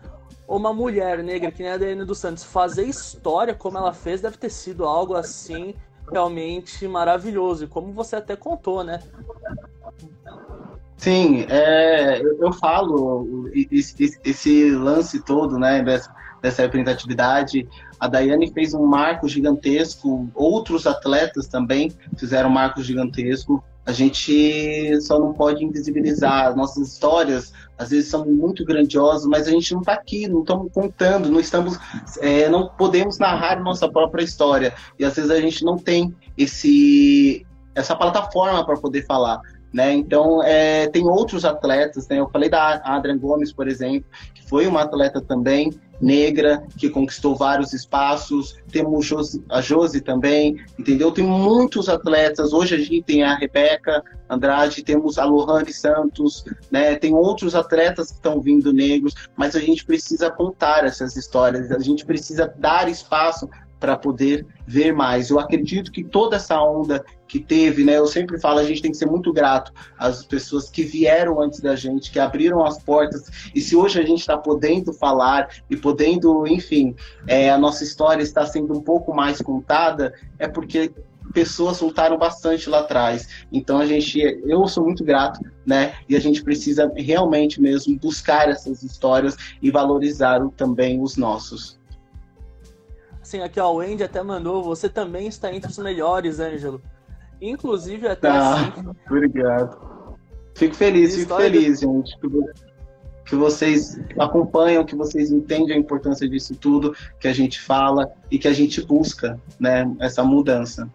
uma 0.49 0.73
mulher 0.73 1.23
negra, 1.23 1.53
que 1.53 1.63
nem 1.63 1.73
a 1.73 1.77
Daiane 1.77 2.07
dos 2.07 2.17
Santos, 2.17 2.43
fazer 2.43 2.85
história 2.85 3.55
como 3.55 3.77
ela 3.77 3.93
fez, 3.93 4.23
deve 4.23 4.39
ter 4.39 4.49
sido 4.49 4.87
algo 4.87 5.13
assim 5.13 5.75
realmente 6.11 6.89
maravilhoso. 6.89 7.65
E 7.65 7.69
como 7.69 7.93
você 7.93 8.17
até 8.17 8.35
contou, 8.35 8.83
né? 8.83 9.03
Sim, 10.99 11.47
é, 11.49 12.21
eu, 12.21 12.53
falo 12.53 13.49
esse, 13.71 14.19
esse, 14.25 14.71
lance 14.73 15.23
todo, 15.23 15.57
né, 15.57 15.81
dessa, 15.81 16.13
dessa 16.43 16.63
representatividade. 16.63 17.69
A 18.01 18.09
Daiane 18.09 18.53
fez 18.53 18.75
um 18.75 18.85
marco 18.85 19.29
gigantesco, 19.29 20.29
outros 20.35 20.89
atletas 20.89 21.47
também 21.47 21.93
fizeram 22.19 22.51
um 22.51 22.53
marco 22.53 22.83
gigantesco. 22.83 23.63
A 23.87 23.93
gente 23.93 25.01
só 25.01 25.21
não 25.21 25.33
pode 25.33 25.65
invisibilizar. 25.65 26.55
Nossas 26.57 26.89
histórias, 26.89 27.53
às 27.79 27.91
vezes, 27.91 28.11
são 28.11 28.27
muito 28.27 28.65
grandiosas, 28.65 29.25
mas 29.25 29.47
a 29.47 29.53
gente 29.53 29.73
não 29.73 29.81
está 29.81 29.93
aqui, 29.93 30.27
não 30.27 30.41
estamos 30.41 30.71
contando, 30.73 31.31
não 31.31 31.39
estamos, 31.39 31.79
é, 32.21 32.49
não 32.49 32.69
podemos 32.69 33.19
narrar 33.19 33.63
nossa 33.63 33.89
própria 33.89 34.25
história. 34.25 34.75
E 34.99 35.05
às 35.05 35.15
vezes 35.15 35.31
a 35.31 35.41
gente 35.41 35.65
não 35.65 35.79
tem 35.79 36.15
esse, 36.37 37.47
essa 37.73 37.95
plataforma 37.95 38.67
para 38.67 38.77
poder 38.77 39.07
falar. 39.07 39.41
Né? 39.73 39.93
Então, 39.93 40.43
é, 40.43 40.87
tem 40.89 41.07
outros 41.07 41.45
atletas, 41.45 42.09
né? 42.09 42.19
eu 42.19 42.29
falei 42.29 42.49
da 42.49 42.81
Adrian 42.85 43.19
Gomes, 43.19 43.53
por 43.53 43.69
exemplo, 43.69 44.09
que 44.35 44.49
foi 44.49 44.67
uma 44.67 44.83
atleta 44.83 45.21
também 45.21 45.71
negra, 46.01 46.63
que 46.77 46.89
conquistou 46.89 47.35
vários 47.35 47.73
espaços, 47.73 48.57
temos 48.71 49.11
a 49.49 49.61
Josi 49.61 50.01
também, 50.01 50.57
entendeu? 50.79 51.11
Tem 51.11 51.25
muitos 51.25 51.89
atletas, 51.89 52.53
hoje 52.53 52.75
a 52.75 52.79
gente 52.79 53.03
tem 53.03 53.25
a 53.25 53.35
Rebeca 53.35 54.03
Andrade, 54.31 54.83
temos 54.83 55.19
a 55.19 55.25
Lohane 55.25 55.73
Santos, 55.73 56.45
né? 56.71 56.95
tem 56.97 57.15
outros 57.15 57.55
atletas 57.55 58.11
que 58.11 58.17
estão 58.17 58.41
vindo 58.41 58.73
negros, 58.73 59.15
mas 59.37 59.57
a 59.57 59.61
gente 59.61 59.85
precisa 59.85 60.31
contar 60.31 60.85
essas 60.85 61.17
histórias, 61.17 61.73
a 61.73 61.81
gente 61.81 62.05
precisa 62.07 62.53
dar 62.59 62.89
espaço 62.89 63.49
para 63.79 63.97
poder 63.97 64.47
ver 64.67 64.93
mais. 64.93 65.31
Eu 65.31 65.39
acredito 65.39 65.91
que 65.93 66.05
toda 66.05 66.37
essa 66.37 66.61
onda 66.61 67.05
que 67.27 67.39
teve, 67.39 67.85
né? 67.85 67.99
Eu 67.99 68.07
sempre 68.07 68.41
falo, 68.41 68.59
a 68.59 68.65
gente 68.65 68.83
tem 68.83 68.91
que 68.91 68.97
ser 68.97 69.07
muito 69.07 69.33
grato 69.33 69.73
às 69.99 70.25
pessoas 70.25 70.71
que 70.71 70.83
vieram 70.83 71.41
antes 71.41 71.61
da 71.61 71.77
gente, 71.77 72.11
que 72.11 72.19
abriram 72.19 72.65
as 72.65 72.83
portas. 72.83 73.51
E 73.55 73.61
se 73.61 73.77
hoje 73.77 74.01
a 74.01 74.05
gente 74.05 74.21
está 74.21 74.37
podendo 74.37 74.93
falar 74.93 75.49
e 75.69 75.77
podendo, 75.77 76.47
enfim, 76.47 76.95
é, 77.27 77.51
a 77.51 77.59
nossa 77.59 77.85
história 77.85 78.23
está 78.23 78.47
sendo 78.47 78.77
um 78.77 78.81
pouco 78.81 79.15
mais 79.15 79.41
contada, 79.43 80.15
é 80.39 80.49
porque 80.49 80.93
pessoas 81.33 81.81
lutaram 81.81 82.17
bastante 82.17 82.69
lá 82.69 82.81
atrás. 82.81 83.29
Então 83.53 83.79
a 83.79 83.87
gente, 83.87 84.19
eu 84.45 84.67
sou 84.67 84.85
muito 84.85 85.05
grato, 85.05 85.41
né? 85.67 85.95
E 86.09 86.17
a 86.17 86.21
gente 86.21 86.43
precisa 86.43 86.91
realmente 86.97 87.61
mesmo 87.61 87.99
buscar 87.99 88.49
essas 88.49 88.83
histórias 88.83 89.37
e 89.61 89.71
valorizar 89.71 90.41
também 90.57 91.01
os 91.01 91.17
nossos. 91.17 91.78
Sim, 93.29 93.43
aqui 93.43 93.61
ó, 93.61 93.71
o 93.71 93.81
Andy 93.81 94.03
até 94.03 94.23
mandou, 94.23 94.63
você 94.63 94.89
também 94.89 95.27
está 95.27 95.53
entre 95.53 95.71
os 95.71 95.77
melhores, 95.77 96.41
Ângelo. 96.41 96.81
Inclusive 97.43 98.09
até 98.09 98.27
ah, 98.27 98.55
assim. 98.55 98.89
Obrigado. 99.07 100.17
Fico 100.55 100.75
feliz, 100.75 101.15
fico 101.15 101.37
feliz, 101.37 101.81
gente. 101.81 102.19
Que 103.27 103.37
vocês 103.37 104.01
acompanham, 104.19 104.83
que 104.83 104.97
vocês 104.97 105.31
entendem 105.31 105.77
a 105.77 105.79
importância 105.79 106.27
disso 106.27 106.57
tudo 106.57 106.97
que 107.21 107.29
a 107.29 107.33
gente 107.35 107.61
fala 107.61 108.11
e 108.31 108.39
que 108.39 108.49
a 108.49 108.55
gente 108.55 108.81
busca, 108.81 109.39
né? 109.61 109.85
Essa 110.01 110.25
mudança. 110.25 110.91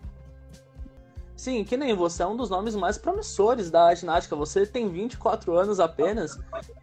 Sim, 1.36 1.64
que 1.64 1.78
nem 1.78 1.96
você 1.96 2.24
é 2.24 2.28
um 2.28 2.36
dos 2.36 2.50
nomes 2.50 2.76
mais 2.76 2.98
promissores 2.98 3.70
da 3.70 3.94
ginástica. 3.94 4.36
Você 4.36 4.66
tem 4.66 4.90
24 4.90 5.56
anos 5.56 5.80
apenas 5.80 6.40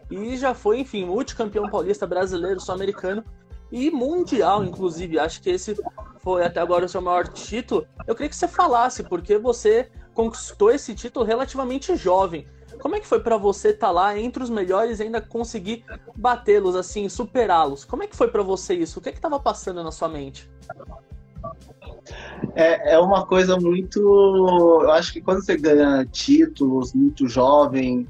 e 0.09 0.37
já 0.37 0.55
foi, 0.55 0.79
enfim, 0.79 1.05
multicampeão 1.05 1.69
paulista 1.69 2.07
brasileiro, 2.07 2.61
sul-americano 2.61 3.25
e 3.71 3.91
mundial, 3.91 4.65
inclusive. 4.65 5.19
Acho 5.19 5.41
que 5.41 5.51
esse 5.51 5.77
foi 6.19 6.45
até 6.45 6.61
agora 6.61 6.87
o 6.87 6.89
seu 6.89 7.01
maior 7.01 7.29
título. 7.29 7.87
Eu 8.07 8.15
queria 8.15 8.29
que 8.29 8.37
você 8.37 8.49
falasse, 8.49 9.03
porque 9.03 9.39
você 9.39 9.91
conquistou 10.15 10.71
esse 10.71 10.95
título 10.95 11.25
relativamente 11.25 11.95
jovem. 11.97 12.47
Como 12.81 12.97
é 12.97 13.01
que 13.01 13.07
foi 13.07 13.21
para 13.21 13.37
você 13.37 13.69
estar 13.69 13.89
tá 13.89 13.93
lá 13.93 14.19
entre 14.19 14.43
os 14.43 14.51
melhores 14.51 15.01
e 15.01 15.03
ainda 15.03 15.21
conseguir 15.21 15.85
batê-los, 16.17 16.75
assim, 16.75 17.09
superá-los? 17.09 17.85
Como 17.85 18.03
é 18.03 18.07
que 18.07 18.17
foi 18.17 18.29
para 18.29 18.43
você 18.43 18.75
isso? 18.75 18.99
O 18.99 19.03
que 19.03 19.11
é 19.11 19.13
estava 19.13 19.39
passando 19.39 19.83
na 19.83 19.93
sua 19.93 20.09
mente? 20.09 20.51
É, 22.55 22.95
é 22.95 22.99
uma 22.99 23.27
coisa 23.27 23.59
muito. 23.59 24.01
Eu 24.83 24.91
acho 24.93 25.13
que 25.13 25.21
quando 25.21 25.45
você 25.45 25.57
ganha 25.57 26.07
títulos 26.07 26.95
muito 26.95 27.29
jovem, 27.29 28.09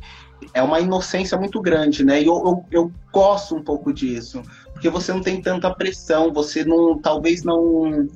é 0.55 0.63
uma 0.63 0.81
inocência 0.81 1.37
muito 1.37 1.61
grande, 1.61 2.05
né? 2.05 2.23
E 2.23 2.27
eu, 2.27 2.35
eu, 2.35 2.65
eu 2.71 2.93
gosto 3.13 3.57
um 3.57 3.63
pouco 3.63 3.93
disso 3.93 4.43
porque 4.73 4.89
você 4.89 5.13
não 5.13 5.21
tem 5.21 5.41
tanta 5.41 5.75
pressão, 5.75 6.33
você 6.33 6.65
não, 6.65 6.99
talvez 6.99 7.43
não 7.43 8.09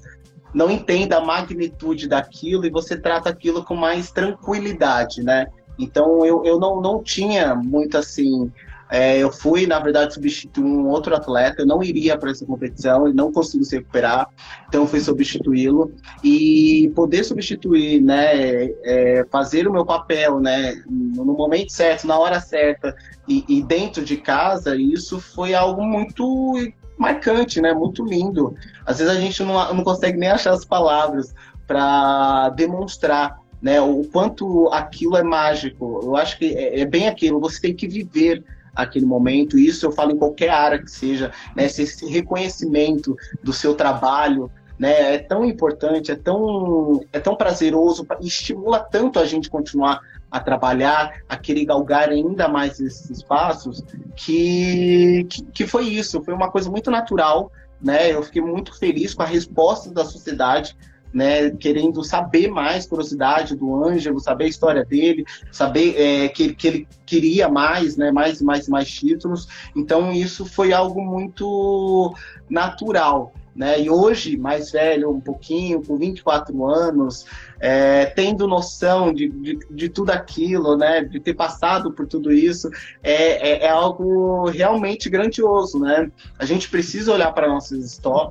não 0.53 0.71
entenda 0.71 1.19
a 1.19 1.21
magnitude 1.21 2.09
daquilo 2.09 2.65
e 2.65 2.71
você 2.71 2.97
trata 2.97 3.29
aquilo 3.29 3.65
com 3.65 3.75
mais 3.75 4.13
tranquilidade, 4.13 5.21
né? 5.21 5.49
Então 5.77 6.25
eu, 6.25 6.45
eu 6.45 6.61
não, 6.61 6.81
não 6.81 7.03
tinha 7.03 7.57
muito 7.57 7.99
assim 7.99 8.53
é, 8.91 9.19
eu 9.19 9.33
fui, 9.33 9.67
na 9.67 9.79
verdade, 9.79 10.15
substituir 10.15 10.65
um 10.65 10.89
outro 10.89 11.15
atleta. 11.15 11.63
Eu 11.63 11.67
não 11.67 11.83
iria 11.83 12.17
para 12.17 12.31
essa 12.31 12.45
competição, 12.45 13.07
ele 13.07 13.17
não 13.17 13.33
conseguiu 13.33 13.65
se 13.65 13.77
recuperar, 13.77 14.29
então 14.69 14.87
fui 14.87 15.01
substituí-lo. 15.01 15.93
E 16.23 16.93
poder 16.95 17.25
substituir, 17.25 18.01
né, 18.01 18.65
é, 18.85 19.27
fazer 19.31 19.67
o 19.67 19.73
meu 19.73 19.85
papel, 19.85 20.39
né, 20.39 20.83
no 20.87 21.25
momento 21.25 21.73
certo, 21.73 22.07
na 22.07 22.19
hora 22.19 22.41
certa 22.41 22.95
e, 23.29 23.45
e 23.49 23.63
dentro 23.63 24.05
de 24.05 24.17
casa, 24.17 24.77
isso 24.77 25.19
foi 25.21 25.55
algo 25.55 25.83
muito 25.83 26.55
marcante, 26.99 27.61
né, 27.61 27.73
muito 27.73 28.05
lindo. 28.05 28.55
Às 28.87 28.99
vezes 28.99 29.15
a 29.15 29.21
gente 29.21 29.43
não, 29.43 29.75
não 29.75 29.85
consegue 29.85 30.19
nem 30.19 30.31
achar 30.31 30.53
as 30.53 30.65
palavras 30.65 31.35
para 31.67 32.51
demonstrar 32.51 33.41
né, 33.61 33.81
o 33.81 34.05
quanto 34.13 34.69
aquilo 34.73 35.17
é 35.17 35.23
mágico. 35.23 36.01
Eu 36.03 36.17
acho 36.17 36.39
que 36.39 36.55
é, 36.55 36.81
é 36.81 36.85
bem 36.85 37.09
aquilo, 37.09 37.41
você 37.41 37.61
tem 37.61 37.75
que 37.75 37.89
viver 37.89 38.45
aquele 38.75 39.07
momento. 39.07 39.59
Isso 39.59 39.87
eu 39.87 39.93
falo 39.93 40.13
em 40.13 40.19
qualquer 40.19 40.51
área 40.51 40.79
que 40.79 40.91
seja, 40.91 41.33
né? 41.55 41.67
Esse 41.67 42.07
reconhecimento 42.07 43.17
do 43.43 43.53
seu 43.53 43.75
trabalho, 43.75 44.51
né? 44.79 45.15
É 45.15 45.19
tão 45.19 45.45
importante, 45.45 46.11
é 46.11 46.17
tão, 46.17 47.01
é 47.13 47.21
tão 47.21 47.37
prazeroso, 47.37 48.07
estimula 48.21 48.81
tanto 48.81 49.19
a 49.19 49.27
gente 49.27 49.49
continuar 49.49 50.01
a 50.31 50.41
trabalhar, 50.41 51.23
a 51.29 51.37
querer 51.37 51.65
galgar 51.65 52.09
ainda 52.09 52.49
mais 52.49 52.81
esses 52.81 53.09
espaços, 53.09 53.85
que, 54.17 55.25
que, 55.31 55.43
que 55.45 55.67
foi 55.67 55.87
isso, 55.87 56.23
foi 56.25 56.35
uma 56.35 56.51
coisa 56.51 56.69
muito 56.69 56.91
natural, 56.91 57.53
né? 57.81 58.13
Eu 58.13 58.23
fiquei 58.23 58.43
muito 58.43 58.77
feliz 58.77 59.15
com 59.15 59.23
a 59.23 59.27
resposta 59.27 59.93
da 59.93 60.05
sociedade 60.05 60.77
né, 61.15 61.51
querendo 61.53 62.03
saber 62.03 62.49
mais, 62.49 62.87
curiosidade 62.87 63.55
do 63.55 63.85
Ângelo, 63.85 64.19
saber 64.19 64.47
a 64.47 64.49
história 64.49 64.85
dele, 64.85 65.25
saber 65.53 65.95
é, 65.97 66.29
que, 66.29 66.53
que 66.53 66.67
ele 66.67 66.89
queria 67.07 67.49
mais, 67.49 67.97
né, 67.97 68.11
mais 68.11 68.43
mais, 68.43 68.69
mais 68.69 68.91
títulos. 68.91 69.49
Então 69.77 70.13
isso 70.13 70.45
foi 70.45 70.73
algo 70.73 71.01
muito 71.01 72.13
natural. 72.51 73.33
Né? 73.55 73.83
E 73.83 73.91
hoje, 73.91 74.37
mais 74.37 74.73
velho, 74.73 75.11
um 75.11 75.21
pouquinho, 75.21 75.81
com 75.81 75.97
24 75.97 76.67
anos, 76.67 77.25
é, 77.61 78.07
tendo 78.07 78.49
noção 78.49 79.15
de, 79.15 79.29
de, 79.29 79.59
de, 79.71 79.89
tudo 79.89 80.11
aquilo, 80.11 80.77
né? 80.77 81.05
de 81.05 81.21
ter 81.21 81.35
passado 81.35 81.93
por 81.93 82.05
tudo 82.07 82.33
isso, 82.33 82.69
é, 83.01 83.51
é, 83.51 83.67
é 83.67 83.69
algo 83.69 84.47
realmente 84.51 85.09
grandioso. 85.09 85.79
Né? 85.79 86.11
A 86.37 86.45
gente 86.45 86.69
precisa 86.69 87.13
olhar 87.13 87.33
para 87.33 87.47
nossa 87.47 87.77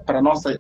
para 0.06 0.22
nossa 0.22 0.60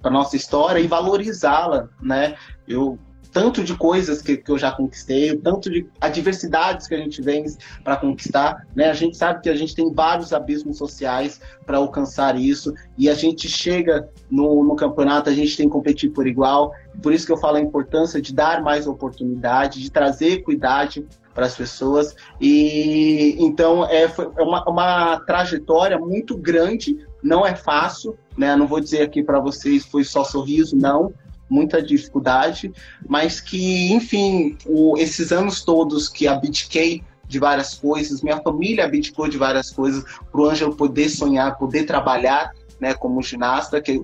para 0.00 0.10
nossa 0.10 0.36
história 0.36 0.80
e 0.80 0.86
valorizá-la, 0.86 1.88
né? 2.00 2.36
Eu 2.66 2.98
tanto 3.32 3.62
de 3.62 3.76
coisas 3.76 4.22
que, 4.22 4.36
que 4.36 4.50
eu 4.50 4.58
já 4.58 4.72
conquistei, 4.72 5.36
tanto 5.36 5.70
de 5.70 5.86
adversidades 6.00 6.86
que 6.86 6.94
a 6.94 6.98
gente 6.98 7.20
vem 7.22 7.44
para 7.84 7.96
conquistar, 7.96 8.66
né? 8.74 8.88
A 8.90 8.94
gente 8.94 9.16
sabe 9.16 9.42
que 9.42 9.50
a 9.50 9.54
gente 9.54 9.74
tem 9.74 9.92
vários 9.92 10.32
abismos 10.32 10.78
sociais 10.78 11.40
para 11.66 11.78
alcançar 11.78 12.38
isso 12.38 12.74
e 12.96 13.08
a 13.08 13.14
gente 13.14 13.48
chega 13.48 14.08
no, 14.30 14.64
no 14.64 14.74
campeonato, 14.76 15.30
a 15.30 15.34
gente 15.34 15.56
tem 15.56 15.66
que 15.66 15.72
competir 15.72 16.10
por 16.10 16.26
igual. 16.26 16.72
Por 17.02 17.12
isso 17.12 17.26
que 17.26 17.32
eu 17.32 17.36
falo 17.36 17.58
a 17.58 17.60
importância 17.60 18.20
de 18.20 18.34
dar 18.34 18.62
mais 18.62 18.86
oportunidade, 18.86 19.80
de 19.80 19.90
trazer 19.90 20.32
equidade 20.32 21.06
para 21.34 21.46
as 21.46 21.54
pessoas. 21.54 22.16
E 22.40 23.36
então 23.38 23.88
é, 23.88 24.08
foi, 24.08 24.28
é 24.36 24.42
uma, 24.42 24.64
uma 24.68 25.20
trajetória 25.20 25.96
muito 25.96 26.36
grande, 26.36 27.06
não 27.22 27.46
é 27.46 27.54
fácil, 27.54 28.16
né? 28.36 28.54
Não 28.56 28.66
vou 28.66 28.80
dizer 28.80 29.02
aqui 29.02 29.22
para 29.22 29.40
vocês 29.40 29.84
foi 29.84 30.04
só 30.04 30.24
sorriso, 30.24 30.76
não, 30.76 31.12
muita 31.48 31.82
dificuldade, 31.82 32.72
mas 33.08 33.40
que, 33.40 33.92
enfim, 33.92 34.56
o, 34.66 34.96
esses 34.96 35.32
anos 35.32 35.62
todos 35.62 36.08
que 36.08 36.26
abdiquei 36.26 37.02
de 37.26 37.38
várias 37.38 37.74
coisas, 37.74 38.22
minha 38.22 38.40
família 38.40 38.84
abdicou 38.84 39.28
de 39.28 39.36
várias 39.36 39.70
coisas 39.70 40.04
para 40.30 40.40
o 40.40 40.46
Ângelo 40.46 40.74
poder 40.74 41.08
sonhar, 41.08 41.58
poder 41.58 41.84
trabalhar, 41.84 42.52
né, 42.80 42.94
como 42.94 43.22
ginasta, 43.22 43.80
que 43.80 44.02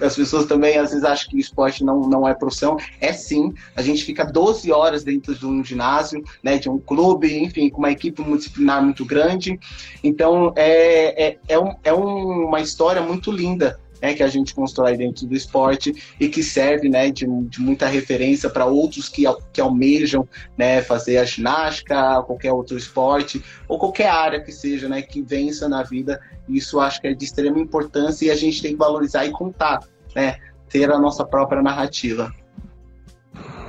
as 0.00 0.16
pessoas 0.16 0.46
também 0.46 0.78
às 0.78 0.90
vezes 0.90 1.04
acham 1.04 1.30
que 1.30 1.36
o 1.36 1.40
esporte 1.40 1.84
não, 1.84 2.00
não 2.00 2.26
é 2.26 2.34
profissão. 2.34 2.76
É 3.00 3.12
sim, 3.12 3.52
a 3.76 3.82
gente 3.82 4.04
fica 4.04 4.24
12 4.24 4.70
horas 4.72 5.04
dentro 5.04 5.34
de 5.34 5.46
um 5.46 5.62
ginásio, 5.64 6.22
né, 6.42 6.58
de 6.58 6.68
um 6.68 6.78
clube, 6.78 7.36
enfim, 7.38 7.68
com 7.68 7.78
uma 7.78 7.90
equipe 7.90 8.20
multidisciplinar 8.22 8.82
muito 8.82 9.04
grande. 9.04 9.58
Então, 10.02 10.52
é, 10.56 11.26
é, 11.26 11.38
é, 11.48 11.58
um, 11.58 11.74
é 11.82 11.92
uma 11.92 12.60
história 12.60 13.02
muito 13.02 13.30
linda 13.30 13.78
né, 14.00 14.14
que 14.14 14.22
a 14.22 14.28
gente 14.28 14.54
constrói 14.54 14.96
dentro 14.96 15.26
do 15.26 15.34
esporte 15.34 16.14
e 16.18 16.28
que 16.28 16.42
serve 16.42 16.88
né, 16.88 17.10
de, 17.10 17.26
de 17.26 17.60
muita 17.60 17.86
referência 17.86 18.48
para 18.50 18.66
outros 18.66 19.08
que, 19.08 19.24
que 19.52 19.60
almejam 19.60 20.28
né, 20.56 20.82
fazer 20.82 21.18
a 21.18 21.24
ginástica, 21.24 22.22
qualquer 22.22 22.52
outro 22.52 22.76
esporte, 22.76 23.42
ou 23.68 23.78
qualquer 23.78 24.08
área 24.08 24.40
que 24.40 24.52
seja, 24.52 24.88
né, 24.88 25.02
que 25.02 25.22
vença 25.22 25.68
na 25.68 25.82
vida. 25.82 26.20
Isso 26.48 26.80
acho 26.80 27.00
que 27.00 27.08
é 27.08 27.14
de 27.14 27.24
extrema 27.24 27.58
importância 27.58 28.26
e 28.26 28.30
a 28.30 28.36
gente 28.36 28.60
tem 28.60 28.72
que 28.72 28.78
valorizar 28.78 29.24
e 29.24 29.30
contar, 29.30 29.80
né, 30.14 30.38
ter 30.68 30.90
a 30.90 30.98
nossa 30.98 31.24
própria 31.24 31.62
narrativa. 31.62 32.32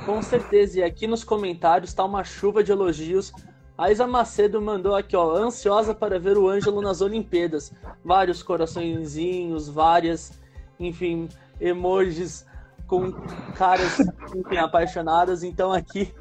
Com 0.04 0.22
certeza, 0.22 0.78
e 0.78 0.82
aqui 0.84 1.06
nos 1.06 1.24
comentários 1.24 1.90
está 1.90 2.04
uma 2.04 2.22
chuva 2.22 2.62
de 2.62 2.70
elogios 2.70 3.32
a 3.78 3.90
Isa 3.90 4.06
Macedo 4.06 4.60
mandou 4.60 4.94
aqui, 4.94 5.14
ó, 5.16 5.36
ansiosa 5.36 5.94
para 5.94 6.18
ver 6.18 6.38
o 6.38 6.48
Ângelo 6.48 6.80
nas 6.80 7.00
Olimpíadas. 7.00 7.72
Vários 8.04 8.42
coraçõezinhos, 8.42 9.68
várias, 9.68 10.32
enfim, 10.80 11.28
emojis 11.60 12.46
com 12.86 13.12
caras, 13.54 13.98
enfim, 14.34 14.56
apaixonadas. 14.56 15.42
Então 15.42 15.72
aqui 15.72 16.14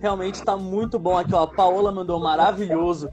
realmente 0.00 0.36
está 0.36 0.56
muito 0.56 0.98
bom 0.98 1.18
aqui, 1.18 1.34
ó. 1.34 1.42
A 1.42 1.48
Paola 1.48 1.90
mandou 1.90 2.20
maravilhoso. 2.20 3.10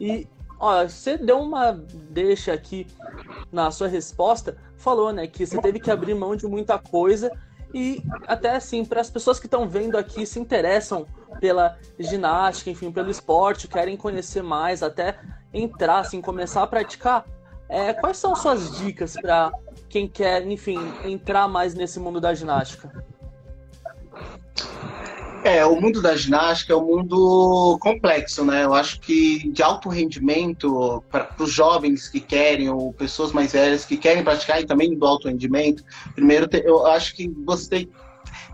E, 0.00 0.26
ó, 0.58 0.82
você 0.84 1.18
deu 1.18 1.38
uma 1.40 1.72
deixa 2.10 2.52
aqui 2.52 2.86
na 3.52 3.70
sua 3.70 3.88
resposta, 3.88 4.56
falou, 4.76 5.12
né, 5.12 5.26
que 5.26 5.46
você 5.46 5.60
teve 5.60 5.78
que 5.78 5.90
abrir 5.90 6.14
mão 6.14 6.34
de 6.34 6.46
muita 6.46 6.78
coisa 6.78 7.30
e 7.74 8.00
até 8.28 8.54
assim, 8.54 8.84
para 8.84 9.00
as 9.00 9.10
pessoas 9.10 9.40
que 9.40 9.46
estão 9.46 9.68
vendo 9.68 9.98
aqui 9.98 10.24
se 10.24 10.38
interessam 10.38 11.06
pela 11.40 11.76
ginástica, 11.98 12.70
enfim, 12.70 12.92
pelo 12.92 13.10
esporte, 13.10 13.66
querem 13.66 13.96
conhecer 13.96 14.44
mais, 14.44 14.80
até 14.80 15.18
entrar, 15.52 15.98
assim, 15.98 16.20
começar 16.20 16.62
a 16.62 16.66
praticar, 16.68 17.26
é, 17.68 17.92
quais 17.92 18.16
são 18.16 18.36
suas 18.36 18.78
dicas 18.78 19.14
para 19.14 19.50
quem 19.88 20.06
quer, 20.06 20.46
enfim, 20.46 20.78
entrar 21.04 21.48
mais 21.48 21.74
nesse 21.74 21.98
mundo 21.98 22.20
da 22.20 22.32
ginástica? 22.32 23.04
É, 25.44 25.62
o 25.66 25.78
mundo 25.78 26.00
da 26.00 26.16
ginástica 26.16 26.72
é 26.72 26.76
um 26.76 26.86
mundo 26.86 27.78
complexo, 27.78 28.42
né? 28.46 28.64
Eu 28.64 28.72
acho 28.72 28.98
que 28.98 29.50
de 29.50 29.62
alto 29.62 29.90
rendimento 29.90 31.04
para 31.10 31.28
os 31.38 31.52
jovens 31.52 32.08
que 32.08 32.18
querem, 32.18 32.70
ou 32.70 32.94
pessoas 32.94 33.30
mais 33.30 33.52
velhas 33.52 33.84
que 33.84 33.98
querem 33.98 34.24
praticar, 34.24 34.62
e 34.62 34.64
também 34.64 34.96
do 34.96 35.06
alto 35.06 35.28
rendimento, 35.28 35.84
primeiro 36.14 36.48
eu 36.64 36.86
acho 36.86 37.14
que 37.14 37.28
você 37.44 37.68
tem, 37.68 37.88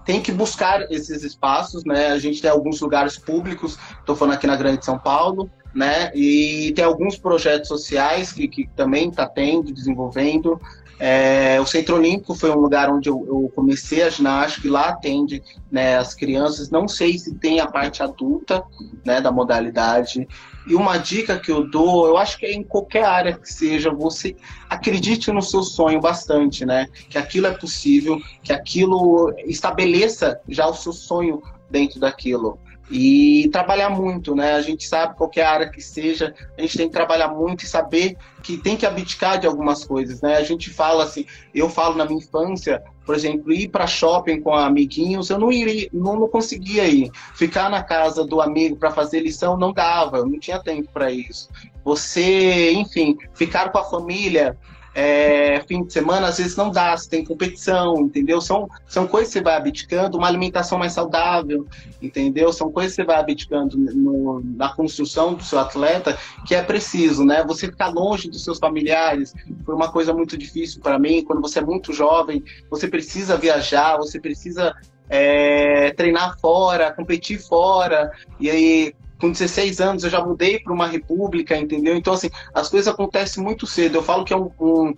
tem 0.05 0.21
que 0.21 0.33
buscar 0.33 0.91
esses 0.91 1.23
espaços, 1.23 1.85
né? 1.85 2.09
A 2.09 2.19
gente 2.19 2.43
tem 2.43 2.51
alguns 2.51 2.81
lugares 2.81 3.17
públicos, 3.17 3.79
estou 4.01 4.17
falando 4.17 4.35
aqui 4.35 4.49
na 4.49 4.57
Grande 4.57 4.85
São 4.85 4.99
Paulo, 4.99 5.49
né? 5.73 6.11
E 6.13 6.73
tem 6.75 6.85
alguns 6.85 7.17
projetos 7.17 7.69
sociais 7.69 8.33
que, 8.33 8.49
que 8.49 8.69
também 8.75 9.11
está 9.11 9.29
tendo, 9.29 9.73
desenvolvendo. 9.73 10.61
É, 11.03 11.59
o 11.59 11.65
Centro 11.65 11.97
Olímpico 11.97 12.35
foi 12.35 12.51
um 12.51 12.59
lugar 12.59 12.91
onde 12.91 13.09
eu, 13.09 13.25
eu, 13.27 13.51
comecei 13.55 14.03
a 14.03 14.11
ginástica 14.11 14.67
e 14.67 14.71
lá 14.71 14.91
atende 14.91 15.43
né, 15.73 15.97
as 15.97 16.15
crianças. 16.15 16.69
Não 16.69 16.87
sei 16.87 17.19
se 17.19 17.35
tem 17.37 17.59
a 17.59 17.67
parte 17.67 18.03
adulta 18.03 18.63
né, 19.03 19.19
da 19.19 19.33
modalidade. 19.33 20.29
E 20.67 20.75
uma 20.75 20.99
dica 20.99 21.39
que 21.39 21.51
eu 21.51 21.67
dou, 21.71 22.07
eu 22.07 22.19
acho 22.19 22.37
que 22.37 22.45
é 22.45 22.53
em 22.53 22.63
qualquer 22.63 23.05
área 23.05 23.33
que 23.33 23.51
seja, 23.51 23.91
você 23.91 24.37
acredite 24.69 25.33
no 25.33 25.41
seu 25.41 25.63
sonho 25.63 26.03
bastante, 26.03 26.67
né? 26.67 26.87
Que 27.09 27.17
aquilo 27.17 27.47
é 27.47 27.53
possível, 27.53 28.21
que 28.43 28.53
aquilo 28.53 29.35
estabeleça 29.47 30.39
já 30.47 30.67
o 30.67 30.75
seu 30.75 30.93
sonho 30.93 31.43
dentro 31.71 31.99
daquilo 31.99 32.59
e 32.91 33.49
trabalhar 33.53 33.89
muito, 33.89 34.35
né? 34.35 34.55
A 34.55 34.63
gente 34.63 34.87
sabe 34.87 35.17
qualquer 35.17 35.45
área 35.45 35.71
que 35.71 35.81
seja, 35.81 36.35
a 36.59 36.61
gente 36.61 36.77
tem 36.77 36.89
que 36.89 36.93
trabalhar 36.93 37.29
muito 37.29 37.65
e 37.65 37.69
saber 37.69 38.17
que 38.43 38.57
tem 38.57 38.77
que 38.77 38.85
abdicar 38.85 39.39
de 39.39 39.47
algumas 39.47 39.85
coisas, 39.85 40.21
né? 40.21 40.37
A 40.37 40.43
gente 40.43 40.71
fala 40.71 41.05
assim, 41.05 41.25
eu 41.55 41.69
falo 41.69 41.95
na 41.95 42.05
minha 42.05 42.19
infância, 42.19 42.83
por 43.07 43.15
exemplo, 43.15 43.53
ir 43.53 43.69
para 43.69 43.87
shopping 43.87 44.41
com 44.41 44.55
amiguinhos, 44.55 45.31
eu 45.31 45.39
não 45.39 45.53
iria, 45.53 45.89
não, 45.93 46.19
não 46.19 46.29
conseguia 46.29 46.87
ir. 46.87 47.11
Ficar 47.35 47.71
na 47.71 47.83
casa 47.83 48.25
do 48.25 48.41
amigo 48.41 48.77
para 48.77 48.91
fazer 48.91 49.21
lição 49.21 49.57
não 49.57 49.73
dava, 49.73 50.25
não 50.25 50.39
tinha 50.41 50.59
tempo 50.59 50.89
para 50.93 51.13
isso. 51.13 51.49
Você, 51.85 52.73
enfim, 52.73 53.17
ficar 53.35 53.71
com 53.71 53.79
a 53.79 53.85
família, 53.85 54.59
é, 54.95 55.61
fim 55.69 55.85
de 55.85 55.93
semana, 55.93 56.29
às 56.29 56.39
vezes 56.39 56.57
não 56.57 56.71
dá, 56.71 56.97
você 56.97 57.09
tem 57.09 57.25
competição, 57.25 58.01
entendeu? 58.01 58.41
São, 58.41 58.69
são 58.87 59.07
coisas 59.07 59.29
que 59.33 59.39
você 59.39 59.45
vai 59.45 59.57
abdicando, 59.57 60.19
uma 60.19 60.27
alimentação 60.27 60.79
mais 60.79 60.93
saudável, 60.93 61.67
entendeu? 62.03 62.53
São 62.53 62.73
coisas 62.73 62.93
que 62.93 63.03
você 63.03 63.07
vai 63.07 63.17
abdicando 63.17 63.79
no, 63.79 64.41
na 64.57 64.71
construção 64.71 65.35
do 65.35 65.45
seu 65.45 65.59
atleta 65.59 66.19
que 66.47 66.55
é 66.55 66.63
preciso, 66.63 67.25
né? 67.25 67.45
Você 67.45 67.67
ficar 67.67 67.89
longe 67.89 68.29
dos 68.29 68.43
seus 68.43 68.59
familiares 68.59 69.33
foi 69.65 69.75
uma 69.75 69.93
coisa 69.93 70.13
muito 70.13 70.37
difícil 70.37 70.81
para 70.81 70.99
mim. 70.99 71.25
Quando 71.25 71.41
você 71.41 71.61
é 71.61 71.63
muito 71.63 71.93
jovem, 71.93 72.43
você 72.69 72.89
precisa 72.89 73.37
viajar, 73.37 73.97
você 73.97 74.19
precisa 74.19 74.75
é, 75.09 75.93
treinar 75.93 76.39
fora, 76.41 76.93
competir 76.93 77.39
fora, 77.39 78.11
e 78.39 78.51
aí 78.51 78.95
com 79.21 79.31
16 79.31 79.81
anos 79.81 80.05
eu 80.05 80.11
já 80.11 80.25
mudei 80.25 80.59
para 80.59 80.73
uma 80.73 80.87
república, 80.87 81.57
entendeu? 81.57 81.97
Então, 81.97 82.13
assim, 82.13 82.31
as 82.55 82.69
coisas 82.69 82.89
acontecem 82.93 83.43
muito 83.43 83.67
cedo. 83.67 83.97
Eu 83.97 84.03
falo 84.03 84.25
que 84.25 84.33
é 84.33 84.37
um, 84.37 84.51
um 84.59 84.95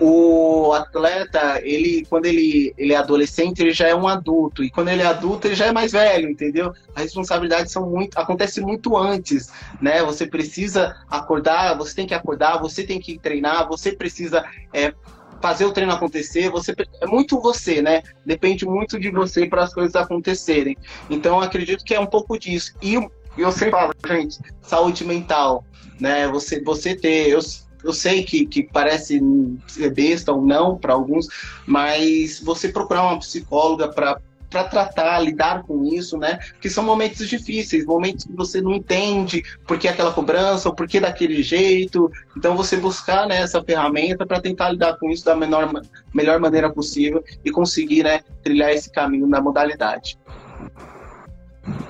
o 0.00 0.72
atleta, 0.72 1.60
ele 1.62 2.06
quando 2.08 2.26
ele, 2.26 2.72
ele 2.76 2.92
é 2.92 2.96
adolescente, 2.96 3.60
ele 3.60 3.72
já 3.72 3.88
é 3.88 3.94
um 3.94 4.08
adulto, 4.08 4.62
e 4.62 4.70
quando 4.70 4.88
ele 4.88 5.02
é 5.02 5.06
adulto, 5.06 5.46
ele 5.46 5.54
já 5.54 5.66
é 5.66 5.72
mais 5.72 5.92
velho, 5.92 6.30
entendeu? 6.30 6.72
As 6.94 7.02
responsabilidades 7.02 7.72
são 7.72 7.88
muito, 7.88 8.18
acontece 8.18 8.60
muito 8.60 8.96
antes, 8.96 9.50
né? 9.80 10.02
Você 10.02 10.26
precisa 10.26 10.96
acordar, 11.10 11.76
você 11.76 11.94
tem 11.94 12.06
que 12.06 12.14
acordar, 12.14 12.58
você 12.58 12.84
tem 12.84 13.00
que 13.00 13.18
treinar, 13.18 13.68
você 13.68 13.92
precisa 13.92 14.44
é, 14.72 14.94
fazer 15.40 15.64
o 15.64 15.72
treino 15.72 15.92
acontecer, 15.92 16.50
você 16.50 16.74
é 17.00 17.06
muito 17.06 17.40
você, 17.40 17.82
né? 17.82 18.02
Depende 18.24 18.64
muito 18.64 18.98
de 18.98 19.10
você 19.10 19.46
para 19.46 19.64
as 19.64 19.74
coisas 19.74 19.96
acontecerem. 19.96 20.76
Então, 21.10 21.40
acredito 21.40 21.84
que 21.84 21.94
é 21.94 22.00
um 22.00 22.06
pouco 22.06 22.38
disso. 22.38 22.74
E 22.80 22.96
e 23.36 23.40
eu 23.40 23.52
sempre 23.52 23.72
falo, 23.72 23.92
gente, 24.06 24.38
saúde 24.60 25.04
mental, 25.04 25.64
né? 26.00 26.28
Você, 26.28 26.62
você 26.62 26.94
ter. 26.94 27.28
Eu, 27.28 27.40
eu 27.84 27.92
sei 27.92 28.22
que, 28.22 28.46
que 28.46 28.62
parece 28.62 29.20
ser 29.66 29.92
besta 29.92 30.32
ou 30.32 30.42
não 30.42 30.76
para 30.76 30.92
alguns, 30.92 31.26
mas 31.66 32.40
você 32.40 32.68
procurar 32.68 33.02
uma 33.02 33.18
psicóloga 33.18 33.88
para 33.88 34.20
para 34.52 34.64
tratar, 34.64 35.18
lidar 35.20 35.62
com 35.62 35.82
isso, 35.86 36.18
né? 36.18 36.38
Porque 36.52 36.68
são 36.68 36.84
momentos 36.84 37.26
difíceis, 37.26 37.86
momentos 37.86 38.26
que 38.26 38.32
você 38.34 38.60
não 38.60 38.74
entende 38.74 39.42
por 39.66 39.78
que 39.78 39.88
aquela 39.88 40.12
cobrança 40.12 40.68
ou 40.68 40.74
por 40.74 40.86
que 40.86 41.00
daquele 41.00 41.42
jeito. 41.42 42.10
Então 42.36 42.54
você 42.54 42.76
buscar 42.76 43.26
né, 43.26 43.40
essa 43.40 43.62
ferramenta 43.64 44.26
para 44.26 44.40
tentar 44.40 44.70
lidar 44.70 44.98
com 44.98 45.08
isso 45.10 45.24
da 45.24 45.34
menor, 45.34 45.72
melhor 46.12 46.38
maneira 46.38 46.70
possível 46.70 47.24
e 47.42 47.50
conseguir 47.50 48.04
né, 48.04 48.20
trilhar 48.42 48.70
esse 48.70 48.92
caminho 48.92 49.26
na 49.26 49.40
modalidade. 49.40 50.18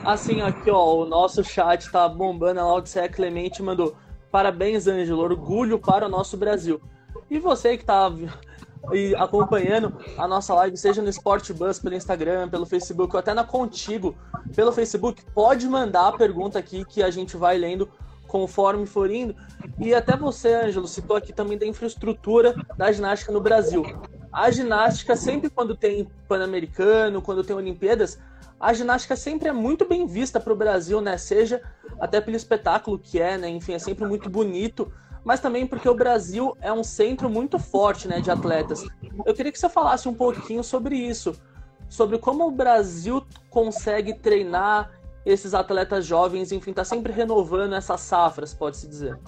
Assim, 0.05 0.41
aqui, 0.41 0.71
ó, 0.71 0.97
o 0.97 1.07
nosso 1.07 1.45
chat 1.45 1.91
tá 1.91 2.09
bombando. 2.09 2.61
A 2.61 2.65
Laudicea 2.65 3.09
Clemente 3.09 3.63
mandou: 3.63 3.97
Parabéns, 4.31 4.87
Ângelo, 4.87 5.23
orgulho 5.23 5.79
para 5.79 6.07
o 6.07 6.09
nosso 6.09 6.37
Brasil. 6.37 6.81
E 7.31 7.39
você 7.39 7.77
que 7.77 7.85
tá 7.85 8.11
acompanhando 9.17 9.97
a 10.19 10.27
nossa 10.27 10.55
live, 10.55 10.77
seja 10.77 11.01
no 11.01 11.09
Sport 11.09 11.53
Bus, 11.53 11.79
pelo 11.79 11.95
Instagram, 11.95 12.49
pelo 12.49 12.67
Facebook 12.67 13.15
ou 13.15 13.21
até 13.21 13.33
na 13.33 13.45
Contigo, 13.45 14.17
pelo 14.57 14.73
Facebook, 14.73 15.23
pode 15.35 15.69
mandar 15.69 16.09
a 16.09 16.13
pergunta 16.13 16.59
aqui 16.59 16.85
que 16.85 17.03
a 17.03 17.11
gente 17.11 17.37
vai 17.37 17.57
lendo 17.57 17.89
conforme 18.27 18.87
for 18.87 19.11
indo. 19.11 19.37
E 19.79 19.95
até 19.95 20.17
você, 20.17 20.55
Ângelo, 20.55 20.89
citou 20.89 21.17
aqui 21.17 21.33
também 21.33 21.57
da 21.57 21.67
infraestrutura 21.67 22.55
da 22.77 22.91
ginástica 22.91 23.31
no 23.31 23.41
Brasil. 23.41 23.85
A 24.33 24.51
ginástica, 24.51 25.15
sempre 25.15 25.49
quando 25.51 25.77
tem 25.77 26.11
Pan-Americano, 26.27 27.23
quando 27.23 27.45
tem 27.45 27.55
Olimpíadas, 27.55 28.19
a 28.63 28.73
ginástica 28.73 29.17
sempre 29.17 29.49
é 29.49 29.53
muito 29.53 29.85
bem 29.85 30.07
vista 30.07 30.39
para 30.39 30.53
o 30.53 30.57
Brasil, 30.57 31.01
né? 31.01 31.19
Seja 31.19 31.61
até 31.99 32.21
pelo 32.21 32.37
espetáculo 32.37 32.97
que 32.97 33.21
é, 33.21 33.37
né? 33.37 33.49
Enfim, 33.49 33.73
é 33.73 33.79
sempre 33.81 34.07
muito 34.07 34.31
bonito, 34.31 34.93
mas 35.25 35.41
também 35.41 35.67
porque 35.67 35.89
o 35.89 35.97
Brasil 35.97 36.57
é 36.61 36.73
um 36.73 36.85
centro 36.85 37.29
muito 37.29 37.59
forte, 37.59 38.07
né, 38.07 38.21
de 38.21 38.31
atletas. 38.31 38.85
Eu 39.27 39.35
queria 39.35 39.51
que 39.51 39.59
você 39.59 39.69
falasse 39.69 40.09
um 40.09 40.15
pouquinho 40.15 40.63
sobre 40.63 40.95
isso, 40.95 41.35
sobre 41.89 42.19
como 42.19 42.47
o 42.47 42.53
Brasil 42.53 43.27
consegue 43.51 44.15
treinar 44.15 44.93
esses 45.27 45.55
atletas 45.55 46.07
jovens, 46.07 46.53
enfim, 46.53 46.73
tá 46.73 46.85
sempre 46.85 47.13
renovando 47.13 47.75
essas 47.75 48.01
safras, 48.01 48.55
pode-se 48.55 48.87
dizer. 48.87 49.19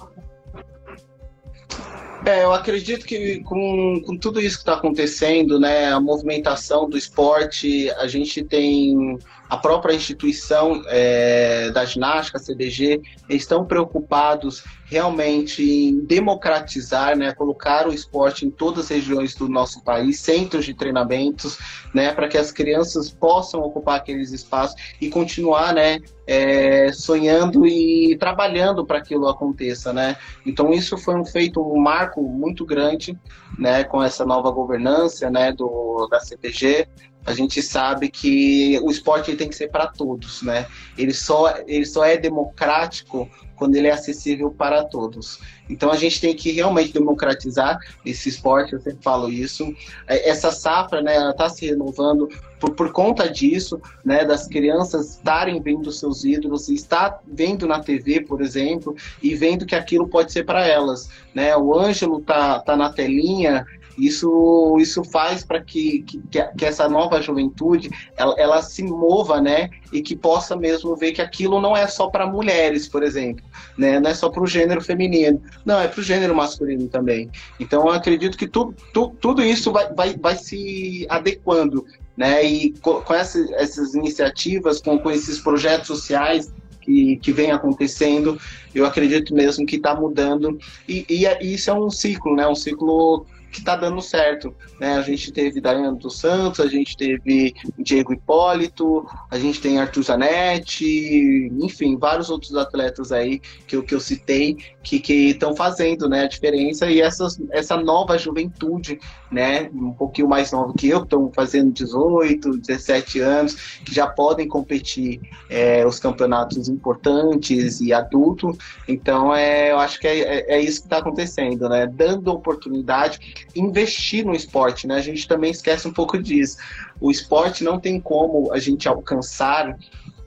É, 2.27 2.43
eu 2.43 2.55
acredito 2.55 3.05
que 3.05 3.41
com, 3.41 4.01
com 4.05 4.17
tudo 4.17 4.41
isso 4.41 4.57
que 4.57 4.63
está 4.63 4.75
acontecendo, 4.75 5.61
né, 5.61 5.93
a 5.93 6.01
movimentação 6.01 6.89
do 6.89 6.97
esporte, 6.97 7.91
a 7.99 8.07
gente 8.07 8.43
tem 8.43 9.19
a 9.55 9.57
própria 9.57 9.95
instituição 9.95 10.83
é, 10.89 11.71
da 11.71 11.85
ginástica, 11.85 12.41
CDG, 12.41 13.01
estão 13.29 13.65
preocupados 13.65 14.65
realmente 14.87 15.63
em 15.63 16.05
democratizar, 16.05 17.17
né, 17.17 17.33
colocar 17.33 17.87
o 17.87 17.93
esporte 17.93 18.45
em 18.45 18.51
todas 18.51 18.87
as 18.87 18.91
regiões 18.91 19.35
do 19.35 19.49
nosso 19.49 19.83
país, 19.85 20.19
centros 20.19 20.65
de 20.65 20.75
treinamentos, 20.75 21.57
né, 21.95 22.13
para 22.13 22.29
que 22.29 22.37
as 22.37 22.51
crianças 22.51 23.11
possam 23.11 23.61
ocupar 23.61 23.97
aqueles 23.97 24.33
espaços 24.33 24.75
e 25.01 25.09
continuar, 25.09 25.73
né, 25.73 26.01
é, 26.27 26.93
sonhando 26.93 27.65
e 27.65 28.17
trabalhando 28.19 28.85
para 28.85 29.01
que 29.01 29.15
aquilo 29.15 29.29
aconteça, 29.29 29.93
né. 29.93 30.17
Então 30.45 30.73
isso 30.73 30.99
foi 30.99 31.15
um 31.15 31.25
feito, 31.25 31.61
um 31.61 31.81
marco 31.81 32.21
muito 32.23 32.67
grande, 32.67 33.17
né, 33.57 33.85
com 33.85 34.03
essa 34.03 34.25
nova 34.25 34.51
governança, 34.51 35.31
né, 35.31 35.53
do 35.53 36.09
da 36.11 36.19
CPG, 36.19 36.89
a 37.27 37.33
gente 37.33 37.63
sabe 37.63 38.11
que 38.11 38.79
o 38.83 38.91
esporte 38.91 39.35
tem 39.35 39.49
que 39.49 39.57
ser 39.57 39.69
para 39.69 39.87
todos, 39.87 40.43
né? 40.43 40.67
Ele 40.97 41.13
só, 41.13 41.55
ele 41.67 41.87
só 41.87 42.05
é 42.05 42.17
democrático 42.17 43.29
quando 43.57 43.77
ele 43.77 43.87
é 43.87 43.93
acessível 43.93 44.51
para 44.51 44.85
todos. 44.85 45.41
Então 45.69 45.91
a 45.91 45.97
gente 45.97 46.21
tem 46.21 46.35
que 46.35 46.51
realmente 46.51 46.93
democratizar 46.93 47.79
esse 48.05 48.29
esporte, 48.29 48.75
eu 48.75 48.81
sempre 48.81 49.03
falo 49.03 49.31
isso. 49.31 49.75
É, 50.07 50.29
essa 50.29 50.51
safra, 50.51 51.01
né, 51.01 51.15
ela 51.15 51.31
está 51.31 51.49
se 51.49 51.67
renovando 51.67 52.29
por, 52.61 52.75
por 52.75 52.93
conta 52.93 53.29
disso, 53.29 53.81
né, 54.05 54.25
das 54.25 54.47
crianças 54.47 55.17
estarem 55.17 55.63
vendo 55.63 55.91
seus 55.93 56.25
ídolos, 56.25 56.69
estar 56.69 57.21
vendo 57.27 57.67
na 57.67 57.81
TV, 57.81 58.21
por 58.21 58.43
exemplo, 58.43 58.95
e 59.23 59.35
vendo 59.35 59.65
que 59.65 59.75
aquilo 59.75 60.09
pode 60.09 60.33
ser 60.33 60.45
para 60.45 60.67
elas, 60.67 61.09
né? 61.35 61.57
O 61.57 61.79
Ângelo 61.79 62.21
tá, 62.21 62.61
tá 62.61 62.77
na 62.77 62.91
telinha 62.91 63.65
isso, 63.99 64.77
isso 64.79 65.05
faz 65.05 65.45
para 65.45 65.61
que, 65.61 66.03
que, 66.03 66.23
que, 66.57 66.65
essa 66.65 66.89
nova 66.89 67.21
juventude 67.23 67.91
ela, 68.17 68.35
ela, 68.39 68.63
se 68.63 68.83
mova, 68.83 69.41
né? 69.41 69.71
E 69.93 70.03
que 70.03 70.17
possa 70.17 70.57
mesmo 70.57 70.97
ver 70.97 71.13
que 71.13 71.23
aquilo 71.23 71.61
não 71.61 71.77
é 71.77 71.87
só 71.87 72.09
para 72.09 72.27
mulheres, 72.27 72.89
por 72.89 73.03
exemplo, 73.03 73.45
né? 73.77 74.01
Não 74.01 74.11
é 74.11 74.15
só 74.15 74.29
para 74.29 74.43
o 74.43 74.47
gênero 74.47 74.81
feminino, 74.81 75.41
não, 75.65 75.81
é 75.81 75.89
para 75.89 76.01
o 76.01 76.03
gênero 76.03 76.35
masculino 76.35 76.89
também. 76.89 77.31
Então, 77.61 77.87
eu 77.87 77.93
acredito 77.93 78.37
que 78.37 78.49
tu, 78.49 78.75
tu, 78.93 79.15
tudo 79.21 79.43
isso 79.43 79.71
vai, 79.73 79.93
vai, 79.93 80.17
vai 80.17 80.37
se 80.37 81.07
adequando, 81.09 81.87
né? 82.17 82.45
E 82.45 82.73
com, 82.81 83.01
com 83.01 83.15
essas, 83.15 83.51
essas 83.53 83.95
iniciativas, 83.95 84.81
com, 84.81 84.99
com 84.99 85.11
esses 85.11 85.39
projetos 85.39 85.87
sociais 85.87 86.53
que, 86.85 87.17
que 87.17 87.33
vem 87.33 87.51
acontecendo, 87.51 88.39
eu 88.75 88.85
acredito 88.85 89.35
mesmo 89.35 89.65
que 89.65 89.77
está 89.77 89.95
mudando. 89.95 90.59
E, 90.87 91.07
e, 91.09 91.25
e, 91.25 91.55
isso 91.55 91.71
é 91.71 91.75
um 91.75 91.91
ciclo, 91.91 92.37
né? 92.37 92.47
Um 92.47 92.55
ciclo 92.55 93.27
que 93.55 93.61
está 93.61 93.77
dando 93.77 94.03
certo. 94.03 94.53
Né? 94.81 94.97
A 94.97 95.03
gente 95.03 95.33
teve 95.33 95.61
Daiane 95.61 95.97
dos 95.97 96.19
Santos, 96.19 96.59
a 96.59 96.67
gente 96.67 96.97
teve 96.97 97.55
Diego 97.79 98.13
Hipólito, 98.13 99.07
a 99.31 99.39
gente 99.39 99.61
tem 99.61 99.79
Arthur 99.79 100.03
Zanetti, 100.03 101.49
enfim, 101.61 101.97
vários 101.97 102.29
outros 102.31 102.57
atletas 102.57 103.13
aí 103.13 103.41
que 103.69 103.85
que 103.85 103.95
eu 103.95 104.01
citei 104.01 104.57
que 104.83 105.31
estão 105.31 105.55
fazendo 105.57 106.09
né, 106.09 106.25
a 106.25 106.29
diferença 106.29 106.91
e 106.91 107.01
essas, 107.01 107.41
essa 107.51 107.77
nova 107.77 108.19
juventude, 108.19 108.99
né, 109.35 109.69
um 109.75 109.91
pouquinho 109.91 110.29
mais 110.29 110.53
nova 110.53 110.73
que 110.79 110.89
eu, 110.89 111.03
estão 111.03 111.31
fazendo 111.35 111.73
18, 111.73 112.59
17 112.59 113.19
anos, 113.19 113.55
que 113.85 113.93
já 113.93 114.07
podem 114.07 114.47
competir 114.47 115.21
é, 115.51 115.85
os 115.85 115.99
campeonatos 115.99 116.69
importantes 116.69 117.81
e 117.81 117.93
adulto. 117.93 118.57
Então, 118.87 119.35
é, 119.35 119.73
eu 119.73 119.79
acho 119.81 119.99
que 119.99 120.07
é, 120.07 120.21
é, 120.21 120.55
é 120.55 120.61
isso 120.61 120.83
que 120.83 120.87
está 120.87 120.99
acontecendo, 120.99 121.69
né? 121.69 121.85
Dando 121.85 122.29
oportunidade, 122.29 123.49
investir 123.57 124.25
no 124.25 124.35
esporte, 124.35 124.87
né? 124.87 124.95
A 124.95 125.03
gente 125.03 125.27
também 125.27 125.51
esquece 125.51 125.89
um 125.89 125.93
pouco 125.93 126.17
disso. 126.17 126.59
O 127.01 127.11
esporte 127.11 127.65
não 127.65 127.81
tem 127.81 128.01
como 128.01 128.53
a 128.53 128.61
gente 128.61 128.87
alcançar 128.87 129.77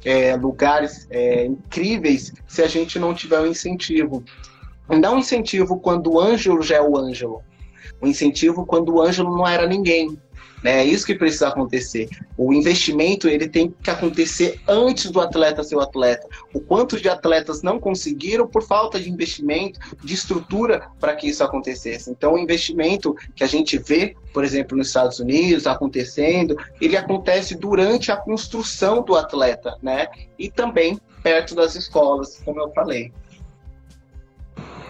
é, 0.04 0.36
lugares 0.36 1.08
é, 1.10 1.46
incríveis 1.46 2.34
se 2.46 2.62
a 2.62 2.68
gente 2.68 3.00
não 3.00 3.14
tiver 3.14 3.40
um 3.40 3.48
incentivo. 3.48 4.22
Não 4.90 5.16
um 5.16 5.20
incentivo 5.20 5.80
quando 5.80 6.14
o 6.14 6.20
Ângelo 6.20 6.62
já 6.62 6.76
é 6.76 6.82
o 6.82 6.98
Ângelo. 6.98 7.42
Um 8.02 8.08
incentivo 8.08 8.66
quando 8.66 8.96
o 8.96 9.02
Ângelo 9.02 9.36
não 9.36 9.48
era 9.48 9.68
ninguém. 9.68 10.18
Né? 10.64 10.80
É 10.80 10.86
isso 10.86 11.06
que 11.06 11.16
precisa 11.16 11.50
acontecer. 11.50 12.10
O 12.38 12.54
investimento 12.54 13.28
ele 13.28 13.48
tem 13.48 13.74
que 13.82 13.90
acontecer 13.90 14.60
antes 14.68 15.12
do 15.12 15.22
atleta 15.22 15.64
ser 15.64 15.76
o 15.76 15.82
atleta. 15.82 16.28
O 16.54 16.60
quanto 16.60 17.00
de 17.00 17.10
atletas 17.10 17.62
não 17.62 17.80
conseguiram 17.80 18.48
por 18.48 18.64
falta 18.64 19.00
de 19.00 19.10
investimento, 19.10 19.80
de 20.04 20.14
estrutura 20.14 20.90
para 21.00 21.16
que 21.16 21.28
isso 21.28 21.44
acontecesse. 21.44 22.10
Então, 22.10 22.34
o 22.34 22.38
investimento 22.38 23.16
que 23.36 23.44
a 23.44 23.48
gente 23.48 23.78
vê, 23.78 24.16
por 24.34 24.44
exemplo, 24.44 24.78
nos 24.78 24.88
Estados 24.88 25.20
Unidos 25.20 25.68
acontecendo, 25.68 26.58
ele 26.82 26.98
acontece 26.98 27.56
durante 27.56 28.12
a 28.12 28.18
construção 28.18 29.04
do 29.04 29.16
atleta, 29.16 29.78
né? 29.82 30.08
E 30.38 30.50
também 30.50 31.00
perto 31.22 31.56
das 31.56 31.76
escolas, 31.76 32.42
como 32.44 32.60
eu 32.60 32.72
falei. 32.72 33.12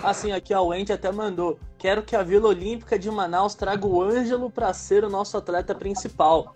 Assim, 0.03 0.31
aqui 0.31 0.53
a 0.53 0.62
Wendy 0.62 0.93
até 0.93 1.12
mandou. 1.12 1.60
Quero 1.77 2.03
que 2.03 2.15
a 2.15 2.23
Vila 2.23 2.49
Olímpica 2.49 2.97
de 2.97 3.10
Manaus 3.10 3.55
traga 3.55 3.86
o 3.86 4.01
Ângelo 4.01 4.49
para 4.49 4.73
ser 4.73 5.03
o 5.03 5.10
nosso 5.10 5.38
atleta 5.38 5.73
principal. 5.73 6.55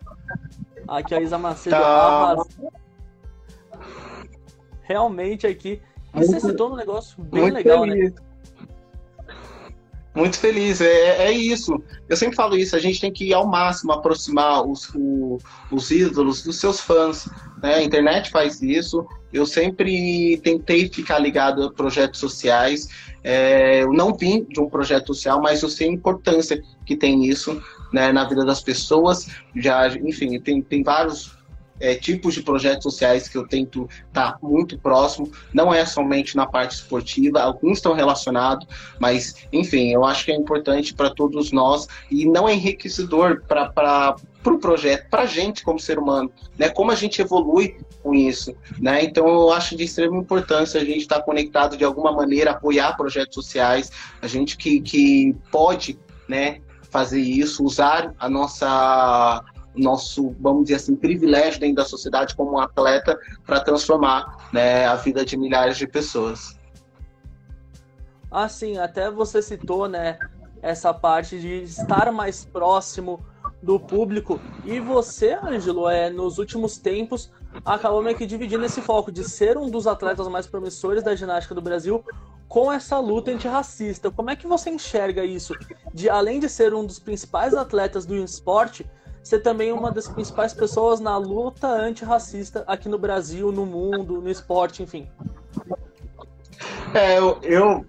Aqui 0.87 1.15
a 1.15 1.21
Isa 1.21 1.37
Macedo 1.37 1.75
tá. 1.75 2.35
Realmente 4.81 5.47
aqui. 5.47 5.81
E 6.13 6.25
você 6.25 6.39
citou 6.39 6.73
um 6.73 6.75
negócio 6.75 7.21
bem 7.23 7.43
muito 7.43 7.53
legal, 7.55 7.85
né? 7.85 7.93
feliz. 7.93 8.13
né? 8.13 8.21
Muito 10.13 10.37
feliz, 10.37 10.81
é, 10.81 11.27
é 11.27 11.31
isso. 11.31 11.81
Eu 12.09 12.17
sempre 12.17 12.35
falo 12.35 12.57
isso, 12.57 12.75
a 12.75 12.79
gente 12.79 12.99
tem 12.99 13.13
que 13.13 13.33
ao 13.33 13.47
máximo 13.47 13.93
aproximar 13.93 14.67
os, 14.67 14.89
o, 14.93 15.37
os 15.71 15.89
ídolos 15.89 16.43
dos 16.43 16.57
seus 16.57 16.81
fãs. 16.81 17.29
Né? 17.63 17.75
A 17.75 17.83
internet 17.83 18.29
faz 18.29 18.61
isso. 18.61 19.07
Eu 19.33 19.45
sempre 19.45 20.37
tentei 20.43 20.89
ficar 20.89 21.19
ligado 21.19 21.63
a 21.63 21.71
projetos 21.71 22.19
sociais. 22.19 22.87
É, 23.23 23.83
eu 23.83 23.93
não 23.93 24.13
vim 24.13 24.43
de 24.43 24.59
um 24.59 24.69
projeto 24.69 25.07
social, 25.07 25.41
mas 25.41 25.61
eu 25.61 25.69
sei 25.69 25.89
a 25.89 25.91
importância 25.91 26.61
que 26.85 26.95
tem 26.95 27.25
isso 27.25 27.61
né, 27.93 28.11
na 28.11 28.25
vida 28.25 28.45
das 28.45 28.61
pessoas. 28.61 29.27
Já, 29.55 29.87
enfim, 29.87 30.39
tem, 30.39 30.61
tem 30.61 30.83
vários 30.83 31.40
é, 31.81 31.95
tipos 31.95 32.33
de 32.33 32.43
projetos 32.43 32.83
sociais 32.83 33.27
que 33.27 33.37
eu 33.37 33.47
tento 33.47 33.89
estar 34.07 34.33
tá 34.33 34.39
muito 34.41 34.77
próximo. 34.77 35.31
Não 35.53 35.73
é 35.73 35.85
somente 35.85 36.37
na 36.37 36.45
parte 36.45 36.75
esportiva, 36.75 37.41
alguns 37.41 37.79
estão 37.79 37.93
relacionados, 37.93 38.67
mas, 38.99 39.35
enfim, 39.51 39.89
eu 39.89 40.05
acho 40.05 40.25
que 40.25 40.31
é 40.31 40.35
importante 40.35 40.93
para 40.93 41.09
todos 41.09 41.51
nós 41.51 41.87
e 42.09 42.25
não 42.25 42.47
é 42.47 42.53
enriquecedor 42.53 43.43
para 43.47 43.69
para 43.71 44.15
o 44.17 44.31
pro 44.43 44.59
projeto, 44.59 45.07
para 45.09 45.23
a 45.23 45.25
gente 45.25 45.63
como 45.63 45.79
ser 45.79 45.99
humano, 45.99 46.31
né? 46.57 46.69
Como 46.69 46.91
a 46.91 46.95
gente 46.95 47.21
evolui 47.21 47.77
com 48.01 48.13
isso, 48.13 48.55
né? 48.79 49.03
Então 49.03 49.27
eu 49.27 49.51
acho 49.51 49.75
de 49.75 49.83
extrema 49.83 50.17
importância 50.17 50.81
a 50.81 50.85
gente 50.85 51.01
estar 51.01 51.17
tá 51.17 51.23
conectado 51.23 51.77
de 51.77 51.83
alguma 51.83 52.11
maneira, 52.11 52.51
apoiar 52.51 52.97
projetos 52.97 53.35
sociais, 53.35 53.91
a 54.21 54.27
gente 54.27 54.57
que, 54.57 54.81
que 54.81 55.35
pode, 55.51 55.99
né? 56.27 56.59
Fazer 56.89 57.21
isso, 57.21 57.63
usar 57.63 58.13
a 58.19 58.29
nossa 58.29 59.43
nosso, 59.75 60.35
vamos 60.39 60.63
dizer 60.63 60.75
assim, 60.75 60.95
privilégio 60.95 61.59
dentro 61.59 61.77
da 61.77 61.85
sociedade 61.85 62.35
como 62.35 62.53
um 62.53 62.59
atleta 62.59 63.17
para 63.45 63.59
transformar 63.61 64.49
né, 64.51 64.85
a 64.85 64.95
vida 64.95 65.23
de 65.23 65.37
milhares 65.37 65.77
de 65.77 65.87
pessoas. 65.87 66.59
Ah, 68.29 68.47
sim, 68.47 68.77
até 68.77 69.09
você 69.09 69.41
citou, 69.41 69.87
né, 69.87 70.17
essa 70.61 70.93
parte 70.93 71.39
de 71.39 71.63
estar 71.63 72.11
mais 72.11 72.45
próximo 72.45 73.19
do 73.61 73.79
público. 73.79 74.39
E 74.65 74.79
você, 74.79 75.33
Ângelo, 75.33 75.89
é, 75.89 76.09
nos 76.09 76.37
últimos 76.37 76.77
tempos, 76.77 77.31
acabou 77.65 78.01
meio 78.01 78.17
que 78.17 78.25
dividindo 78.25 78.65
esse 78.65 78.81
foco 78.81 79.11
de 79.11 79.23
ser 79.23 79.57
um 79.57 79.69
dos 79.69 79.87
atletas 79.87 80.27
mais 80.27 80.47
promissores 80.47 81.03
da 81.03 81.15
ginástica 81.15 81.53
do 81.53 81.61
Brasil 81.61 82.03
com 82.47 82.71
essa 82.71 82.99
luta 82.99 83.31
antirracista. 83.31 84.11
Como 84.11 84.29
é 84.29 84.35
que 84.35 84.47
você 84.47 84.69
enxerga 84.69 85.23
isso? 85.23 85.53
De 85.93 86.09
além 86.09 86.39
de 86.39 86.49
ser 86.49 86.73
um 86.73 86.85
dos 86.85 86.99
principais 86.99 87.53
atletas 87.53 88.05
do 88.05 88.15
esporte, 88.15 88.89
ser 89.23 89.39
também 89.39 89.71
uma 89.71 89.91
das 89.91 90.07
principais 90.07 90.53
pessoas 90.53 90.99
na 90.99 91.17
luta 91.17 91.67
antirracista 91.67 92.63
aqui 92.67 92.89
no 92.89 92.97
Brasil, 92.97 93.51
no 93.51 93.65
mundo, 93.65 94.21
no 94.21 94.29
esporte, 94.29 94.83
enfim. 94.83 95.07
É, 96.93 97.17
eu, 97.17 97.39
eu, 97.43 97.85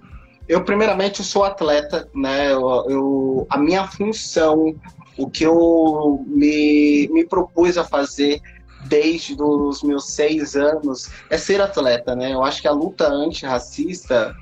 eu 0.49 0.65
primeiramente 0.65 1.23
sou 1.25 1.45
atleta, 1.45 2.09
né? 2.15 2.53
Eu, 2.53 2.85
eu, 2.89 3.47
a 3.51 3.59
minha 3.59 3.87
função, 3.87 4.75
o 5.19 5.29
que 5.29 5.45
eu 5.45 6.25
me, 6.27 7.09
me 7.09 7.25
propus 7.25 7.79
a 7.79 7.85
fazer 7.85 8.41
desde 8.87 9.41
os 9.41 9.83
meus 9.83 10.11
seis 10.11 10.57
anos 10.57 11.11
é 11.31 11.39
ser 11.39 11.61
atleta, 11.61 12.15
né? 12.15 12.33
Eu 12.35 12.43
acho 12.43 12.61
que 12.61 12.69
a 12.69 12.73
luta 12.73 13.09
antirracista 13.09 14.35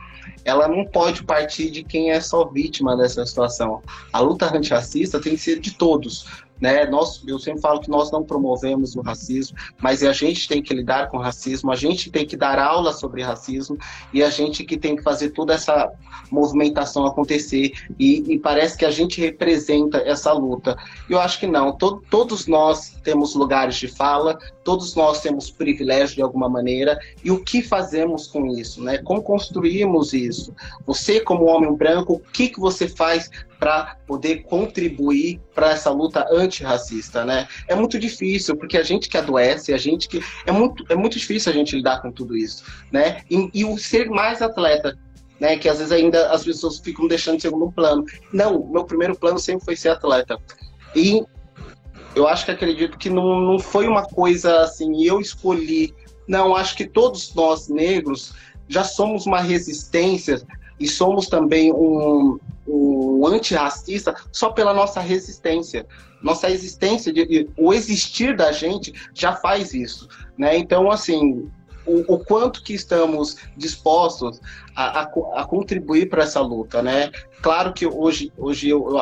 ela 0.45 0.67
não 0.69 0.85
pode 0.85 1.23
partir 1.23 1.71
de 1.71 1.83
quem 1.83 2.11
é 2.11 2.21
só 2.21 2.45
vítima 2.47 2.97
dessa 2.97 3.25
situação. 3.27 3.83
A 4.13 4.21
luta 4.21 4.55
antirracista 4.55 5.21
tem 5.21 5.35
que 5.35 5.43
ser 5.43 5.61
de 5.61 5.73
todos. 5.73 6.27
Né? 6.61 6.85
Nós, 6.87 7.23
eu 7.27 7.39
sempre 7.39 7.61
falo 7.61 7.81
que 7.81 7.89
nós 7.89 8.11
não 8.11 8.23
promovemos 8.23 8.95
o 8.95 9.01
racismo, 9.01 9.57
mas 9.81 10.03
a 10.03 10.13
gente 10.13 10.47
tem 10.47 10.63
que 10.63 10.75
lidar 10.75 11.09
com 11.09 11.17
o 11.17 11.21
racismo, 11.21 11.73
a 11.73 11.77
gente 11.77 12.11
tem 12.11 12.27
que 12.27 12.37
dar 12.37 12.59
aula 12.59 12.93
sobre 12.93 13.23
racismo 13.23 13.79
e 14.13 14.23
a 14.23 14.31
gente 14.31 14.65
que 14.65 14.77
tem 14.77 14.97
que 14.97 15.03
fazer 15.03 15.31
toda 15.31 15.55
essa 15.55 15.91
movimentação 16.31 17.07
acontecer. 17.07 17.73
E, 17.99 18.35
e 18.35 18.39
parece 18.39 18.77
que 18.77 18.85
a 18.85 18.91
gente 18.91 19.21
representa 19.21 19.99
essa 19.99 20.33
luta. 20.33 20.77
Eu 21.09 21.21
acho 21.21 21.41
que 21.41 21.47
não. 21.47 21.73
To, 21.73 22.03
todos 22.11 22.47
nós 22.47 22.97
temos 23.03 23.35
lugares 23.35 23.77
de 23.77 23.89
fala, 23.89 24.39
todos 24.63 24.95
nós 24.95 25.21
temos 25.21 25.51
privilégio 25.51 26.17
de 26.17 26.23
alguma 26.23 26.49
maneira. 26.49 26.99
E 27.25 27.31
o 27.31 27.43
que 27.43 27.63
fazemos 27.63 28.27
com 28.27 28.47
isso? 28.47 28.83
Né? 28.83 28.99
Como 28.99 29.23
construímos 29.23 30.13
isso? 30.13 30.55
Você, 30.87 31.21
como 31.21 31.47
homem 31.47 31.75
branco, 31.75 32.15
o 32.15 32.19
que, 32.19 32.49
que 32.49 32.61
você 32.61 32.89
faz 32.89 33.31
para 33.61 33.97
poder 34.07 34.45
contribuir 34.45 35.39
para 35.55 35.73
essa 35.73 35.91
luta 35.91 36.27
antirracista, 36.33 37.27
né? 37.27 37.47
É 37.69 37.75
muito 37.75 37.99
difícil, 37.99 38.57
porque 38.57 38.79
a 38.79 38.83
gente 38.83 39.09
que 39.09 39.19
adoece, 39.19 39.75
a 39.75 39.79
gente 39.79 40.09
que. 40.09 40.25
É 40.47 40.51
muito, 40.51 40.83
é 40.89 40.97
muito 40.97 41.19
difícil 41.19 41.53
a 41.53 41.55
gente 41.55 41.77
lidar 41.77 42.01
com 42.01 42.11
tudo 42.11 42.35
isso, 42.35 42.65
né? 42.91 43.21
E, 43.31 43.51
e 43.53 43.65
o 43.67 43.77
ser 43.77 44.09
mais 44.09 44.41
atleta 44.41 44.99
né, 45.39 45.57
que 45.57 45.69
às 45.69 45.79
vezes 45.79 45.91
ainda 45.91 46.31
as 46.31 46.45
pessoas 46.45 46.79
ficam 46.79 47.09
deixando 47.09 47.37
em 47.37 47.41
segundo 47.41 47.73
plano. 47.73 48.05
Não, 48.31 48.67
meu 48.67 48.85
primeiro 48.85 49.17
plano 49.17 49.39
sempre 49.39 49.65
foi 49.65 49.75
ser 49.75 49.89
atleta. 49.89 50.39
E 50.95 51.25
eu 52.15 52.29
acho 52.29 52.45
que 52.45 52.51
acredito 52.51 52.99
que 52.99 53.09
não, 53.09 53.41
não 53.41 53.59
foi 53.59 53.89
uma 53.89 54.03
coisa 54.03 54.61
assim, 54.61 55.03
eu 55.03 55.19
escolhi. 55.19 55.95
Não, 56.29 56.55
acho 56.55 56.77
que 56.77 56.87
todos 56.87 57.35
nós 57.35 57.69
negros 57.69 58.35
já 58.69 58.85
somos 58.85 59.27
uma 59.27 59.41
resistência 59.41 60.43
e 60.81 60.89
somos 60.89 61.29
também 61.29 61.71
um, 61.73 62.41
um 62.67 63.27
antirracista 63.27 64.15
só 64.33 64.51
pela 64.51 64.73
nossa 64.73 65.01
resistência. 65.01 65.87
Nossa 66.23 66.51
existência, 66.51 67.13
de, 67.13 67.49
o 67.57 67.73
existir 67.73 68.37
da 68.37 68.51
gente 68.51 68.93
já 69.15 69.35
faz 69.35 69.73
isso. 69.73 70.09
Né? 70.37 70.57
Então, 70.57 70.91
assim, 70.91 71.51
o, 71.91 72.15
o 72.15 72.19
quanto 72.25 72.63
que 72.63 72.75
estamos 72.75 73.37
dispostos 73.57 74.41
a, 74.75 75.01
a, 75.01 75.03
a 75.03 75.45
contribuir 75.45 76.09
para 76.09 76.23
essa 76.23 76.41
luta, 76.41 76.83
né? 76.83 77.11
Claro 77.43 77.73
que 77.73 77.87
hoje, 77.87 78.33
hoje 78.37 78.69
eu, 78.69 78.89
eu 78.91 78.99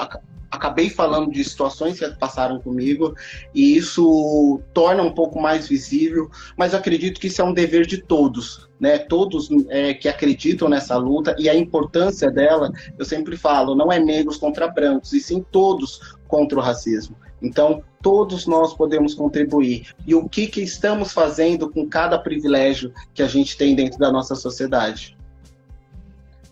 acabei 0.50 0.88
falando 0.88 1.30
de 1.30 1.44
situações 1.44 1.98
que 1.98 2.08
passaram 2.16 2.60
comigo 2.60 3.14
e 3.54 3.76
isso 3.76 4.60
torna 4.72 5.02
um 5.02 5.12
pouco 5.12 5.40
mais 5.40 5.68
visível, 5.68 6.30
mas 6.56 6.74
acredito 6.74 7.20
que 7.20 7.26
isso 7.26 7.42
é 7.42 7.44
um 7.44 7.52
dever 7.52 7.86
de 7.86 7.98
todos, 7.98 8.68
né? 8.80 8.98
Todos 8.98 9.48
é, 9.68 9.94
que 9.94 10.08
acreditam 10.08 10.68
nessa 10.68 10.96
luta 10.96 11.36
e 11.38 11.48
a 11.48 11.54
importância 11.54 12.30
dela, 12.30 12.72
eu 12.98 13.04
sempre 13.04 13.36
falo, 13.36 13.74
não 13.74 13.92
é 13.92 13.98
negros 13.98 14.38
contra 14.38 14.68
brancos, 14.68 15.12
e 15.12 15.20
sim 15.20 15.44
todos 15.50 16.16
contra 16.26 16.58
o 16.58 16.62
racismo. 16.62 17.16
Então, 17.40 17.82
todos 18.02 18.46
nós 18.46 18.74
podemos 18.74 19.14
contribuir. 19.14 19.94
E 20.06 20.14
o 20.14 20.28
que, 20.28 20.46
que 20.46 20.60
estamos 20.60 21.12
fazendo 21.12 21.70
com 21.70 21.88
cada 21.88 22.18
privilégio 22.18 22.92
que 23.12 23.22
a 23.22 23.26
gente 23.26 23.56
tem 23.56 23.74
dentro 23.74 23.98
da 23.98 24.10
nossa 24.12 24.34
sociedade? 24.34 25.16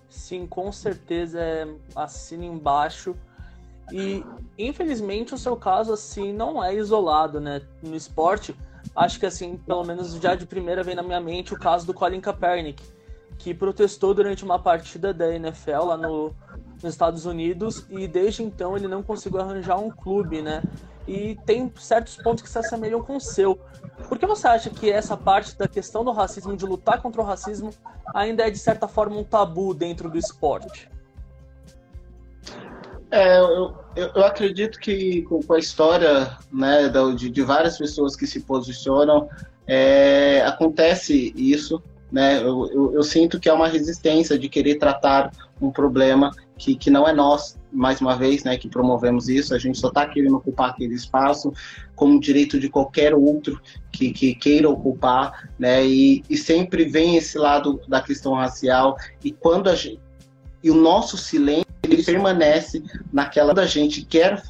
Sim, 0.08 0.46
com 0.46 0.72
certeza, 0.72 1.40
é, 1.40 1.68
assina 1.94 2.44
embaixo 2.44 3.14
E 3.92 4.24
infelizmente 4.58 5.34
o 5.34 5.38
seu 5.38 5.56
caso 5.56 5.92
assim 5.92 6.32
não 6.32 6.62
é 6.62 6.74
isolado, 6.74 7.40
né? 7.40 7.62
No 7.80 7.94
esporte, 7.94 8.56
acho 8.96 9.20
que 9.20 9.26
assim, 9.26 9.56
pelo 9.56 9.84
menos 9.84 10.14
já 10.14 10.34
de 10.34 10.44
primeira 10.44 10.82
vem 10.82 10.96
na 10.96 11.02
minha 11.02 11.20
mente 11.20 11.54
o 11.54 11.58
caso 11.58 11.86
do 11.86 11.94
Colin 11.94 12.20
Kaepernick, 12.20 12.82
que 13.38 13.54
protestou 13.54 14.12
durante 14.12 14.44
uma 14.44 14.58
partida 14.58 15.14
da 15.14 15.32
NFL 15.32 15.84
lá 15.84 15.96
no, 15.96 16.34
nos 16.82 16.92
Estados 16.92 17.24
Unidos 17.26 17.86
e 17.88 18.08
desde 18.08 18.42
então 18.42 18.76
ele 18.76 18.88
não 18.88 19.04
conseguiu 19.04 19.40
arranjar 19.40 19.78
um 19.78 19.90
clube, 19.90 20.42
né? 20.42 20.62
E 21.06 21.36
tem 21.46 21.72
certos 21.78 22.16
pontos 22.16 22.42
que 22.42 22.50
se 22.50 22.58
assemelham 22.58 23.02
com 23.02 23.16
o 23.16 23.20
seu. 23.20 23.58
Por 24.08 24.18
que 24.18 24.26
você 24.26 24.48
acha 24.48 24.70
que 24.70 24.90
essa 24.90 25.16
parte 25.16 25.56
da 25.56 25.68
questão 25.68 26.04
do 26.04 26.10
racismo, 26.10 26.56
de 26.56 26.66
lutar 26.66 27.00
contra 27.00 27.20
o 27.20 27.24
racismo, 27.24 27.70
ainda 28.14 28.46
é 28.46 28.50
de 28.50 28.58
certa 28.58 28.88
forma 28.88 29.16
um 29.16 29.24
tabu 29.24 29.72
dentro 29.72 30.10
do 30.10 30.18
esporte? 30.18 30.90
É, 33.10 33.38
eu, 33.38 33.74
eu, 33.94 34.24
acredito 34.24 34.80
que 34.80 35.22
com, 35.22 35.40
a 35.54 35.58
história 35.58 36.36
né, 36.52 36.90
de, 37.14 37.30
de 37.30 37.42
várias 37.42 37.78
pessoas 37.78 38.16
que 38.16 38.26
se 38.26 38.40
posicionam, 38.40 39.28
é, 39.66 40.42
acontece 40.44 41.32
isso. 41.36 41.82
Né? 42.10 42.38
Eu, 42.40 42.68
eu, 42.72 42.94
eu, 42.94 43.02
sinto 43.02 43.38
que 43.38 43.48
há 43.48 43.54
uma 43.54 43.68
resistência 43.68 44.38
de 44.38 44.48
querer 44.48 44.76
tratar 44.76 45.30
um 45.60 45.70
problema 45.70 46.30
que, 46.56 46.74
que 46.74 46.90
não 46.90 47.06
é 47.06 47.12
nós, 47.12 47.58
mais 47.76 48.00
uma 48.00 48.16
vez, 48.16 48.42
né, 48.42 48.56
que 48.56 48.68
promovemos 48.68 49.28
isso. 49.28 49.54
A 49.54 49.58
gente 49.58 49.78
só 49.78 49.88
está 49.88 50.06
querendo 50.06 50.36
ocupar 50.36 50.70
aquele 50.70 50.94
espaço 50.94 51.52
como 51.94 52.18
direito 52.18 52.58
de 52.58 52.68
qualquer 52.68 53.14
outro 53.14 53.60
que, 53.92 54.10
que 54.12 54.34
queira 54.34 54.68
ocupar, 54.68 55.50
né? 55.58 55.86
E, 55.86 56.24
e 56.28 56.36
sempre 56.36 56.86
vem 56.86 57.16
esse 57.16 57.36
lado 57.36 57.80
da 57.86 58.00
questão 58.00 58.34
racial. 58.34 58.96
E 59.22 59.30
quando 59.30 59.68
a 59.68 59.74
gente, 59.74 60.00
e 60.62 60.70
o 60.70 60.74
nosso 60.74 61.16
silêncio 61.16 61.66
ele 61.84 62.02
permanece 62.02 62.82
naquela 63.12 63.52
da 63.52 63.66
gente 63.66 64.04
quer 64.04 64.42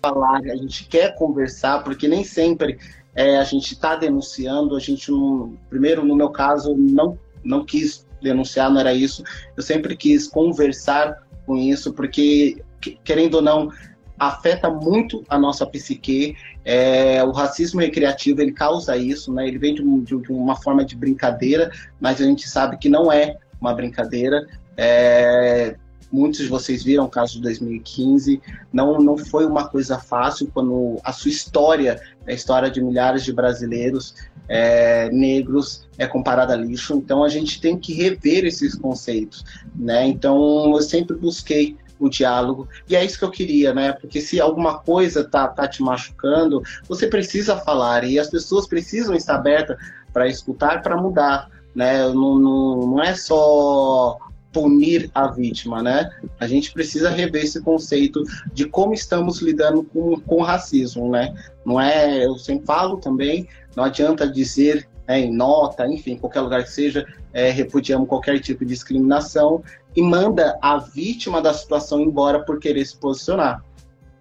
falar, 0.00 0.38
a 0.38 0.56
gente 0.56 0.88
quer 0.88 1.14
conversar, 1.14 1.84
porque 1.84 2.08
nem 2.08 2.24
sempre 2.24 2.78
é, 3.14 3.36
a 3.36 3.44
gente 3.44 3.74
está 3.74 3.94
denunciando, 3.94 4.74
a 4.74 4.80
gente 4.80 5.10
não, 5.10 5.56
primeiro 5.68 6.04
no 6.04 6.16
meu 6.16 6.30
caso 6.30 6.74
não 6.74 7.18
não 7.44 7.64
quis 7.64 8.06
denunciar, 8.22 8.70
não 8.70 8.80
era 8.80 8.94
isso. 8.94 9.22
Eu 9.56 9.62
sempre 9.62 9.96
quis 9.96 10.28
conversar 10.28 11.26
com 11.46 11.56
isso, 11.56 11.92
porque 11.92 12.62
querendo 13.04 13.34
ou 13.34 13.42
não 13.42 13.70
afeta 14.18 14.70
muito 14.70 15.24
a 15.28 15.38
nossa 15.38 15.66
psique. 15.66 16.36
É, 16.64 17.24
o 17.24 17.32
racismo 17.32 17.80
recreativo 17.80 18.40
ele 18.40 18.52
causa 18.52 18.96
isso, 18.96 19.32
né? 19.32 19.48
Ele 19.48 19.58
vem 19.58 19.74
de, 19.74 19.82
de, 19.82 20.16
de, 20.22 20.32
uma 20.32 20.54
forma 20.56 20.84
de 20.84 20.94
brincadeira, 20.94 21.72
mas 22.00 22.20
a 22.20 22.24
gente 22.24 22.48
sabe 22.48 22.78
que 22.78 22.88
não 22.88 23.10
é 23.10 23.36
uma 23.60 23.74
brincadeira. 23.74 24.46
É, 24.76 25.76
muitos 26.12 26.40
de 26.40 26.48
vocês 26.48 26.84
viram 26.84 27.04
o 27.04 27.08
caso 27.08 27.34
de 27.34 27.40
2015. 27.40 28.40
Não, 28.72 28.98
não 28.98 29.16
foi 29.16 29.46
uma 29.46 29.66
coisa 29.68 29.98
fácil 29.98 30.50
quando 30.52 31.00
a 31.02 31.12
sua 31.12 31.30
história, 31.30 32.00
a 32.26 32.32
história 32.32 32.70
de 32.70 32.82
milhares 32.82 33.24
de 33.24 33.32
brasileiros 33.32 34.14
é, 34.48 35.08
negros, 35.10 35.88
é 35.96 36.06
comparada 36.06 36.52
a 36.52 36.56
lixo. 36.56 36.94
Então 36.94 37.24
a 37.24 37.28
gente 37.28 37.60
tem 37.60 37.78
que 37.78 37.94
rever 37.94 38.44
esses 38.44 38.74
conceitos, 38.74 39.44
né? 39.74 40.06
Então 40.06 40.72
eu 40.76 40.82
sempre 40.82 41.16
busquei 41.16 41.76
o 41.98 42.08
diálogo. 42.08 42.68
E 42.88 42.96
é 42.96 43.04
isso 43.04 43.18
que 43.18 43.24
eu 43.24 43.30
queria, 43.30 43.72
né? 43.72 43.92
Porque 43.92 44.20
se 44.20 44.40
alguma 44.40 44.78
coisa 44.78 45.24
tá, 45.24 45.48
tá 45.48 45.68
te 45.68 45.82
machucando, 45.82 46.62
você 46.88 47.06
precisa 47.06 47.56
falar 47.56 48.04
e 48.04 48.18
as 48.18 48.28
pessoas 48.28 48.66
precisam 48.66 49.14
estar 49.14 49.36
abertas 49.36 49.76
para 50.12 50.28
escutar, 50.28 50.82
para 50.82 50.96
mudar, 50.96 51.48
né? 51.74 52.08
Não, 52.08 52.38
não, 52.38 52.86
não 52.88 53.02
é 53.02 53.14
só 53.14 54.18
punir 54.52 55.10
a 55.14 55.28
vítima, 55.28 55.82
né? 55.82 56.10
A 56.38 56.46
gente 56.46 56.72
precisa 56.72 57.10
rever 57.10 57.44
esse 57.44 57.60
conceito 57.62 58.22
de 58.52 58.66
como 58.66 58.92
estamos 58.92 59.40
lidando 59.40 59.82
com, 59.82 60.42
racismo, 60.42 61.10
né? 61.10 61.34
Não 61.64 61.80
é, 61.80 62.24
eu 62.24 62.36
sempre 62.36 62.66
falo 62.66 62.98
também, 62.98 63.48
não 63.74 63.84
adianta 63.84 64.28
dizer 64.28 64.88
é, 65.06 65.18
em 65.18 65.32
nota, 65.32 65.86
enfim, 65.86 66.16
qualquer 66.16 66.40
lugar 66.40 66.62
que 66.62 66.70
seja, 66.70 67.06
é, 67.32 67.50
repudiamos 67.50 68.08
qualquer 68.08 68.38
tipo 68.40 68.64
de 68.64 68.72
discriminação 68.72 69.62
e 69.96 70.02
manda 70.02 70.58
a 70.60 70.78
vítima 70.78 71.40
da 71.40 71.52
situação 71.52 72.00
embora 72.00 72.44
por 72.44 72.58
querer 72.58 72.84
se 72.84 72.96
posicionar. 72.96 73.64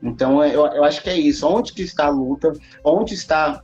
Então, 0.02 0.44
eu, 0.44 0.66
eu 0.68 0.84
acho 0.84 1.02
que 1.04 1.10
é 1.10 1.18
isso. 1.18 1.48
Onde 1.48 1.74
que 1.74 1.84
está 1.84 2.08
a 2.08 2.10
luta? 2.10 2.54
Onde 2.84 3.14
está 3.14 3.62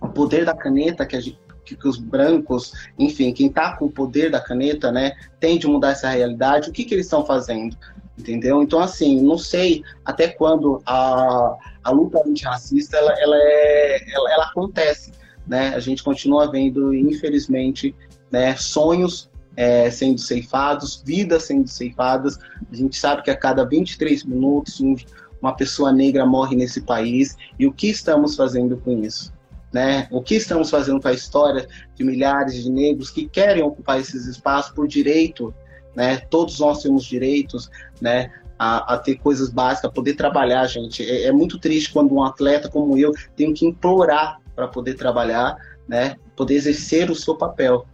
o 0.00 0.08
poder 0.08 0.44
da 0.44 0.54
caneta 0.54 1.04
que 1.04 1.16
a 1.16 1.20
gente, 1.20 1.38
que, 1.64 1.76
que 1.76 1.88
os 1.88 1.98
brancos, 1.98 2.72
enfim, 2.98 3.32
quem 3.32 3.48
está 3.48 3.76
com 3.76 3.86
o 3.86 3.90
poder 3.90 4.30
da 4.30 4.40
caneta, 4.40 4.92
né, 4.92 5.12
tem 5.40 5.58
de 5.58 5.66
mudar 5.66 5.90
essa 5.90 6.08
realidade, 6.08 6.70
o 6.70 6.72
que, 6.72 6.84
que 6.84 6.94
eles 6.94 7.06
estão 7.06 7.24
fazendo? 7.24 7.76
Entendeu? 8.16 8.62
Então, 8.62 8.78
assim, 8.78 9.20
não 9.20 9.36
sei 9.36 9.82
até 10.04 10.28
quando 10.28 10.80
a, 10.86 11.56
a 11.82 11.90
luta 11.90 12.22
antirracista 12.24 12.96
ela, 12.96 13.12
ela, 13.18 13.36
é, 13.36 14.14
ela, 14.14 14.32
ela 14.32 14.44
acontece. 14.44 15.12
Né? 15.46 15.74
A 15.74 15.80
gente 15.80 16.02
continua 16.02 16.50
vendo, 16.50 16.94
infelizmente, 16.94 17.94
né, 18.30 18.54
sonhos 18.56 19.28
é, 19.56 19.90
sendo 19.90 20.20
ceifados, 20.20 21.02
vidas 21.04 21.44
sendo 21.44 21.68
ceifadas. 21.68 22.38
A 22.70 22.76
gente 22.76 22.96
sabe 22.96 23.22
que 23.22 23.30
a 23.30 23.36
cada 23.36 23.64
23 23.64 24.24
minutos 24.24 24.80
um, 24.80 24.94
uma 25.42 25.54
pessoa 25.54 25.92
negra 25.92 26.24
morre 26.24 26.54
nesse 26.54 26.82
país. 26.82 27.36
E 27.58 27.66
o 27.66 27.72
que 27.72 27.88
estamos 27.88 28.36
fazendo 28.36 28.76
com 28.76 29.02
isso? 29.04 29.33
Né? 29.74 30.06
O 30.08 30.22
que 30.22 30.36
estamos 30.36 30.70
fazendo 30.70 31.02
com 31.02 31.08
a 31.08 31.12
história 31.12 31.66
de 31.96 32.04
milhares 32.04 32.62
de 32.62 32.70
negros 32.70 33.10
que 33.10 33.28
querem 33.28 33.60
ocupar 33.60 33.98
esses 33.98 34.24
espaços 34.24 34.72
por 34.72 34.86
direito, 34.86 35.52
né? 35.96 36.18
Todos 36.30 36.60
nós 36.60 36.80
temos 36.80 37.04
direitos, 37.04 37.68
né? 38.00 38.30
A, 38.56 38.94
a, 38.94 38.98
ter 38.98 39.16
coisas 39.16 39.50
básicas, 39.50 39.90
poder 39.92 40.14
trabalhar, 40.14 40.64
gente. 40.68 41.02
É, 41.02 41.24
é, 41.24 41.32
muito 41.32 41.58
triste 41.58 41.92
quando 41.92 42.14
um 42.14 42.22
atleta 42.22 42.68
como 42.68 42.96
eu 42.96 43.12
tem 43.34 43.52
que 43.52 43.66
implorar 43.66 44.40
para 44.54 44.68
poder 44.68 44.94
trabalhar, 44.94 45.56
né? 45.88 46.14
Poder 46.36 46.54
exercer 46.54 47.10
o 47.10 47.16
seu 47.16 47.34
papel. 47.34 47.84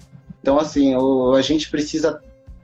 Então, 0.43 0.59
assim, 0.59 0.95
o, 0.95 1.33
a 1.33 1.41
gente 1.41 1.71
precisa 1.71 2.21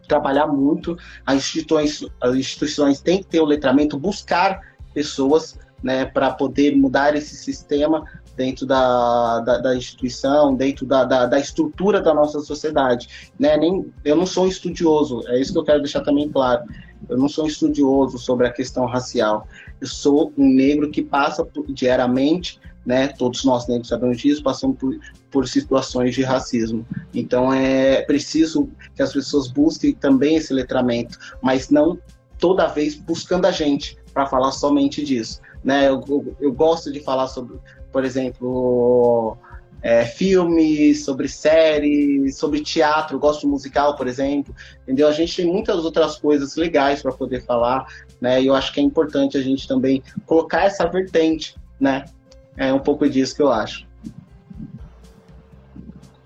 trabalhar 0.07 0.47
muito. 0.47 0.95
As 1.25 1.37
instituições, 1.37 2.07
as 2.21 2.35
instituições 2.35 3.01
têm 3.01 3.23
que 3.23 3.29
ter 3.29 3.41
o 3.41 3.47
letramento, 3.47 3.99
buscar 3.99 4.61
pessoas, 4.93 5.59
né, 5.83 6.05
para 6.05 6.31
poder 6.31 6.77
mudar 6.77 7.15
esse 7.15 7.37
sistema 7.37 8.05
dentro 8.37 8.67
da, 8.67 9.41
da, 9.41 9.59
da 9.59 9.77
instituição, 9.77 10.55
dentro 10.55 10.85
da, 10.85 11.05
da, 11.05 11.27
da, 11.27 11.39
estrutura 11.39 12.01
da 12.01 12.13
nossa 12.13 12.41
sociedade. 12.41 13.33
Né? 13.39 13.57
Nem, 13.57 13.91
eu 14.05 14.15
não 14.15 14.27
sou 14.27 14.45
um 14.45 14.49
estudioso, 14.49 15.23
é 15.29 15.41
isso 15.41 15.53
que 15.53 15.59
eu 15.59 15.65
quero 15.65 15.81
deixar 15.81 16.03
também 16.03 16.29
claro. 16.29 16.65
Eu 17.09 17.17
não 17.17 17.29
sou 17.29 17.45
um 17.45 17.49
estudioso 17.49 18.19
sobre 18.19 18.47
a 18.47 18.53
questão 18.53 18.85
racial. 18.87 19.47
Eu 19.81 19.87
sou 19.87 20.33
um 20.37 20.47
negro 20.47 20.91
que 20.91 21.03
passa 21.03 21.45
por, 21.45 21.67
diariamente, 21.73 22.59
né? 22.85 23.09
Todos 23.09 23.45
nós 23.45 23.67
negros 23.67 23.89
sabemos 23.89 24.19
disso, 24.19 24.43
passamos 24.43 24.79
por, 24.79 24.97
por 25.31 25.47
situações 25.47 26.15
de 26.15 26.23
racismo. 26.23 26.87
Então 27.15 27.53
é 27.53 28.03
preciso 28.03 28.69
que 28.95 29.03
as 29.03 29.13
pessoas 29.13 29.49
busquem 29.49 29.93
também 29.93 30.37
esse 30.37 30.53
letramento, 30.53 31.19
mas 31.43 31.69
não 31.69 31.99
toda 32.39 32.67
vez 32.67 32.95
buscando 32.95 33.47
a 33.47 33.51
gente 33.51 33.97
para 34.13 34.27
falar 34.27 34.53
somente 34.53 35.05
disso. 35.05 35.41
Né? 35.67 35.89
Eu, 35.89 36.01
eu, 36.09 36.37
eu, 36.41 36.53
gosto 36.53 36.93
de 36.93 37.01
falar 37.01 37.27
sobre, 37.27 37.59
por 37.91 38.05
exemplo, 38.05 39.37
é, 39.83 40.05
filmes, 40.05 41.05
sobre 41.05 41.29
séries, 41.29 42.37
sobre 42.37 42.61
teatro, 42.61 43.19
gosto 43.19 43.41
de 43.41 43.49
musical, 43.49 43.97
por 43.97 44.07
exemplo, 44.07 44.55
entendeu? 44.85 45.09
A 45.09 45.13
gente 45.13 45.35
tem 45.35 45.45
muitas 45.45 45.85
outras 45.85 46.17
coisas 46.21 46.55
legais 46.55 47.03
para 47.03 47.11
poder 47.11 47.45
falar, 47.45 47.85
né? 48.21 48.41
E 48.41 48.47
eu 48.47 48.55
acho 48.55 48.73
que 48.73 48.79
é 48.79 48.83
importante 48.83 49.37
a 49.37 49.43
gente 49.43 49.67
também 49.67 50.05
colocar 50.25 50.63
essa 50.63 50.87
vertente, 50.87 51.57
né? 51.81 52.05
É 52.57 52.73
um 52.73 52.79
pouco 52.79 53.09
disso 53.11 53.35
que 53.35 53.43
eu 53.43 53.51
acho. 53.51 53.85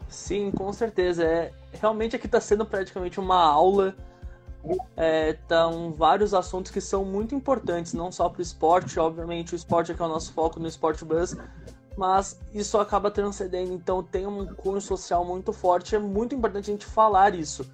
Sim, 0.06 0.50
com 0.50 0.70
certeza. 0.70 1.24
É, 1.24 1.50
realmente 1.80 2.14
aqui 2.14 2.26
está 2.26 2.42
sendo 2.42 2.66
praticamente 2.66 3.18
uma 3.18 3.42
aula. 3.42 3.96
Estão 5.26 5.88
é, 5.88 5.96
vários 5.96 6.34
assuntos 6.34 6.70
que 6.70 6.80
são 6.80 7.04
muito 7.04 7.34
importantes, 7.34 7.94
não 7.94 8.12
só 8.12 8.28
para 8.28 8.40
o 8.40 8.42
esporte, 8.42 9.00
obviamente 9.00 9.54
o 9.54 9.56
esporte 9.56 9.90
é 9.90 9.94
que 9.94 10.02
é 10.02 10.04
o 10.04 10.08
nosso 10.08 10.32
foco 10.32 10.60
no 10.60 10.68
Sport 10.68 11.02
Bus, 11.02 11.34
mas 11.96 12.38
isso 12.52 12.78
acaba 12.78 13.10
transcendendo, 13.10 13.72
então 13.72 14.02
tem 14.02 14.26
um 14.26 14.46
cunho 14.54 14.80
social 14.80 15.24
muito 15.24 15.52
forte, 15.52 15.96
é 15.96 15.98
muito 15.98 16.34
importante 16.34 16.70
a 16.70 16.72
gente 16.74 16.86
falar 16.86 17.34
isso, 17.34 17.66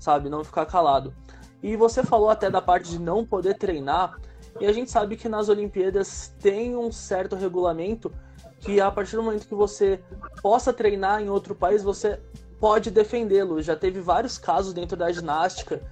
sabe, 0.00 0.28
não 0.28 0.42
ficar 0.42 0.66
calado. 0.66 1.14
E 1.62 1.76
você 1.76 2.02
falou 2.02 2.28
até 2.28 2.50
da 2.50 2.60
parte 2.60 2.90
de 2.90 2.98
não 2.98 3.24
poder 3.24 3.56
treinar, 3.56 4.18
e 4.60 4.66
a 4.66 4.72
gente 4.72 4.90
sabe 4.90 5.16
que 5.16 5.28
nas 5.28 5.48
Olimpíadas 5.48 6.34
tem 6.40 6.76
um 6.76 6.90
certo 6.90 7.36
regulamento 7.36 8.12
que 8.60 8.80
a 8.80 8.90
partir 8.90 9.16
do 9.16 9.22
momento 9.22 9.46
que 9.46 9.54
você 9.54 10.00
possa 10.40 10.72
treinar 10.72 11.20
em 11.20 11.28
outro 11.28 11.54
país, 11.54 11.82
você 11.82 12.20
pode 12.60 12.90
defendê-lo. 12.90 13.60
Já 13.60 13.74
teve 13.74 14.00
vários 14.00 14.38
casos 14.38 14.72
dentro 14.72 14.96
da 14.96 15.10
ginástica, 15.10 15.82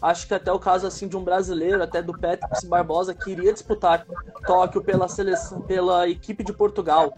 acho 0.00 0.26
que 0.26 0.34
até 0.34 0.52
o 0.52 0.58
caso 0.58 0.86
assim 0.86 1.08
de 1.08 1.16
um 1.16 1.24
brasileiro, 1.24 1.82
até 1.82 2.02
do 2.02 2.18
Patrick 2.18 2.66
Barbosa, 2.66 3.14
que 3.14 3.30
iria 3.30 3.52
disputar 3.52 4.06
Tóquio 4.46 4.82
pela 4.82 5.08
seleção, 5.08 5.60
pela 5.62 6.08
equipe 6.08 6.44
de 6.44 6.52
Portugal. 6.52 7.16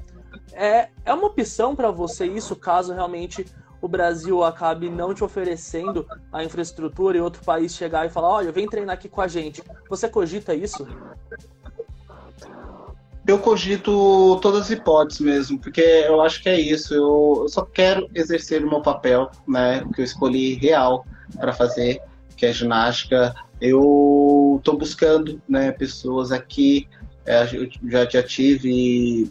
É, 0.53 0.89
é 1.05 1.13
uma 1.13 1.27
opção 1.27 1.75
para 1.77 1.91
você 1.91 2.27
isso, 2.27 2.57
caso 2.57 2.93
realmente 2.93 3.45
o 3.81 3.89
Brasil 3.89 4.43
acabe 4.43 4.91
não 4.91 5.15
te 5.15 5.23
oferecendo 5.23 6.07
a 6.33 6.43
infraestrutura 6.43 7.17
e 7.17 7.21
outro 7.21 7.45
país 7.45 7.75
chegar 7.75 8.07
e 8.07 8.11
falar, 8.11 8.29
olha, 8.29 8.53
vem 8.53 8.69
treinar 8.69 8.95
aqui 8.95 9.09
com 9.09 9.21
a 9.21 9.29
gente. 9.29 9.63
Você 9.89 10.09
cogita 10.09 10.55
isso? 10.55 10.87
Eu 13.27 13.39
cogito 13.39 14.39
todas 14.41 14.63
as 14.63 14.71
hipóteses 14.71 15.21
mesmo, 15.21 15.59
porque 15.59 15.83
eu 15.83 16.21
acho 16.23 16.43
que 16.43 16.49
é 16.49 16.59
isso. 16.59 16.95
Eu, 16.95 17.47
só 17.49 17.63
quero 17.63 18.09
exercer 18.15 18.65
o 18.65 18.69
meu 18.69 18.81
papel, 18.81 19.31
né, 19.47 19.85
que 19.95 20.01
eu 20.01 20.05
escolhi 20.05 20.55
real 20.55 21.05
para 21.39 21.53
fazer, 21.53 22.01
que 22.39 22.47
é 22.47 22.53
ginástica. 22.53 23.35
Eu 23.61 24.57
estou 24.59 24.79
buscando, 24.79 25.43
né, 25.49 25.73
pessoas 25.73 26.31
aqui. 26.31 26.89
É, 27.27 27.43
eu 27.55 27.69
já, 27.91 28.09
já 28.09 28.23
tive 28.23 29.31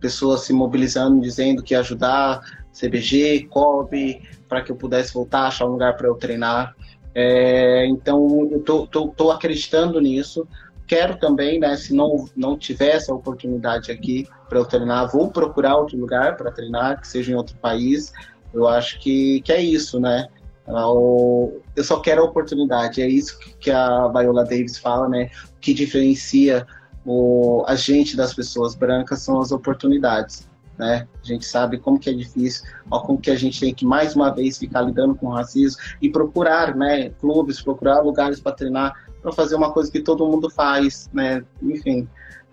pessoas 0.00 0.40
se 0.40 0.52
mobilizando, 0.52 1.20
dizendo 1.20 1.62
que 1.62 1.74
ia 1.74 1.80
ajudar 1.80 2.40
CBG, 2.72 3.46
COB, 3.50 4.22
para 4.48 4.62
que 4.62 4.72
eu 4.72 4.76
pudesse 4.76 5.12
voltar, 5.12 5.46
achar 5.46 5.66
um 5.66 5.72
lugar 5.72 5.96
para 5.96 6.08
eu 6.08 6.14
treinar. 6.14 6.74
É, 7.14 7.86
então, 7.86 8.48
eu 8.50 8.60
tô, 8.60 8.86
tô, 8.86 9.08
tô, 9.08 9.30
acreditando 9.30 10.00
nisso. 10.00 10.48
Quero 10.86 11.18
também, 11.18 11.60
né, 11.60 11.76
se 11.76 11.92
não, 11.92 12.26
não 12.34 12.56
tiver 12.56 12.96
essa 12.96 13.12
oportunidade 13.12 13.92
aqui 13.92 14.26
para 14.48 14.58
eu 14.58 14.64
treinar, 14.64 15.10
vou 15.10 15.30
procurar 15.30 15.76
outro 15.76 15.98
lugar 15.98 16.36
para 16.36 16.50
treinar, 16.50 17.00
que 17.00 17.06
seja 17.06 17.32
em 17.32 17.34
outro 17.34 17.56
país. 17.56 18.12
Eu 18.54 18.66
acho 18.66 18.98
que, 19.00 19.42
que 19.42 19.52
é 19.52 19.60
isso, 19.60 20.00
né? 20.00 20.28
Eu 20.68 21.84
só 21.84 22.00
quero 22.00 22.22
a 22.22 22.24
oportunidade. 22.24 23.00
É 23.00 23.08
isso 23.08 23.38
que 23.58 23.70
a 23.70 24.08
Viola 24.08 24.44
Davis 24.44 24.78
fala, 24.78 25.08
né? 25.08 25.30
O 25.56 25.60
que 25.60 25.72
diferencia 25.72 26.66
o, 27.04 27.64
a 27.66 27.74
gente 27.74 28.16
das 28.16 28.34
pessoas 28.34 28.74
brancas 28.74 29.22
são 29.22 29.40
as 29.40 29.50
oportunidades 29.50 30.48
né? 30.78 31.06
A 31.20 31.26
gente 31.26 31.44
sabe 31.44 31.76
como 31.76 31.98
que 31.98 32.08
é 32.08 32.12
difícil, 32.12 32.64
ó, 32.90 33.00
como 33.00 33.20
que 33.20 33.30
a 33.30 33.36
gente 33.36 33.58
tem 33.58 33.74
que 33.74 33.84
mais 33.84 34.14
uma 34.14 34.30
vez 34.30 34.56
ficar 34.56 34.82
lidando 34.82 35.14
com 35.16 35.28
racismo 35.28 35.82
e 36.00 36.08
procurar, 36.08 36.74
né, 36.76 37.10
clubes, 37.20 37.60
procurar 37.60 38.00
lugares 38.00 38.40
para 38.40 38.52
treinar, 38.52 38.94
para 39.20 39.32
fazer 39.32 39.56
uma 39.56 39.72
coisa 39.72 39.90
que 39.90 40.00
todo 40.00 40.26
mundo 40.26 40.48
faz, 40.48 41.10
né? 41.12 41.44
Enfim, 41.60 42.08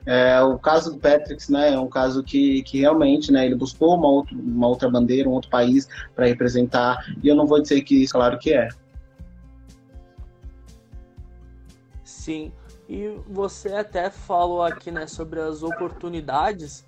é, 0.06 0.40
o 0.42 0.60
caso 0.60 0.94
do 0.94 1.00
Patrick, 1.00 1.52
né, 1.52 1.74
é 1.74 1.80
um 1.80 1.88
caso 1.88 2.24
que, 2.24 2.62
que 2.64 2.80
realmente, 2.80 3.32
né, 3.32 3.46
ele 3.46 3.56
buscou 3.56 3.96
uma, 3.96 4.08
outra 4.08 4.36
uma 4.36 4.68
outra 4.68 4.90
bandeira, 4.90 5.28
um 5.28 5.34
outro 5.34 5.50
país 5.50 5.88
para 6.16 6.28
representar, 6.28 7.04
e 7.24 7.28
eu 7.28 7.36
não 7.36 7.48
vou 7.48 7.62
dizer 7.62 7.82
que 7.82 8.04
isso, 8.04 8.14
claro 8.14 8.38
que 8.38 8.54
é. 8.54 8.68
Sim, 12.04 12.52
e 12.88 13.20
você 13.28 13.74
até 13.74 14.12
falou 14.12 14.62
aqui, 14.62 14.92
né, 14.92 15.08
sobre 15.08 15.40
as 15.40 15.64
oportunidades, 15.64 16.86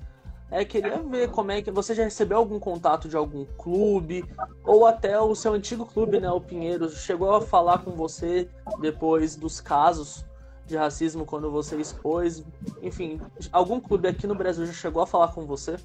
é, 0.49 0.63
queria 0.63 0.99
ver 0.99 1.29
como 1.29 1.51
é 1.51 1.61
que 1.61 1.71
você 1.71 1.93
já 1.93 2.03
recebeu 2.03 2.37
algum 2.37 2.57
contato 2.57 3.09
de 3.09 3.17
algum 3.17 3.43
clube? 3.57 4.23
Ou 4.63 4.85
até 4.85 5.19
o 5.19 5.35
seu 5.35 5.53
antigo 5.53 5.85
clube, 5.85 6.21
né, 6.21 6.31
o 6.31 6.39
Pinheiros, 6.39 6.99
chegou 7.01 7.35
a 7.35 7.41
falar 7.41 7.79
com 7.79 7.91
você 7.91 8.47
depois 8.79 9.35
dos 9.35 9.59
casos 9.59 10.25
de 10.67 10.75
racismo 10.75 11.25
quando 11.25 11.49
você 11.49 11.77
expôs, 11.77 12.43
enfim, 12.81 13.19
algum 13.51 13.79
clube 13.79 14.07
aqui 14.07 14.27
no 14.27 14.35
Brasil 14.35 14.65
já 14.65 14.73
chegou 14.73 15.01
a 15.01 15.07
falar 15.07 15.29
com 15.29 15.45
você? 15.45 15.77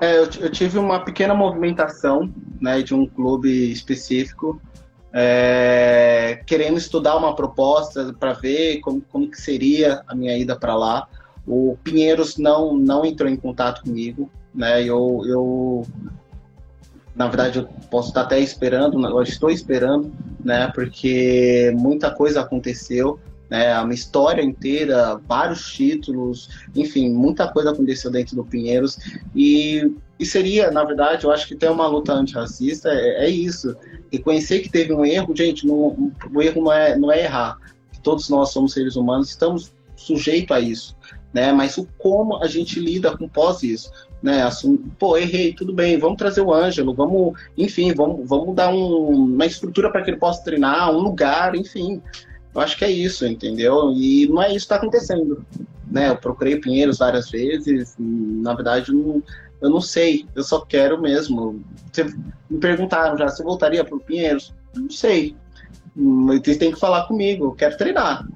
É, 0.00 0.18
eu, 0.18 0.28
eu 0.40 0.50
tive 0.50 0.78
uma 0.78 1.04
pequena 1.04 1.34
movimentação, 1.34 2.32
né, 2.60 2.80
de 2.80 2.94
um 2.94 3.06
clube 3.06 3.70
específico, 3.70 4.60
é, 5.12 6.42
querendo 6.46 6.78
estudar 6.78 7.16
uma 7.16 7.34
proposta 7.34 8.14
para 8.18 8.32
ver 8.32 8.80
como, 8.80 9.02
como 9.02 9.30
que 9.30 9.40
seria 9.40 10.02
a 10.06 10.14
minha 10.14 10.36
ida 10.38 10.56
para 10.56 10.74
lá. 10.74 11.08
O 11.46 11.76
Pinheiros 11.82 12.38
não, 12.38 12.76
não 12.76 13.04
entrou 13.04 13.28
em 13.28 13.36
contato 13.36 13.82
comigo, 13.82 14.30
né? 14.54 14.82
Eu, 14.82 15.22
eu 15.26 15.86
na 17.14 17.26
verdade, 17.26 17.58
eu 17.58 17.68
posso 17.90 18.08
estar 18.08 18.22
até 18.22 18.38
esperando, 18.38 19.04
eu 19.06 19.22
estou 19.22 19.50
esperando, 19.50 20.12
né? 20.44 20.70
Porque 20.74 21.72
muita 21.76 22.10
coisa 22.10 22.40
aconteceu, 22.40 23.18
né? 23.48 23.78
Uma 23.80 23.94
história 23.94 24.42
inteira, 24.42 25.20
vários 25.26 25.72
títulos, 25.72 26.48
enfim, 26.74 27.10
muita 27.10 27.48
coisa 27.48 27.70
aconteceu 27.70 28.10
dentro 28.10 28.36
do 28.36 28.44
Pinheiros 28.44 28.96
e, 29.34 29.92
e 30.18 30.24
seria, 30.24 30.70
na 30.70 30.84
verdade, 30.84 31.24
eu 31.24 31.32
acho 31.32 31.48
que 31.48 31.56
ter 31.56 31.70
uma 31.70 31.86
luta 31.86 32.12
antirracista 32.12 32.88
é, 32.90 33.26
é 33.26 33.28
isso. 33.28 33.76
Reconhecer 34.12 34.60
que 34.60 34.70
teve 34.70 34.92
um 34.92 35.04
erro, 35.04 35.34
gente, 35.36 35.66
não, 35.66 36.12
o 36.32 36.42
erro 36.42 36.62
não 36.62 36.72
é, 36.72 36.96
não 36.96 37.12
é 37.12 37.24
errar. 37.24 37.58
Todos 38.02 38.30
nós 38.30 38.50
somos 38.50 38.72
seres 38.72 38.96
humanos, 38.96 39.28
estamos 39.28 39.72
sujeitos 39.94 40.56
a 40.56 40.60
isso 40.60 40.96
né? 41.32 41.52
Mas 41.52 41.76
o 41.78 41.86
como 41.98 42.42
a 42.42 42.46
gente 42.46 42.78
lida 42.78 43.16
com 43.16 43.28
pós 43.28 43.62
isso, 43.62 43.90
né? 44.22 44.48
Pô, 44.98 45.16
errei, 45.16 45.52
tudo 45.52 45.72
bem, 45.72 45.98
vamos 45.98 46.18
trazer 46.18 46.40
o 46.40 46.52
Ângelo, 46.52 46.94
vamos, 46.94 47.38
enfim, 47.56 47.92
vamos, 47.94 48.28
vamos 48.28 48.54
dar 48.54 48.68
um, 48.68 49.34
uma 49.34 49.46
estrutura 49.46 49.90
para 49.90 50.02
que 50.02 50.10
ele 50.10 50.18
possa 50.18 50.44
treinar, 50.44 50.90
um 50.90 50.98
lugar, 50.98 51.54
enfim. 51.54 52.02
Eu 52.54 52.60
acho 52.60 52.76
que 52.76 52.84
é 52.84 52.90
isso, 52.90 53.26
entendeu? 53.26 53.92
E 53.92 54.26
não 54.28 54.42
é 54.42 54.48
isso 54.48 54.54
que 54.54 54.74
está 54.74 54.76
acontecendo, 54.76 55.44
né? 55.90 56.08
Eu 56.10 56.16
procurei 56.16 56.60
Pinheiros 56.60 56.98
várias 56.98 57.30
vezes, 57.30 57.94
na 57.98 58.54
verdade, 58.54 58.92
não, 58.92 59.22
eu 59.60 59.70
não 59.70 59.80
sei, 59.80 60.26
eu 60.34 60.42
só 60.42 60.60
quero 60.60 61.00
mesmo. 61.00 61.62
Você 61.92 62.04
me 62.48 62.58
perguntaram 62.58 63.16
já 63.16 63.28
se 63.28 63.42
eu 63.42 63.46
voltaria 63.46 63.84
para 63.84 63.96
o 63.96 64.00
Pinheiros? 64.00 64.52
Não 64.74 64.90
sei. 64.90 65.36
Vocês 65.96 66.56
têm 66.56 66.72
que 66.72 66.78
falar 66.78 67.06
comigo, 67.06 67.46
eu 67.46 67.52
quero 67.52 67.76
treinar 67.76 68.26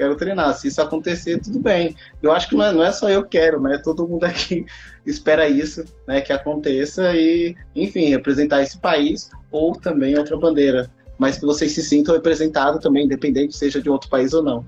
quero 0.00 0.16
treinar. 0.16 0.54
Se 0.54 0.68
isso 0.68 0.80
acontecer, 0.80 1.38
tudo 1.40 1.60
bem. 1.60 1.94
Eu 2.22 2.32
acho 2.32 2.48
que 2.48 2.56
não 2.56 2.64
é, 2.64 2.72
não 2.72 2.82
é 2.82 2.90
só 2.90 3.10
eu 3.10 3.22
que 3.22 3.38
quero, 3.38 3.60
né? 3.60 3.78
Todo 3.78 4.08
mundo 4.08 4.24
aqui 4.24 4.64
espera 5.04 5.46
isso, 5.46 5.84
né? 6.08 6.22
Que 6.22 6.32
aconteça 6.32 7.14
e, 7.14 7.54
enfim, 7.76 8.06
representar 8.06 8.62
esse 8.62 8.78
país 8.78 9.30
ou 9.50 9.72
também 9.72 10.18
outra 10.18 10.38
bandeira. 10.38 10.90
Mas 11.18 11.38
que 11.38 11.44
vocês 11.44 11.72
se 11.72 11.82
sintam 11.82 12.14
representados 12.14 12.82
também, 12.82 13.04
independente 13.04 13.54
seja 13.54 13.80
de 13.82 13.90
outro 13.90 14.08
país 14.08 14.32
ou 14.32 14.42
não. 14.42 14.64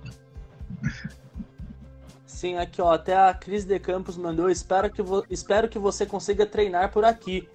Sim, 2.27 2.59
aqui 2.59 2.83
ó, 2.83 2.93
até 2.93 3.17
a 3.17 3.33
Cris 3.33 3.65
de 3.65 3.79
Campos 3.79 4.17
mandou, 4.19 4.51
espero 4.51 4.91
que, 4.91 5.01
espero 5.31 5.69
que 5.69 5.79
você 5.79 6.05
consiga 6.05 6.45
treinar 6.45 6.93
por 6.93 7.05
aqui. 7.05 7.49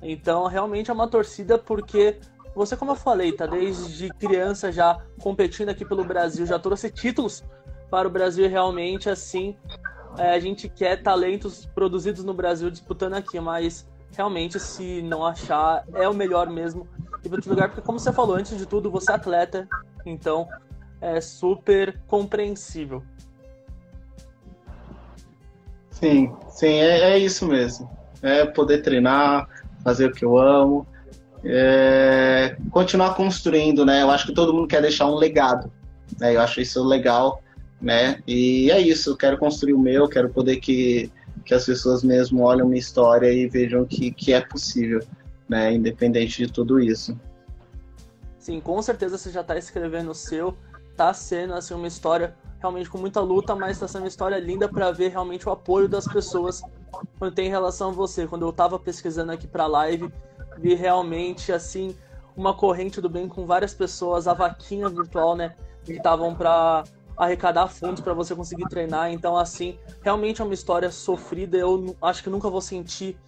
Então, 0.00 0.46
realmente 0.46 0.90
é 0.90 0.94
uma 0.94 1.08
torcida 1.08 1.58
porque 1.58 2.16
você, 2.54 2.76
como 2.76 2.92
eu 2.92 2.96
falei, 2.96 3.32
tá 3.32 3.46
desde 3.46 4.10
criança 4.10 4.70
já 4.70 5.00
competindo 5.20 5.70
aqui 5.70 5.84
pelo 5.84 6.04
Brasil, 6.04 6.44
já 6.46 6.58
trouxe 6.58 6.90
títulos 6.90 7.42
para 7.90 8.06
o 8.06 8.10
Brasil 8.10 8.48
realmente 8.48 9.08
assim. 9.08 9.56
É, 10.18 10.34
a 10.34 10.38
gente 10.38 10.68
quer 10.68 11.02
talentos 11.02 11.64
produzidos 11.74 12.22
no 12.24 12.34
Brasil 12.34 12.70
disputando 12.70 13.14
aqui, 13.14 13.40
mas 13.40 13.88
realmente 14.14 14.60
se 14.60 15.00
não 15.02 15.24
achar 15.24 15.84
é 15.94 16.06
o 16.08 16.14
melhor 16.14 16.48
mesmo 16.50 16.86
ir 17.24 17.28
para 17.28 17.36
outro 17.36 17.50
lugar, 17.50 17.68
porque 17.68 17.80
como 17.80 17.98
você 17.98 18.12
falou, 18.12 18.36
antes 18.36 18.58
de 18.58 18.66
tudo, 18.66 18.90
você 18.90 19.12
é 19.12 19.14
atleta, 19.14 19.68
então 20.04 20.46
é 21.00 21.20
super 21.20 21.98
compreensível. 22.06 23.02
Sim, 25.90 26.34
sim, 26.50 26.66
é, 26.66 27.12
é 27.12 27.18
isso 27.18 27.46
mesmo. 27.46 27.90
É 28.20 28.44
poder 28.44 28.82
treinar, 28.82 29.48
fazer 29.82 30.06
o 30.06 30.12
que 30.12 30.24
eu 30.24 30.36
amo, 30.36 30.86
é, 31.44 32.56
continuar 32.70 33.14
construindo, 33.14 33.84
né? 33.84 34.02
Eu 34.02 34.10
acho 34.10 34.26
que 34.26 34.32
todo 34.32 34.52
mundo 34.52 34.68
quer 34.68 34.80
deixar 34.80 35.06
um 35.06 35.14
legado, 35.14 35.70
né? 36.18 36.34
Eu 36.34 36.40
acho 36.40 36.60
isso 36.60 36.82
legal, 36.84 37.42
né? 37.80 38.20
E 38.26 38.70
é 38.70 38.80
isso, 38.80 39.10
eu 39.10 39.16
quero 39.16 39.38
construir 39.38 39.74
o 39.74 39.78
meu, 39.78 40.08
quero 40.08 40.30
poder 40.30 40.56
que, 40.56 41.10
que 41.44 41.54
as 41.54 41.66
pessoas 41.66 42.02
mesmo 42.02 42.42
olhem 42.42 42.66
minha 42.66 42.78
história 42.78 43.32
e 43.32 43.48
vejam 43.48 43.84
que, 43.84 44.10
que 44.12 44.32
é 44.32 44.40
possível, 44.40 45.00
né? 45.48 45.72
Independente 45.72 46.46
de 46.46 46.52
tudo 46.52 46.78
isso. 46.78 47.18
Sim, 48.38 48.60
com 48.60 48.80
certeza 48.82 49.18
você 49.18 49.30
já 49.30 49.40
está 49.40 49.56
escrevendo 49.56 50.10
o 50.10 50.14
seu, 50.14 50.56
tá 50.96 51.12
sendo 51.14 51.54
assim 51.54 51.74
uma 51.74 51.86
história 51.86 52.34
realmente 52.58 52.88
com 52.88 52.98
muita 52.98 53.20
luta, 53.20 53.56
mas 53.56 53.72
está 53.72 53.88
sendo 53.88 54.02
uma 54.02 54.08
história 54.08 54.38
linda 54.38 54.68
para 54.68 54.92
ver 54.92 55.10
realmente 55.10 55.48
o 55.48 55.52
apoio 55.52 55.88
das 55.88 56.06
pessoas 56.06 56.62
quando 57.18 57.34
tem 57.34 57.50
relação 57.50 57.90
a 57.90 57.92
você. 57.92 58.26
Quando 58.26 58.42
eu 58.42 58.50
estava 58.50 58.78
pesquisando 58.78 59.32
aqui 59.32 59.48
para 59.48 59.64
a 59.64 59.66
live, 59.66 60.12
vi 60.62 60.74
realmente 60.74 61.52
assim 61.52 61.96
uma 62.36 62.54
corrente 62.54 63.00
do 63.00 63.08
bem 63.08 63.28
com 63.28 63.44
várias 63.44 63.74
pessoas, 63.74 64.26
a 64.26 64.32
vaquinha 64.32 64.88
virtual, 64.88 65.36
né, 65.36 65.54
que 65.84 65.92
estavam 65.92 66.34
para 66.34 66.84
arrecadar 67.16 67.68
fundos 67.68 68.00
para 68.00 68.14
você 68.14 68.34
conseguir 68.34 68.66
treinar. 68.68 69.12
Então, 69.12 69.36
assim, 69.36 69.78
realmente 70.02 70.40
é 70.40 70.44
uma 70.44 70.54
história 70.54 70.90
sofrida. 70.90 71.58
Eu 71.58 71.94
acho 72.00 72.22
que 72.22 72.30
nunca 72.30 72.48
vou 72.48 72.60
sentir 72.60 73.18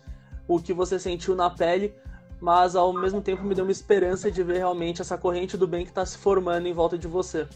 o 0.49 0.59
que 0.59 0.73
você 0.73 0.99
sentiu 0.99 1.35
na 1.35 1.51
pele, 1.51 1.95
mas 2.41 2.77
ao 2.77 2.93
mesmo 2.93 3.21
tempo 3.21 3.43
me 3.43 3.55
deu 3.55 3.65
uma 3.65 3.73
esperança 3.73 4.31
de 4.31 4.43
ver 4.43 4.59
realmente 4.59 5.03
essa 5.03 5.19
corrente 5.19 5.57
do 5.57 5.67
bem 5.67 5.85
que 5.85 5.91
está 5.91 6.05
se 6.07 6.17
formando 6.17 6.67
em 6.67 6.73
volta 6.73 6.97
de 6.97 7.07
você. 7.07 7.47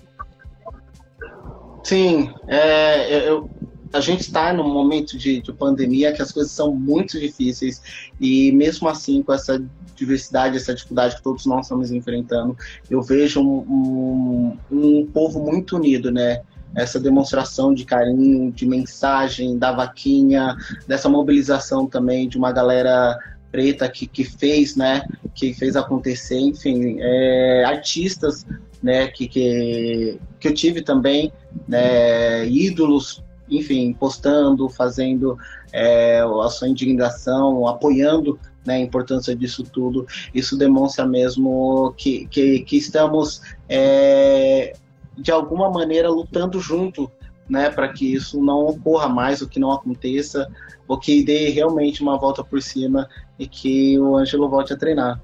Sim, 1.83 2.31
é, 2.47 3.29
eu, 3.29 3.49
a 3.93 4.01
gente 4.01 4.21
está 4.21 4.53
num 4.53 4.69
momento 4.69 5.17
de, 5.17 5.41
de, 5.41 5.53
pandemia 5.53 6.13
que 6.13 6.21
as 6.21 6.33
coisas 6.33 6.53
são 6.53 6.75
muito 6.75 7.19
difíceis 7.19 7.83
e 8.21 8.53
mesmo 8.53 8.89
assim 8.89 9.23
com 9.23 9.33
essa 9.33 9.63
diversidade, 9.95 10.57
essa 10.57 10.75
dificuldade 10.75 11.17
que 11.17 11.23
todos 11.23 11.47
nós 11.47 11.67
estamos 11.67 11.91
enfrentando, 11.91 12.57
eu 12.91 13.03
vejo 13.03 13.41
um, 13.41 14.57
um, 14.71 14.99
um 15.01 15.07
povo 15.07 15.41
muito 15.41 15.77
unido, 15.77 16.11
né? 16.11 16.43
essa 16.77 17.01
demonstração 17.01 17.73
de 17.73 17.85
carinho, 17.85 18.53
de 18.53 18.67
mensagem, 18.67 19.59
da 19.59 19.73
vaquinha, 19.73 20.55
dessa 20.87 21.09
mobilização 21.09 21.87
também 21.87 22.29
de 22.29 22.37
uma 22.37 22.53
galera 22.53 23.19
preta 23.51 23.89
que, 23.89 24.07
que 24.07 24.25
fez, 24.25 24.77
né, 24.77 25.03
que 25.35 25.55
fez 25.55 25.75
acontecer, 25.75 26.39
enfim, 26.39 26.99
é, 27.01 27.65
artistas, 27.65 28.47
né, 28.83 29.09
que, 29.09 29.27
que, 29.27 30.19
que 30.39 30.49
eu 30.49 30.55
tive 30.55 30.83
também, 30.83 31.33
né, 31.67 32.47
ídolos, 32.47 33.25
enfim, 33.51 33.93
postando, 33.93 34.69
fazendo 34.69 35.39
é, 35.73 36.21
a 36.21 36.49
sua 36.49 36.69
indignação, 36.69 37.67
apoiando 37.67 38.39
né, 38.65 38.75
a 38.75 38.81
importância 38.81 39.35
disso 39.35 39.63
tudo. 39.65 40.07
Isso 40.35 40.57
demonstra 40.57 41.07
mesmo 41.07 41.95
que, 41.97 42.27
que, 42.27 42.61
que 42.61 42.77
estamos, 42.77 43.41
é, 43.69 44.75
de 45.17 45.31
alguma 45.31 45.71
maneira, 45.71 46.11
lutando 46.11 46.61
junto 46.61 47.11
né, 47.49 47.71
para 47.71 47.89
que 47.89 48.15
isso 48.15 48.43
não 48.43 48.67
ocorra 48.67 49.09
mais, 49.09 49.41
o 49.41 49.49
que 49.49 49.59
não 49.59 49.73
aconteça, 49.73 50.49
ou 50.87 50.99
que 50.99 51.25
dê 51.25 51.49
realmente 51.49 52.03
uma 52.03 52.19
volta 52.19 52.45
por 52.45 52.61
cima 52.61 53.09
e 53.39 53.47
que 53.47 53.99
o 53.99 54.17
Ângelo 54.17 54.49
volte 54.49 54.73
a 54.73 54.77
treinar. 54.77 55.21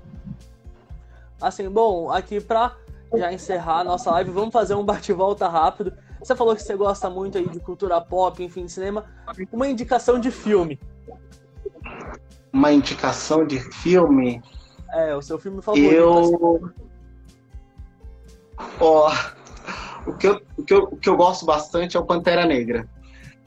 Assim, 1.41 1.68
bom, 1.68 2.11
aqui 2.11 2.41
para 2.41 2.75
já 3.14 3.33
encerrar 3.33 3.81
a 3.81 3.85
nossa 3.85 4.11
live, 4.12 4.31
vamos 4.31 4.53
fazer 4.53 4.75
um 4.75 4.85
bate-volta 4.85 5.47
rápido. 5.49 5.93
Você 6.25 6.35
falou 6.35 6.57
que 6.57 6.62
você 6.62 6.75
gosta 6.75 7.11
muito 7.11 7.37
aí 7.37 7.47
de 7.47 7.61
cultura 7.61 8.01
pop, 8.01 8.43
enfim, 8.43 8.64
de 8.64 8.72
cinema. 8.72 9.05
Uma 9.53 9.68
indicação 9.68 10.18
de 10.18 10.31
filme. 10.31 10.81
Uma 12.51 12.72
indicação 12.72 13.47
de 13.47 13.61
filme? 13.61 14.43
É, 14.95 15.14
o 15.14 15.20
seu 15.20 15.39
filme 15.39 15.61
favorito. 15.61 15.93
Eu. 15.93 16.72
Ó, 18.81 19.11
oh, 19.11 20.11
o, 20.11 20.14
que 20.14 20.27
eu, 20.27 20.41
o, 20.57 20.64
que 20.64 20.72
eu, 20.72 20.83
o 20.85 20.97
que 20.97 21.09
eu 21.11 21.16
gosto 21.16 21.45
bastante 21.45 21.95
é 21.95 22.01
o 22.01 22.07
Pantera 22.07 22.47
Negra. 22.47 22.89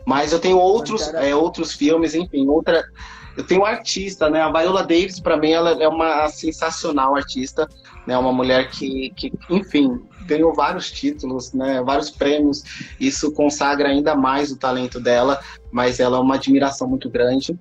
Mas 0.06 0.32
eu 0.32 0.40
tenho 0.40 0.60
outros, 0.60 1.12
é, 1.16 1.36
outros 1.36 1.74
filmes, 1.74 2.14
enfim, 2.14 2.48
outra. 2.48 2.86
Eu 3.38 3.46
tenho 3.46 3.62
um 3.62 3.66
artista, 3.66 4.30
né? 4.30 4.42
A 4.42 4.52
Viola 4.52 4.82
Davis, 4.82 5.20
para 5.20 5.38
mim, 5.38 5.52
ela 5.52 5.72
é 5.82 5.88
uma 5.88 6.28
sensacional 6.28 7.16
artista, 7.16 7.70
né? 8.08 8.18
Uma 8.18 8.34
mulher 8.34 8.70
que, 8.72 9.12
que, 9.16 9.32
enfim, 9.50 10.04
ganhou 10.26 10.54
vários 10.56 10.92
títulos, 10.92 11.54
né? 11.54 11.82
Vários 11.84 12.10
prêmios. 12.10 12.64
Isso 13.00 13.32
consagra 13.32 13.90
ainda 13.90 14.16
mais 14.16 14.52
o 14.52 14.58
talento 14.58 15.00
dela, 15.00 15.40
mas 15.72 16.00
ela 16.00 16.18
é 16.18 16.20
uma 16.20 16.36
admiração 16.36 16.88
muito 16.88 17.10
grande, 17.10 17.58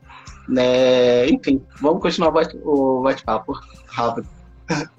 né? 0.48 1.28
Enfim, 1.28 1.62
vamos 1.78 2.00
continuar 2.00 2.32
o 2.64 3.02
bate-papo 3.02 3.52
rápido. 3.86 4.26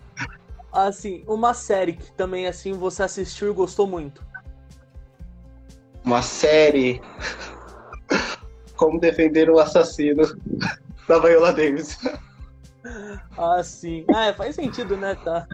Assim, 0.71 1.23
uma 1.27 1.55
série 1.55 1.93
que 1.93 2.11
também 2.11 2.45
assim 2.45 2.73
você 2.73 3.01
assistiu 3.01 3.49
e 3.49 3.53
gostou 3.53 3.87
muito 3.87 4.21
uma 6.07 6.21
série 6.21 7.01
como 8.77 8.99
defender 8.99 9.49
o 9.49 9.59
assassino 9.59 10.23
da 11.07 11.19
Viola 11.19 11.51
Davis. 11.51 11.97
Ah, 13.37 13.61
sim. 13.63 14.05
Ah, 14.13 14.27
é, 14.27 14.33
faz 14.33 14.55
sentido, 14.55 14.95
né? 14.95 15.15
Tá. 15.15 15.45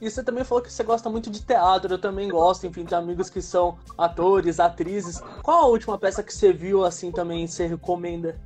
E 0.00 0.08
você 0.08 0.22
também 0.22 0.44
falou 0.44 0.62
que 0.62 0.72
você 0.72 0.84
gosta 0.84 1.10
muito 1.10 1.28
de 1.28 1.44
teatro, 1.44 1.94
eu 1.94 1.98
também 1.98 2.28
gosto, 2.28 2.66
enfim, 2.66 2.84
tem 2.84 2.96
amigos 2.96 3.28
que 3.28 3.42
são 3.42 3.78
atores, 3.96 4.60
atrizes. 4.60 5.20
Qual 5.42 5.64
a 5.64 5.66
última 5.66 5.98
peça 5.98 6.22
que 6.22 6.32
você 6.32 6.52
viu, 6.52 6.84
assim, 6.84 7.10
também, 7.10 7.46
você 7.46 7.66
recomenda? 7.66 8.38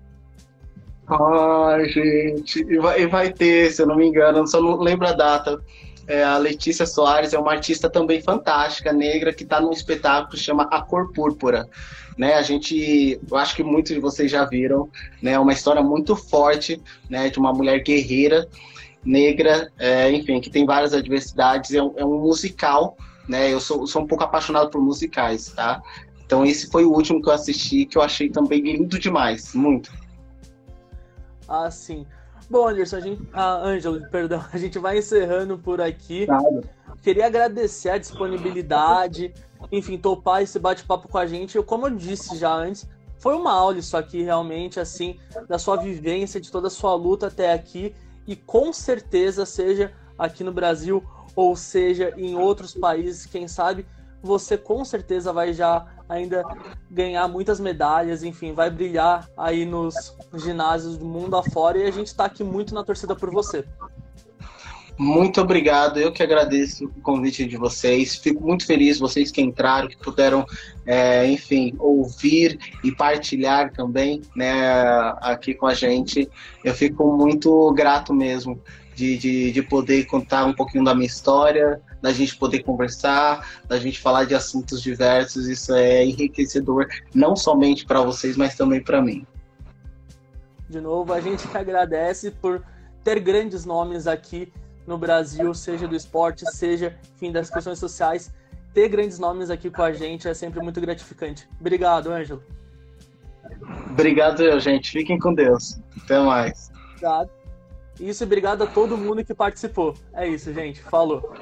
Ai, 1.07 1.89
gente, 1.89 2.61
e 2.61 2.79
vai, 2.79 3.03
e 3.03 3.07
vai 3.07 3.33
ter, 3.33 3.71
se 3.71 3.83
eu 3.83 3.87
não 3.87 3.97
me 3.97 4.07
engano, 4.07 4.47
só 4.47 4.63
não 4.63 4.79
lembro 4.79 5.07
a 5.07 5.13
data 5.13 5.61
é, 6.07 6.23
a 6.23 6.37
Letícia 6.37 6.87
Soares 6.87 7.33
é 7.33 7.39
uma 7.39 7.53
artista 7.53 7.89
também 7.89 8.21
fantástica, 8.21 8.93
negra, 8.93 9.33
que 9.33 9.45
está 9.45 9.61
num 9.61 9.73
espetáculo 9.73 10.31
que 10.31 10.39
chama 10.39 10.65
A 10.65 10.83
Cor 10.83 11.13
Púrpura. 11.13 11.69
Né, 12.19 12.35
a 12.35 12.43
gente, 12.43 13.19
eu 13.31 13.37
acho 13.39 13.57
que 13.57 13.63
muitos 13.63 13.93
de 13.93 13.99
vocês 13.99 14.31
já 14.31 14.45
viram, 14.45 14.91
né, 15.23 15.39
uma 15.39 15.53
história 15.53 15.83
muito 15.83 16.15
forte, 16.15 16.79
né, 17.09 17.31
de 17.31 17.39
uma 17.39 17.55
mulher 17.55 17.83
guerreira, 17.83 18.47
negra, 19.03 19.73
é, 19.79 20.11
enfim, 20.13 20.39
que 20.39 20.51
tem 20.51 20.67
várias 20.67 20.93
adversidades, 20.93 21.73
é 21.73 21.83
um, 21.83 21.95
é 21.97 22.05
um 22.05 22.21
musical, 22.21 22.99
né, 23.27 23.51
eu 23.51 23.59
sou, 23.61 23.87
sou 23.87 24.03
um 24.03 24.07
pouco 24.07 24.25
apaixonado 24.25 24.69
por 24.69 24.83
musicais, 24.83 25.53
tá? 25.53 25.81
Então 26.27 26.45
esse 26.45 26.71
foi 26.71 26.85
o 26.85 26.93
último 26.93 27.23
que 27.23 27.29
eu 27.29 27.33
assisti, 27.33 27.87
que 27.87 27.97
eu 27.97 28.03
achei 28.03 28.29
também 28.29 28.61
lindo 28.61 28.99
demais, 28.99 29.55
muito. 29.55 29.91
Ah, 31.49 31.71
sim. 31.71 32.07
Bom, 32.49 32.69
Anderson, 32.69 32.97
a 32.97 33.01
gente. 33.01 33.29
Ah, 33.33 33.57
Ângelo, 33.65 34.01
perdão, 34.11 34.45
a 34.53 34.59
gente 34.59 34.79
vai 34.79 34.99
encerrando 34.99 35.59
por 35.59 35.81
aqui. 35.81 36.27
Claro. 36.27 36.63
Queria 37.03 37.27
agradecer 37.27 37.91
a 37.91 37.99
disponibilidade, 37.99 39.35
enfim, 39.73 39.99
topar 39.99 40.43
esse 40.43 40.59
bate-papo 40.59 41.09
com 41.09 41.19
a 41.19 41.27
gente. 41.27 41.57
Eu, 41.57 41.65
como 41.65 41.87
eu 41.87 41.97
disse 41.97 42.37
já 42.37 42.53
antes, 42.55 42.89
foi 43.19 43.35
uma 43.35 43.53
aula 43.53 43.79
isso 43.79 43.97
aqui, 43.97 44.23
realmente, 44.23 44.79
assim, 44.79 45.19
da 45.49 45.59
sua 45.59 45.77
vivência, 45.77 46.41
de 46.41 46.51
toda 46.51 46.69
a 46.69 46.71
sua 46.71 46.95
luta 46.95 47.27
até 47.27 47.53
aqui. 47.53 47.95
E 48.27 48.37
com 48.37 48.73
certeza, 48.73 49.45
seja 49.45 49.93
aqui 50.19 50.45
no 50.45 50.53
Brasil 50.53 51.03
ou 51.35 51.57
seja 51.57 52.13
em 52.17 52.37
outros 52.37 52.75
países, 52.75 53.27
quem 53.27 53.49
sabe, 53.49 53.87
você 54.23 54.57
com 54.57 54.85
certeza 54.85 55.33
vai 55.33 55.53
já 55.53 55.87
ainda 56.13 56.45
ganhar 56.91 57.27
muitas 57.29 57.59
medalhas, 57.59 58.23
enfim, 58.23 58.53
vai 58.53 58.71
brilhar 58.71 59.29
aí 59.37 59.65
nos 59.65 60.17
ginásios 60.35 60.97
do 60.97 61.05
mundo 61.05 61.37
afora 61.37 61.79
e 61.79 61.87
a 61.87 61.91
gente 61.91 62.09
está 62.09 62.27
aqui 62.27 62.45
muito 62.45 62.75
na 62.75 62.85
torcida 62.85 63.17
por 63.17 63.31
você. 63.31 63.65
Muito 64.99 65.41
obrigado, 65.41 65.99
eu 65.99 66.13
que 66.13 66.23
agradeço 66.23 66.85
o 66.85 67.01
convite 67.01 67.47
de 67.47 67.57
vocês. 67.57 68.15
Fico 68.15 68.45
muito 68.47 68.67
feliz, 68.67 68.99
vocês 68.99 69.31
que 69.31 69.41
entraram, 69.41 69.89
que 69.89 69.97
puderam, 69.97 70.45
é, 70.87 71.27
enfim, 71.27 71.75
ouvir 71.79 72.59
e 72.85 72.93
partilhar 72.93 73.73
também, 73.73 74.21
né, 74.37 74.53
aqui 75.23 75.55
com 75.55 75.67
a 75.67 75.75
gente. 75.75 76.29
Eu 76.63 76.75
fico 76.75 77.11
muito 77.17 77.73
grato 77.73 78.13
mesmo 78.13 78.61
de, 78.95 79.17
de, 79.17 79.53
de 79.53 79.63
poder 79.63 80.05
contar 80.07 80.45
um 80.45 80.53
pouquinho 80.53 80.85
da 80.85 80.95
minha 80.95 81.07
história, 81.07 81.81
da 82.01 82.13
gente 82.13 82.37
poder 82.37 82.63
conversar, 82.63 83.63
da 83.67 83.79
gente 83.79 84.01
falar 84.01 84.25
de 84.25 84.35
assuntos 84.35 84.83
diversos. 84.83 85.49
Isso 85.49 85.75
é 85.75 86.05
enriquecedor, 86.05 86.87
não 87.15 87.37
somente 87.37 87.85
para 87.85 88.01
vocês, 88.01 88.37
mas 88.37 88.55
também 88.55 88.83
para 88.83 89.01
mim. 89.01 89.27
De 90.69 90.81
novo, 90.81 91.13
a 91.13 91.21
gente 91.21 91.47
que 91.47 91.57
agradece 91.57 92.31
por 92.31 92.65
ter 93.05 93.21
grandes 93.21 93.65
nomes 93.65 94.07
aqui 94.07 94.53
no 94.87 94.99
Brasil, 94.99 95.53
seja 95.55 95.87
do 95.87 95.95
esporte, 95.95 96.45
seja, 96.51 96.97
enfim, 97.15 97.31
das 97.31 97.51
questões 97.51 97.79
sociais. 97.79 98.33
Ter 98.73 98.89
grandes 98.89 99.19
nomes 99.19 99.51
aqui 99.51 99.71
com 99.71 99.83
a 99.83 99.93
gente 99.93 100.27
é 100.27 100.35
sempre 100.35 100.61
muito 100.61 100.81
gratificante. 100.81 101.49
Obrigado, 101.61 102.11
Ângelo. 102.11 102.43
Obrigado, 103.91 104.59
gente. 104.61 104.91
Fiquem 104.91 105.19
com 105.19 105.35
Deus. 105.35 105.79
Até 106.03 106.19
mais. 106.19 106.71
Obrigado. 106.93 107.42
Isso, 108.03 108.25
obrigado 108.25 108.63
a 108.63 108.67
todo 108.67 108.99
mundo 108.99 109.25
que 109.25 109.33
participou. 109.33 109.95
É 110.13 110.27
isso, 110.27 110.53
gente. 110.53 110.83
Falou. 110.83 111.33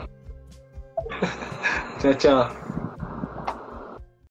tchau, 1.98 2.14
tchau. 2.14 2.89